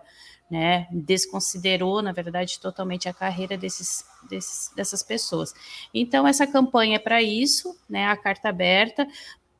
né? 0.50 0.88
Desconsiderou, 0.90 2.00
na 2.00 2.12
verdade, 2.12 2.58
totalmente 2.58 3.06
a 3.06 3.12
carreira 3.12 3.58
desses, 3.58 4.04
desses 4.30 4.72
dessas 4.74 5.02
pessoas. 5.02 5.52
Então, 5.92 6.26
essa 6.26 6.46
campanha 6.46 6.96
é 6.96 6.98
para 6.98 7.22
isso, 7.22 7.78
né? 7.86 8.06
A 8.06 8.16
carta 8.16 8.48
aberta, 8.48 9.06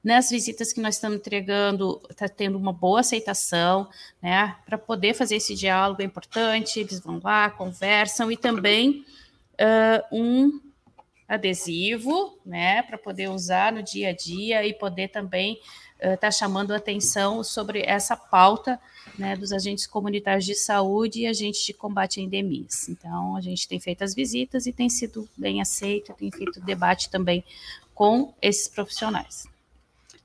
nas 0.02 0.30
visitas 0.30 0.72
que 0.72 0.80
nós 0.80 0.94
estamos 0.94 1.18
entregando, 1.18 2.00
está 2.08 2.26
tendo 2.26 2.56
uma 2.56 2.72
boa 2.72 3.00
aceitação, 3.00 3.86
né? 4.22 4.56
Para 4.64 4.78
poder 4.78 5.12
fazer 5.12 5.36
esse 5.36 5.54
diálogo 5.54 6.00
é 6.00 6.06
importante, 6.06 6.80
eles 6.80 7.00
vão 7.00 7.20
lá, 7.22 7.50
conversam 7.50 8.32
e 8.32 8.36
também 8.36 9.04
uh, 9.60 10.16
um 10.16 10.69
adesivo, 11.30 12.36
né? 12.44 12.82
Para 12.82 12.98
poder 12.98 13.30
usar 13.30 13.72
no 13.72 13.84
dia 13.84 14.08
a 14.08 14.12
dia 14.12 14.66
e 14.66 14.74
poder 14.74 15.08
também 15.08 15.60
estar 15.96 16.14
uh, 16.14 16.16
tá 16.16 16.30
chamando 16.30 16.74
atenção 16.74 17.44
sobre 17.44 17.82
essa 17.82 18.16
pauta 18.16 18.80
né, 19.16 19.36
dos 19.36 19.52
agentes 19.52 19.86
comunitários 19.86 20.44
de 20.44 20.56
saúde 20.56 21.20
e 21.20 21.26
agentes 21.28 21.64
de 21.64 21.72
combate 21.72 22.18
a 22.18 22.22
endemias. 22.22 22.88
Então, 22.88 23.36
a 23.36 23.40
gente 23.40 23.68
tem 23.68 23.78
feito 23.78 24.02
as 24.02 24.12
visitas 24.12 24.66
e 24.66 24.72
tem 24.72 24.88
sido 24.88 25.28
bem 25.36 25.60
aceito, 25.60 26.12
tem 26.14 26.32
feito 26.32 26.60
debate 26.60 27.08
também 27.10 27.44
com 27.94 28.34
esses 28.42 28.66
profissionais. 28.66 29.46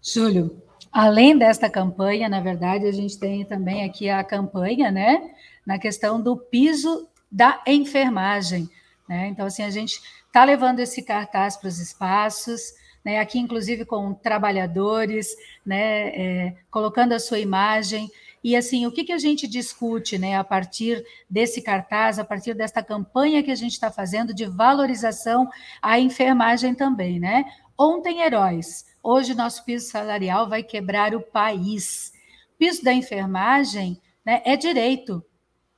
Júlio, 0.01 0.59
além 0.91 1.37
desta 1.37 1.69
campanha, 1.69 2.27
na 2.27 2.39
verdade, 2.39 2.85
a 2.85 2.91
gente 2.91 3.19
tem 3.19 3.45
também 3.45 3.83
aqui 3.83 4.09
a 4.09 4.23
campanha, 4.23 4.89
né, 4.89 5.35
na 5.65 5.77
questão 5.77 6.19
do 6.19 6.35
piso 6.35 7.07
da 7.31 7.61
enfermagem, 7.67 8.69
né? 9.07 9.27
Então, 9.27 9.45
assim, 9.45 9.63
a 9.63 9.69
gente 9.69 10.01
está 10.35 10.43
levando 10.43 10.81
esse 10.81 11.01
cartaz 11.01 11.55
para 11.55 11.69
os 11.69 11.79
espaços, 11.79 12.73
né, 13.05 13.19
aqui 13.19 13.39
inclusive 13.39 13.85
com 13.85 14.13
trabalhadores, 14.13 15.33
né, 15.65 16.09
é, 16.09 16.55
colocando 16.69 17.13
a 17.13 17.19
sua 17.19 17.39
imagem. 17.39 18.11
E 18.43 18.53
assim, 18.53 18.85
o 18.85 18.91
que, 18.91 19.05
que 19.05 19.13
a 19.13 19.17
gente 19.17 19.47
discute 19.47 20.17
né, 20.17 20.37
a 20.37 20.43
partir 20.43 21.05
desse 21.29 21.61
cartaz, 21.61 22.19
a 22.19 22.25
partir 22.25 22.53
desta 22.53 22.83
campanha 22.83 23.41
que 23.41 23.49
a 23.49 23.55
gente 23.55 23.71
está 23.71 23.89
fazendo 23.89 24.33
de 24.33 24.45
valorização 24.45 25.49
à 25.81 25.97
enfermagem 26.01 26.75
também, 26.75 27.17
né? 27.17 27.45
Ontem, 27.77 28.21
heróis. 28.21 28.85
Hoje, 29.01 29.33
nosso 29.33 29.63
piso 29.63 29.89
salarial 29.89 30.49
vai 30.49 30.63
quebrar 30.63 31.15
o 31.15 31.21
país. 31.21 32.11
Piso 32.57 32.83
da 32.83 32.91
enfermagem 32.91 34.01
né, 34.25 34.41
é 34.43 34.57
direito. 34.57 35.23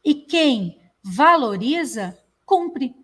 E 0.03 0.16
quem 0.16 0.80
valoriza, 1.03 2.18
cumpre. 2.43 2.95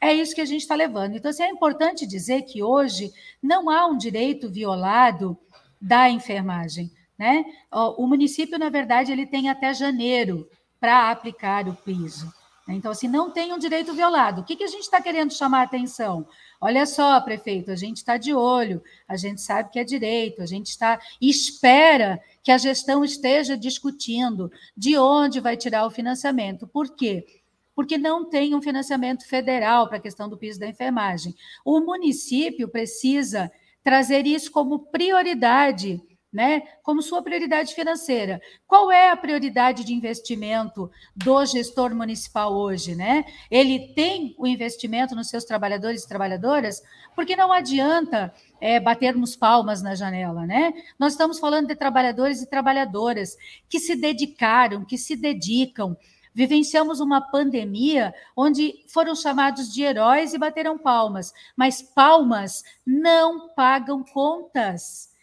É 0.00 0.12
isso 0.12 0.34
que 0.34 0.40
a 0.40 0.46
gente 0.46 0.62
está 0.62 0.74
levando. 0.74 1.16
Então, 1.16 1.30
assim, 1.30 1.42
é 1.42 1.50
importante 1.50 2.06
dizer 2.06 2.42
que 2.42 2.62
hoje 2.62 3.12
não 3.42 3.70
há 3.70 3.86
um 3.86 3.96
direito 3.96 4.50
violado 4.50 5.36
da 5.80 6.10
enfermagem. 6.10 6.90
Né? 7.18 7.44
O 7.70 8.06
município, 8.06 8.58
na 8.58 8.68
verdade, 8.68 9.10
ele 9.10 9.26
tem 9.26 9.48
até 9.48 9.72
janeiro 9.72 10.48
para 10.78 11.10
aplicar 11.10 11.66
o 11.68 11.74
piso. 11.74 12.32
Então, 12.68 12.90
assim, 12.90 13.06
não 13.06 13.30
tem 13.30 13.52
um 13.52 13.58
direito 13.58 13.94
violado. 13.94 14.40
O 14.40 14.44
que, 14.44 14.56
que 14.56 14.64
a 14.64 14.68
gente 14.68 14.82
está 14.82 15.00
querendo 15.00 15.32
chamar 15.32 15.60
a 15.60 15.64
atenção? 15.64 16.26
Olha 16.60 16.84
só, 16.84 17.20
prefeito, 17.20 17.70
a 17.70 17.76
gente 17.76 17.98
está 17.98 18.16
de 18.16 18.34
olho, 18.34 18.82
a 19.06 19.16
gente 19.16 19.40
sabe 19.40 19.70
que 19.70 19.78
é 19.78 19.84
direito, 19.84 20.42
a 20.42 20.46
gente 20.46 20.68
está 20.68 20.98
espera 21.20 22.20
que 22.42 22.50
a 22.50 22.58
gestão 22.58 23.04
esteja 23.04 23.56
discutindo 23.56 24.50
de 24.76 24.98
onde 24.98 25.38
vai 25.38 25.56
tirar 25.56 25.86
o 25.86 25.90
financiamento. 25.90 26.66
Por 26.66 26.96
quê? 26.96 27.35
Porque 27.76 27.96
não 27.96 28.28
tem 28.28 28.56
um 28.56 28.62
financiamento 28.62 29.28
federal 29.28 29.86
para 29.86 29.98
a 29.98 30.00
questão 30.00 30.28
do 30.28 30.36
piso 30.36 30.58
da 30.58 30.66
enfermagem. 30.66 31.32
O 31.64 31.78
município 31.78 32.68
precisa 32.68 33.52
trazer 33.84 34.26
isso 34.26 34.50
como 34.50 34.90
prioridade 34.90 36.02
né, 36.36 36.64
como 36.82 37.00
sua 37.00 37.22
prioridade 37.22 37.74
financeira. 37.74 38.42
Qual 38.66 38.92
é 38.92 39.10
a 39.10 39.16
prioridade 39.16 39.82
de 39.82 39.94
investimento 39.94 40.90
do 41.16 41.46
gestor 41.46 41.94
municipal 41.94 42.52
hoje, 42.52 42.94
né? 42.94 43.24
Ele 43.50 43.94
tem 43.94 44.34
o 44.36 44.46
investimento 44.46 45.14
nos 45.14 45.30
seus 45.30 45.44
trabalhadores 45.44 46.02
e 46.02 46.08
trabalhadoras, 46.08 46.82
porque 47.14 47.34
não 47.34 47.50
adianta 47.50 48.34
é, 48.60 48.78
batermos 48.78 49.34
palmas 49.34 49.80
na 49.80 49.94
janela, 49.94 50.44
né? 50.44 50.74
Nós 50.98 51.12
estamos 51.12 51.38
falando 51.38 51.68
de 51.68 51.74
trabalhadores 51.74 52.42
e 52.42 52.50
trabalhadoras 52.50 53.34
que 53.66 53.78
se 53.78 53.96
dedicaram, 53.96 54.84
que 54.84 54.98
se 54.98 55.16
dedicam. 55.16 55.96
Vivenciamos 56.36 57.00
uma 57.00 57.20
pandemia 57.20 58.14
onde 58.36 58.84
foram 58.86 59.16
chamados 59.16 59.72
de 59.72 59.82
heróis 59.82 60.34
e 60.34 60.38
bateram 60.38 60.76
palmas, 60.76 61.32
mas 61.56 61.80
palmas 61.80 62.62
não 62.86 63.48
pagam 63.54 64.04
contas 64.04 65.16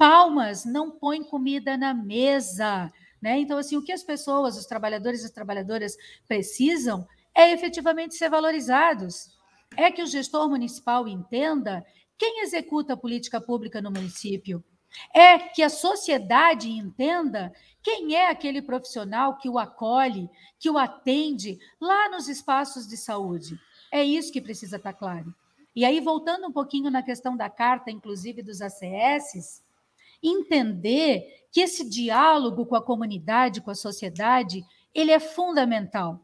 palmas 0.00 0.64
não 0.64 0.90
põem 0.90 1.22
comida 1.22 1.76
na 1.76 1.92
mesa. 1.92 2.90
Né? 3.20 3.38
Então, 3.40 3.58
assim, 3.58 3.76
o 3.76 3.82
que 3.82 3.92
as 3.92 4.02
pessoas, 4.02 4.56
os 4.56 4.64
trabalhadores 4.64 5.20
e 5.20 5.26
as 5.26 5.30
trabalhadoras 5.30 5.94
precisam 6.26 7.06
é 7.34 7.52
efetivamente 7.52 8.14
ser 8.14 8.30
valorizados. 8.30 9.28
É 9.76 9.92
que 9.92 10.02
o 10.02 10.06
gestor 10.06 10.48
municipal 10.48 11.06
entenda 11.06 11.84
quem 12.16 12.40
executa 12.40 12.94
a 12.94 12.96
política 12.96 13.42
pública 13.42 13.82
no 13.82 13.90
município. 13.90 14.64
É 15.14 15.38
que 15.38 15.62
a 15.62 15.68
sociedade 15.68 16.70
entenda 16.70 17.52
quem 17.82 18.14
é 18.14 18.28
aquele 18.28 18.60
profissional 18.60 19.36
que 19.36 19.48
o 19.48 19.58
acolhe, 19.58 20.28
que 20.58 20.68
o 20.68 20.76
atende 20.76 21.58
lá 21.80 22.08
nos 22.08 22.28
espaços 22.28 22.86
de 22.86 22.96
saúde. 22.96 23.58
É 23.90 24.02
isso 24.04 24.32
que 24.32 24.40
precisa 24.40 24.76
estar 24.76 24.92
claro. 24.92 25.34
E 25.74 25.84
aí, 25.84 26.00
voltando 26.00 26.46
um 26.46 26.52
pouquinho 26.52 26.90
na 26.90 27.02
questão 27.02 27.36
da 27.36 27.48
carta, 27.48 27.90
inclusive 27.90 28.42
dos 28.42 28.60
ACS, 28.60 29.62
entender 30.22 31.46
que 31.50 31.60
esse 31.60 31.88
diálogo 31.88 32.66
com 32.66 32.76
a 32.76 32.82
comunidade, 32.82 33.60
com 33.60 33.70
a 33.70 33.74
sociedade, 33.74 34.64
ele 34.94 35.10
é 35.10 35.20
fundamental. 35.20 36.20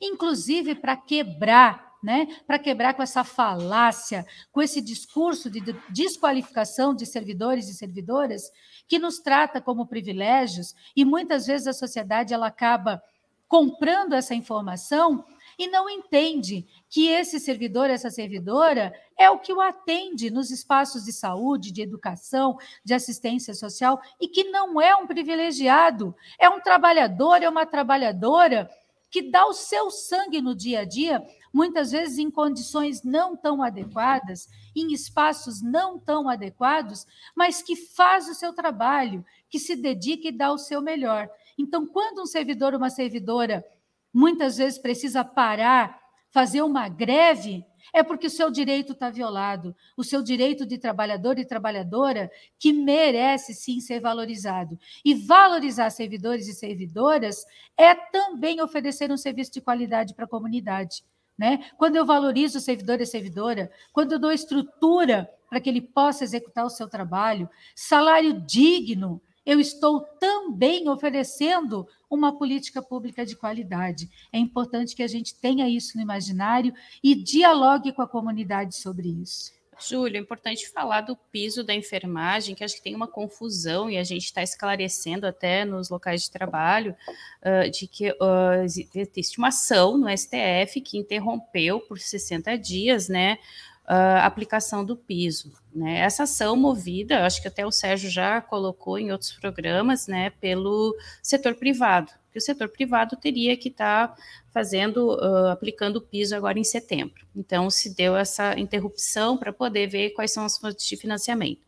Inclusive 0.00 0.74
para 0.74 0.96
quebrar, 0.96 1.85
né? 2.02 2.28
Para 2.46 2.58
quebrar 2.58 2.94
com 2.94 3.02
essa 3.02 3.24
falácia, 3.24 4.26
com 4.52 4.62
esse 4.62 4.80
discurso 4.80 5.50
de 5.50 5.60
desqualificação 5.88 6.94
de 6.94 7.06
servidores 7.06 7.68
e 7.68 7.74
servidoras 7.74 8.50
que 8.88 8.98
nos 8.98 9.18
trata 9.18 9.60
como 9.60 9.86
privilégios 9.86 10.74
e 10.94 11.04
muitas 11.04 11.46
vezes 11.46 11.66
a 11.66 11.72
sociedade 11.72 12.32
ela 12.32 12.46
acaba 12.46 13.02
comprando 13.48 14.14
essa 14.14 14.34
informação 14.34 15.24
e 15.58 15.68
não 15.68 15.88
entende 15.88 16.66
que 16.88 17.08
esse 17.08 17.40
servidor, 17.40 17.88
essa 17.88 18.10
servidora, 18.10 18.92
é 19.18 19.30
o 19.30 19.38
que 19.38 19.52
o 19.52 19.60
atende 19.60 20.30
nos 20.30 20.50
espaços 20.50 21.04
de 21.04 21.12
saúde, 21.12 21.72
de 21.72 21.80
educação, 21.80 22.58
de 22.84 22.92
assistência 22.92 23.54
social 23.54 24.00
e 24.20 24.28
que 24.28 24.44
não 24.44 24.80
é 24.80 24.94
um 24.94 25.06
privilegiado, 25.06 26.14
é 26.38 26.48
um 26.48 26.60
trabalhador, 26.60 27.42
é 27.42 27.48
uma 27.48 27.64
trabalhadora 27.64 28.68
que 29.16 29.30
dá 29.30 29.46
o 29.46 29.54
seu 29.54 29.90
sangue 29.90 30.42
no 30.42 30.54
dia 30.54 30.80
a 30.80 30.84
dia, 30.84 31.26
muitas 31.50 31.90
vezes 31.90 32.18
em 32.18 32.30
condições 32.30 33.02
não 33.02 33.34
tão 33.34 33.62
adequadas, 33.62 34.46
em 34.76 34.92
espaços 34.92 35.62
não 35.62 35.98
tão 35.98 36.28
adequados, 36.28 37.06
mas 37.34 37.62
que 37.62 37.74
faz 37.74 38.28
o 38.28 38.34
seu 38.34 38.52
trabalho, 38.52 39.24
que 39.48 39.58
se 39.58 39.74
dedica 39.74 40.28
e 40.28 40.32
dá 40.32 40.52
o 40.52 40.58
seu 40.58 40.82
melhor. 40.82 41.30
Então, 41.56 41.86
quando 41.86 42.20
um 42.20 42.26
servidor 42.26 42.74
ou 42.74 42.78
uma 42.78 42.90
servidora 42.90 43.64
muitas 44.12 44.58
vezes 44.58 44.78
precisa 44.78 45.24
parar, 45.24 45.98
fazer 46.30 46.60
uma 46.60 46.86
greve, 46.86 47.64
é 47.92 48.02
porque 48.02 48.26
o 48.26 48.30
seu 48.30 48.50
direito 48.50 48.92
está 48.92 49.10
violado, 49.10 49.74
o 49.96 50.04
seu 50.04 50.22
direito 50.22 50.66
de 50.66 50.78
trabalhador 50.78 51.38
e 51.38 51.44
trabalhadora 51.44 52.30
que 52.58 52.72
merece 52.72 53.54
sim 53.54 53.80
ser 53.80 54.00
valorizado. 54.00 54.78
E 55.04 55.14
valorizar 55.14 55.90
servidores 55.90 56.48
e 56.48 56.54
servidoras 56.54 57.44
é 57.76 57.94
também 57.94 58.60
oferecer 58.60 59.10
um 59.10 59.16
serviço 59.16 59.52
de 59.52 59.60
qualidade 59.60 60.14
para 60.14 60.24
a 60.24 60.28
comunidade. 60.28 61.04
Né? 61.38 61.68
Quando 61.76 61.96
eu 61.96 62.06
valorizo 62.06 62.58
o 62.58 62.62
servidor 62.62 63.00
e 63.00 63.06
servidora, 63.06 63.70
quando 63.92 64.12
eu 64.12 64.18
dou 64.18 64.32
estrutura 64.32 65.28
para 65.48 65.60
que 65.60 65.68
ele 65.68 65.82
possa 65.82 66.24
executar 66.24 66.64
o 66.64 66.70
seu 66.70 66.88
trabalho, 66.88 67.48
salário 67.74 68.40
digno, 68.40 69.20
eu 69.46 69.60
estou 69.60 70.00
também 70.18 70.88
oferecendo 70.88 71.86
uma 72.10 72.36
política 72.36 72.82
pública 72.82 73.24
de 73.24 73.36
qualidade. 73.36 74.10
É 74.32 74.38
importante 74.38 74.96
que 74.96 75.02
a 75.02 75.08
gente 75.08 75.34
tenha 75.36 75.68
isso 75.68 75.96
no 75.96 76.02
imaginário 76.02 76.74
e 77.02 77.14
dialogue 77.14 77.92
com 77.92 78.02
a 78.02 78.08
comunidade 78.08 78.74
sobre 78.74 79.08
isso. 79.08 79.54
Júlio, 79.78 80.16
é 80.16 80.20
importante 80.20 80.70
falar 80.70 81.02
do 81.02 81.14
piso 81.14 81.62
da 81.62 81.74
enfermagem, 81.74 82.54
que 82.54 82.64
acho 82.64 82.76
que 82.76 82.82
tem 82.82 82.94
uma 82.94 83.06
confusão 83.06 83.90
e 83.90 83.98
a 83.98 84.04
gente 84.04 84.24
está 84.24 84.42
esclarecendo 84.42 85.26
até 85.26 85.66
nos 85.66 85.90
locais 85.90 86.22
de 86.22 86.30
trabalho 86.30 86.96
uh, 87.42 87.70
de 87.70 87.86
que 87.86 88.10
uh, 88.10 88.64
existe 88.64 89.36
uma 89.38 89.48
ação 89.48 89.98
no 89.98 90.08
STF 90.08 90.80
que 90.80 90.96
interrompeu 90.96 91.80
por 91.80 91.98
60 91.98 92.56
dias, 92.56 93.08
né, 93.08 93.38
a 93.86 94.26
aplicação 94.26 94.84
do 94.84 94.96
piso. 94.96 95.52
Né? 95.74 96.00
Essa 96.00 96.24
ação 96.24 96.56
movida, 96.56 97.24
acho 97.24 97.40
que 97.40 97.48
até 97.48 97.64
o 97.64 97.70
Sérgio 97.70 98.10
já 98.10 98.40
colocou 98.40 98.98
em 98.98 99.12
outros 99.12 99.32
programas, 99.32 100.08
né, 100.08 100.30
pelo 100.40 100.96
setor 101.22 101.54
privado, 101.54 102.10
que 102.32 102.38
o 102.38 102.42
setor 102.42 102.68
privado 102.68 103.16
teria 103.16 103.56
que 103.56 103.68
estar 103.68 104.08
tá 104.08 104.16
fazendo, 104.52 105.14
uh, 105.14 105.48
aplicando 105.48 105.96
o 105.96 106.00
piso 106.00 106.34
agora 106.34 106.58
em 106.58 106.64
setembro. 106.64 107.26
Então, 107.34 107.70
se 107.70 107.94
deu 107.94 108.16
essa 108.16 108.58
interrupção 108.58 109.36
para 109.36 109.52
poder 109.52 109.86
ver 109.86 110.10
quais 110.10 110.32
são 110.32 110.44
as 110.44 110.58
fontes 110.58 110.86
de 110.86 110.96
financiamento. 110.96 111.64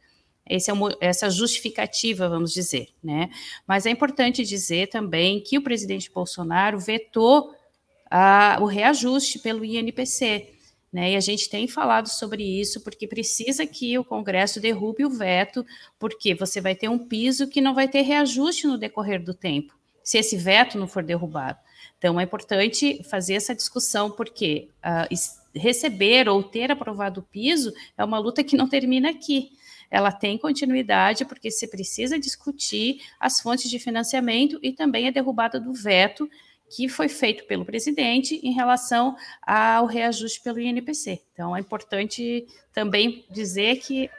É 0.51 0.73
uma, 0.73 0.97
essa 0.99 1.29
justificativa, 1.29 2.27
vamos 2.27 2.55
dizer, 2.55 2.89
né? 3.05 3.29
Mas 3.67 3.85
é 3.85 3.91
importante 3.91 4.43
dizer 4.47 4.89
também 4.89 5.43
que 5.43 5.59
o 5.59 5.63
presidente 5.63 6.11
Bolsonaro 6.11 6.81
vetou 6.81 7.55
o 8.59 8.65
reajuste 8.65 9.39
pelo 9.39 9.63
INPC, 9.63 10.58
né, 10.93 11.13
e 11.13 11.17
a 11.17 11.21
gente 11.21 11.51
tem 11.51 11.69
falado 11.69 12.09
sobre 12.09 12.43
isso 12.43 12.81
porque 12.81 13.07
precisa 13.07 13.67
que 13.67 13.99
o 13.99 14.05
Congresso 14.05 14.61
derrube 14.61 15.05
o 15.05 15.11
veto, 15.11 15.65
porque 15.99 16.35
você 16.35 16.61
vai 16.61 16.75
ter 16.75 16.89
um 16.89 16.99
piso 16.99 17.47
que 17.47 17.61
não 17.61 17.75
vai 17.75 17.89
ter 17.89 18.03
reajuste 18.03 18.67
no 18.67 18.79
decorrer 18.79 19.23
do 19.23 19.35
tempo, 19.35 19.75
se 20.03 20.19
esse 20.19 20.37
veto 20.37 20.79
não 20.79 20.89
for 20.89 21.03
derrubado. 21.03 21.59
Então 21.99 22.19
é 22.19 22.23
importante 22.23 23.03
fazer 23.05 23.35
essa 23.35 23.55
discussão, 23.55 24.11
porque 24.11 24.69
uh, 24.79 25.15
receber 25.55 26.29
ou 26.29 26.43
ter 26.43 26.71
aprovado 26.71 27.21
o 27.21 27.25
piso 27.25 27.73
é 27.97 28.05
uma 28.05 28.19
luta 28.19 28.45
que 28.45 28.57
não 28.57 28.69
termina 28.69 29.11
aqui. 29.11 29.51
Ela 29.91 30.13
tem 30.13 30.37
continuidade, 30.39 31.25
porque 31.25 31.51
você 31.51 31.67
precisa 31.67 32.19
discutir 32.19 33.01
as 33.19 33.41
fontes 33.41 33.71
de 33.71 33.79
financiamento 33.79 34.59
e 34.63 34.73
também 34.73 35.09
a 35.09 35.11
derrubada 35.11 35.59
do 35.59 35.73
veto 35.73 36.29
que 36.71 36.89
foi 36.89 37.09
feito 37.09 37.45
pelo 37.47 37.65
presidente 37.65 38.41
em 38.43 38.53
relação 38.53 39.17
ao 39.43 39.87
reajuste 39.87 40.43
pelo 40.43 40.61
INPC. 40.61 41.23
Então, 41.33 41.57
é 41.57 41.61
importante 41.61 42.47
também 42.73 43.25
dizer 43.31 43.77
que 43.77 44.11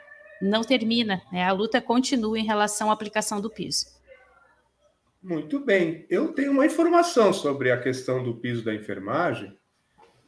não 0.41 0.63
termina, 0.63 1.21
né? 1.31 1.43
a 1.43 1.51
luta 1.51 1.81
continua 1.81 2.39
em 2.39 2.45
relação 2.45 2.89
à 2.89 2.93
aplicação 2.93 3.41
do 3.41 3.49
piso. 3.49 3.87
Muito 5.21 5.59
bem. 5.59 6.05
Eu 6.09 6.33
tenho 6.33 6.51
uma 6.51 6.65
informação 6.65 7.33
sobre 7.33 7.71
a 7.71 7.79
questão 7.79 8.23
do 8.23 8.35
piso 8.35 8.63
da 8.63 8.73
enfermagem, 8.73 9.55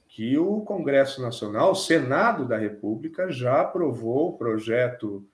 que 0.10 0.38
o 0.38 0.60
Congresso 0.62 1.22
Nacional, 1.22 1.72
o 1.72 1.76
Senado 1.76 2.46
da 2.46 2.58
República, 2.58 3.32
já 3.32 3.62
aprovou 3.62 4.30
o 4.30 4.38
projeto 4.38 5.26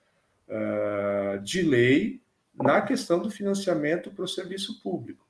uh, 0.48 1.42
de 1.42 1.64
lei 1.64 2.22
na 2.54 2.84
questão 2.84 3.20
do 3.20 3.32
financiamento 3.32 4.12
para 4.12 4.26
o 4.26 4.28
serviço 4.28 4.80
público 4.84 5.27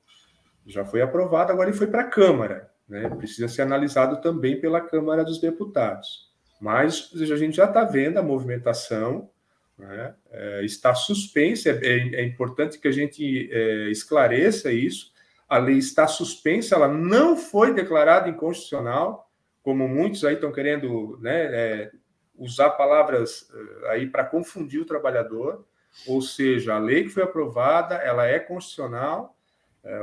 já 0.68 0.86
foi 0.86 1.01
aprovado, 1.01 1.51
agora 1.51 1.70
ele 1.70 1.78
foi 1.78 1.88
para 1.88 2.01
a 2.01 2.07
Câmara. 2.07 2.70
Né? 2.88 3.09
Precisa 3.09 3.47
ser 3.47 3.63
analisado 3.63 4.22
também 4.22 4.59
pela 4.59 4.82
Câmara 4.82 5.24
dos 5.24 5.39
Deputados. 5.39 6.32
Mas 6.59 7.11
a 7.13 7.36
gente 7.36 7.57
já 7.57 7.65
está 7.65 7.84
vendo 7.84 8.18
a 8.18 8.24
movimentação, 8.24 9.30
né? 9.78 10.13
é, 10.32 10.65
está 10.65 10.93
suspensa, 10.95 11.70
é, 11.70 11.76
é, 11.84 12.24
importante 12.24 12.80
que 12.80 12.88
a 12.88 12.91
gente 12.91 13.49
é, 13.51 13.89
esclareça 13.89 14.72
isso. 14.72 15.11
A 15.47 15.57
lei 15.57 15.78
está 15.78 16.07
suspensa, 16.07 16.76
ela 16.76 16.88
não 16.88 17.38
foi 17.38 17.74
declarada 17.74 18.28
inconstitucional, 18.28 19.30
como 19.61 19.88
muitos 19.88 20.26
aí 20.26 20.36
estão 20.36 20.51
querendo 20.51 21.18
né, 21.22 21.45
é, 21.45 21.91
usar 22.38 22.72
palavras 22.72 23.49
é, 23.53 23.91
aí 23.91 24.07
para 24.07 24.26
confundir 24.26 24.82
o 24.82 24.86
trabalhador. 24.86 25.65
Ou 26.07 26.22
seja, 26.22 26.76
a 26.76 26.80
lei 26.80 27.03
que 27.03 27.09
foi 27.09 27.24
aprovada, 27.24 27.95
ela 27.95 28.26
é 28.26 28.39
constitucional, 28.39 29.36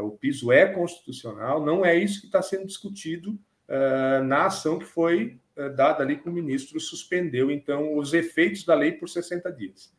o 0.00 0.12
piso 0.12 0.50
é 0.50 0.66
constitucional, 0.66 1.64
não 1.64 1.84
é 1.84 1.96
isso 1.96 2.20
que 2.20 2.26
está 2.26 2.40
sendo 2.40 2.66
discutido 2.66 3.38
é, 3.68 4.20
na 4.20 4.46
ação 4.46 4.78
que 4.78 4.84
foi 4.84 5.40
é, 5.56 5.68
dada 5.68 6.02
ali 6.02 6.16
que 6.16 6.28
o 6.28 6.32
ministro 6.32 6.78
suspendeu, 6.80 7.50
então, 7.50 7.96
os 7.96 8.12
efeitos 8.12 8.64
da 8.64 8.74
lei 8.74 8.92
por 8.92 9.08
60 9.08 9.50
dias. 9.52 9.92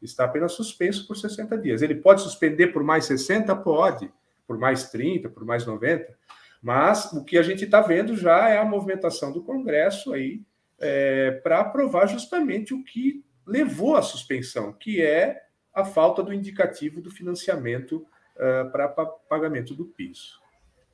Está 0.00 0.24
apenas 0.24 0.52
suspenso 0.52 1.06
por 1.06 1.16
60 1.16 1.58
dias. 1.58 1.82
Ele 1.82 1.94
pode 1.94 2.22
suspender 2.22 2.68
por 2.68 2.82
mais 2.82 3.04
60? 3.04 3.54
Pode, 3.56 4.10
por 4.46 4.58
mais 4.58 4.90
30, 4.90 5.28
por 5.28 5.44
mais 5.44 5.66
90, 5.66 6.18
mas 6.62 7.12
o 7.12 7.24
que 7.24 7.38
a 7.38 7.42
gente 7.42 7.64
está 7.64 7.80
vendo 7.80 8.16
já 8.16 8.48
é 8.48 8.58
a 8.58 8.64
movimentação 8.64 9.32
do 9.32 9.42
Congresso 9.42 10.12
aí 10.12 10.42
é, 10.78 11.32
para 11.42 11.60
aprovar 11.60 12.06
justamente 12.06 12.72
o 12.72 12.82
que 12.82 13.22
levou 13.46 13.96
à 13.96 14.02
suspensão, 14.02 14.72
que 14.72 15.02
é 15.02 15.42
a 15.74 15.84
falta 15.84 16.22
do 16.22 16.32
indicativo 16.32 17.00
do 17.00 17.10
financiamento 17.10 18.06
uh, 18.40 18.70
para 18.70 18.88
pagamento 18.88 19.74
do 19.74 19.84
piso. 19.84 20.40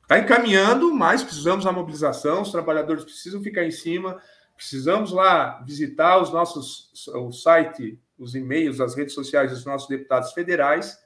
Está 0.03 0.19
encaminhando, 0.19 0.93
mas 0.95 1.23
precisamos 1.23 1.65
da 1.65 1.73
mobilização, 1.73 2.43
os 2.43 2.53
trabalhadores 2.53 3.05
precisam 3.05 3.43
ficar 3.43 3.65
em 3.65 3.71
cima, 3.71 4.21
precisamos 4.57 5.13
lá 5.13 5.63
visitar 5.67 6.19
os 6.19 6.33
nossos, 6.33 7.09
o 7.09 7.33
site, 7.33 8.01
os 8.19 8.35
e-mails, 8.35 8.81
as 8.81 8.95
redes 8.95 9.15
sociais 9.15 9.51
dos 9.51 9.65
nossos 9.65 9.89
deputados 9.89 10.33
federais, 10.33 10.99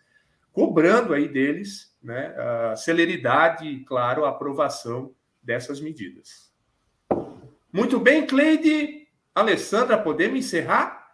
cobrando 0.53 1.15
aí 1.15 1.29
deles 1.29 1.97
né, 2.03 2.35
a 2.73 2.77
celeridade 2.77 3.67
e, 3.67 3.85
claro, 3.85 4.25
a 4.25 4.31
aprovação 4.31 5.15
dessas 5.43 5.81
medidas. 5.81 6.53
Muito 7.73 7.99
bem, 7.99 8.27
Cleide. 8.27 9.09
Alessandra, 9.35 9.97
podemos 9.97 10.39
encerrar? 10.39 11.07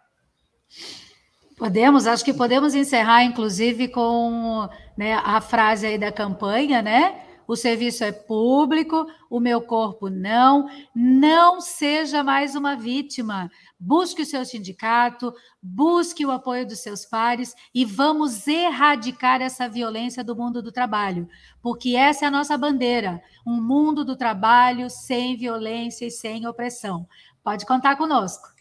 Podemos, 1.57 2.05
acho 2.05 2.23
que 2.23 2.35
podemos 2.35 2.75
encerrar, 2.75 3.23
inclusive, 3.23 3.87
com 3.87 4.69
né, 4.95 5.15
a 5.15 5.41
frase 5.41 5.87
aí 5.87 5.97
da 5.97 6.11
campanha, 6.11 6.83
né? 6.83 7.23
O 7.47 7.55
serviço 7.55 8.03
é 8.03 8.11
público, 8.11 9.07
o 9.27 9.39
meu 9.39 9.59
corpo 9.61 10.07
não. 10.07 10.69
Não 10.93 11.59
seja 11.59 12.23
mais 12.23 12.53
uma 12.53 12.75
vítima. 12.75 13.49
Busque 13.79 14.21
o 14.21 14.25
seu 14.25 14.45
sindicato, 14.45 15.33
busque 15.59 16.23
o 16.23 16.29
apoio 16.29 16.67
dos 16.67 16.77
seus 16.77 17.05
pares 17.05 17.55
e 17.73 17.83
vamos 17.85 18.45
erradicar 18.47 19.41
essa 19.41 19.67
violência 19.67 20.23
do 20.23 20.35
mundo 20.35 20.61
do 20.61 20.71
trabalho, 20.71 21.27
porque 21.59 21.95
essa 21.95 22.25
é 22.25 22.27
a 22.27 22.31
nossa 22.31 22.55
bandeira: 22.55 23.19
um 23.47 23.59
mundo 23.59 24.05
do 24.05 24.15
trabalho 24.15 24.91
sem 24.91 25.35
violência 25.35 26.05
e 26.05 26.11
sem 26.11 26.45
opressão. 26.45 27.07
Pode 27.43 27.65
contar 27.65 27.95
conosco. 27.95 28.56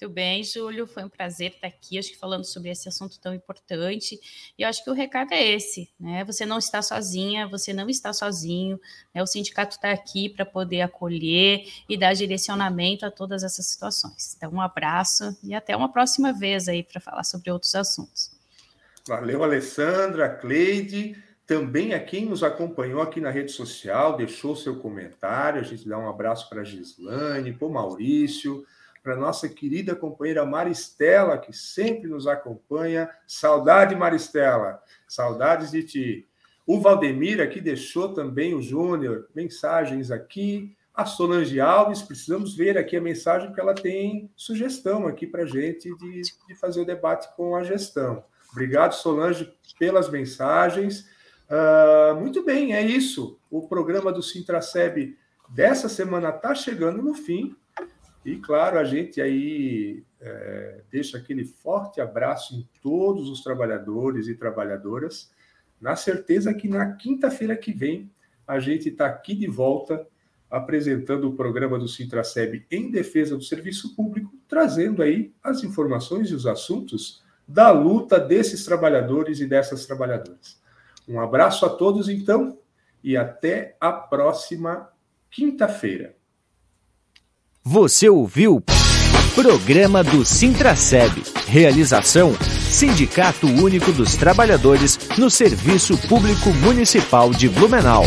Muito 0.00 0.12
bem, 0.12 0.42
Júlio, 0.42 0.88
foi 0.88 1.04
um 1.04 1.08
prazer 1.08 1.52
estar 1.52 1.68
aqui, 1.68 1.98
acho 1.98 2.10
que 2.10 2.18
falando 2.18 2.44
sobre 2.44 2.68
esse 2.68 2.88
assunto 2.88 3.18
tão 3.20 3.32
importante. 3.32 4.18
E 4.58 4.64
acho 4.64 4.82
que 4.82 4.90
o 4.90 4.92
recado 4.92 5.32
é 5.32 5.42
esse, 5.42 5.88
né? 5.98 6.24
Você 6.24 6.44
não 6.44 6.58
está 6.58 6.82
sozinha, 6.82 7.46
você 7.46 7.72
não 7.72 7.88
está 7.88 8.12
sozinho, 8.12 8.78
né? 9.14 9.22
O 9.22 9.26
sindicato 9.26 9.76
está 9.76 9.92
aqui 9.92 10.28
para 10.28 10.44
poder 10.44 10.80
acolher 10.80 11.68
e 11.88 11.96
dar 11.96 12.12
direcionamento 12.12 13.06
a 13.06 13.10
todas 13.10 13.44
essas 13.44 13.66
situações. 13.66 14.34
Então, 14.36 14.50
um 14.52 14.60
abraço 14.60 15.36
e 15.44 15.54
até 15.54 15.76
uma 15.76 15.90
próxima 15.90 16.32
vez 16.32 16.68
aí 16.68 16.82
para 16.82 17.00
falar 17.00 17.22
sobre 17.22 17.52
outros 17.52 17.74
assuntos. 17.76 18.32
Valeu, 19.06 19.44
Alessandra, 19.44 20.28
Cleide. 20.28 21.16
também 21.46 21.94
a 21.94 22.00
quem 22.00 22.26
nos 22.26 22.42
acompanhou 22.42 23.00
aqui 23.00 23.20
na 23.20 23.30
rede 23.30 23.52
social, 23.52 24.16
deixou 24.16 24.56
seu 24.56 24.76
comentário. 24.80 25.60
A 25.60 25.64
gente 25.64 25.88
dá 25.88 25.98
um 25.98 26.08
abraço 26.08 26.48
para 26.48 26.62
a 26.62 26.64
Gislane, 26.64 27.52
para 27.52 27.68
o 27.68 27.72
Maurício, 27.72 28.66
para 29.04 29.14
nossa 29.14 29.46
querida 29.50 29.94
companheira 29.94 30.46
Maristela, 30.46 31.36
que 31.36 31.52
sempre 31.52 32.08
nos 32.08 32.26
acompanha. 32.26 33.10
Saudade, 33.26 33.94
Maristela. 33.94 34.82
Saudades 35.06 35.70
de 35.70 35.82
ti. 35.82 36.28
O 36.66 36.80
Valdemir 36.80 37.38
aqui 37.42 37.60
deixou 37.60 38.14
também 38.14 38.54
o 38.54 38.62
Júnior 38.62 39.28
mensagens 39.34 40.10
aqui. 40.10 40.74
A 40.94 41.04
Solange 41.04 41.60
Alves, 41.60 42.00
precisamos 42.00 42.56
ver 42.56 42.78
aqui 42.78 42.96
a 42.96 43.00
mensagem, 43.00 43.48
porque 43.48 43.60
ela 43.60 43.74
tem 43.74 44.30
sugestão 44.34 45.06
aqui 45.06 45.26
para 45.26 45.42
a 45.42 45.46
gente 45.46 45.94
de, 45.98 46.22
de 46.48 46.54
fazer 46.54 46.80
o 46.80 46.86
debate 46.86 47.28
com 47.36 47.54
a 47.54 47.62
gestão. 47.62 48.24
Obrigado, 48.52 48.92
Solange, 48.94 49.52
pelas 49.78 50.08
mensagens. 50.08 51.06
Uh, 51.50 52.18
muito 52.18 52.42
bem, 52.42 52.74
é 52.74 52.80
isso. 52.80 53.38
O 53.50 53.68
programa 53.68 54.10
do 54.10 54.22
Sintraceb 54.22 55.14
dessa 55.50 55.90
semana 55.90 56.30
está 56.30 56.54
chegando 56.54 57.02
no 57.02 57.12
fim. 57.12 57.54
E, 58.24 58.36
claro, 58.36 58.78
a 58.78 58.84
gente 58.84 59.20
aí 59.20 60.02
é, 60.20 60.80
deixa 60.90 61.18
aquele 61.18 61.44
forte 61.44 62.00
abraço 62.00 62.54
em 62.54 62.66
todos 62.82 63.28
os 63.28 63.42
trabalhadores 63.42 64.28
e 64.28 64.34
trabalhadoras, 64.34 65.30
na 65.80 65.94
certeza 65.94 66.54
que 66.54 66.66
na 66.66 66.92
quinta-feira 66.92 67.54
que 67.56 67.72
vem 67.72 68.10
a 68.46 68.58
gente 68.58 68.88
está 68.88 69.06
aqui 69.06 69.34
de 69.34 69.46
volta 69.46 70.06
apresentando 70.50 71.28
o 71.28 71.34
programa 71.34 71.78
do 71.78 71.88
Sintraceb 71.88 72.64
em 72.70 72.90
defesa 72.90 73.36
do 73.36 73.42
serviço 73.42 73.94
público, 73.94 74.32
trazendo 74.48 75.02
aí 75.02 75.32
as 75.42 75.64
informações 75.64 76.30
e 76.30 76.34
os 76.34 76.46
assuntos 76.46 77.22
da 77.46 77.70
luta 77.70 78.18
desses 78.18 78.64
trabalhadores 78.64 79.40
e 79.40 79.46
dessas 79.46 79.84
trabalhadoras. 79.84 80.60
Um 81.08 81.20
abraço 81.20 81.66
a 81.66 81.68
todos, 81.68 82.08
então, 82.08 82.58
e 83.02 83.16
até 83.16 83.76
a 83.80 83.92
próxima 83.92 84.88
quinta-feira. 85.30 86.16
Você 87.66 88.10
ouviu 88.10 88.62
Programa 89.34 90.04
do 90.04 90.22
Sintraceb. 90.22 91.22
Realização: 91.46 92.36
Sindicato 92.70 93.46
Único 93.46 93.90
dos 93.90 94.16
Trabalhadores 94.16 94.98
no 95.16 95.30
Serviço 95.30 95.96
Público 96.06 96.50
Municipal 96.50 97.30
de 97.30 97.48
Blumenau. 97.48 98.04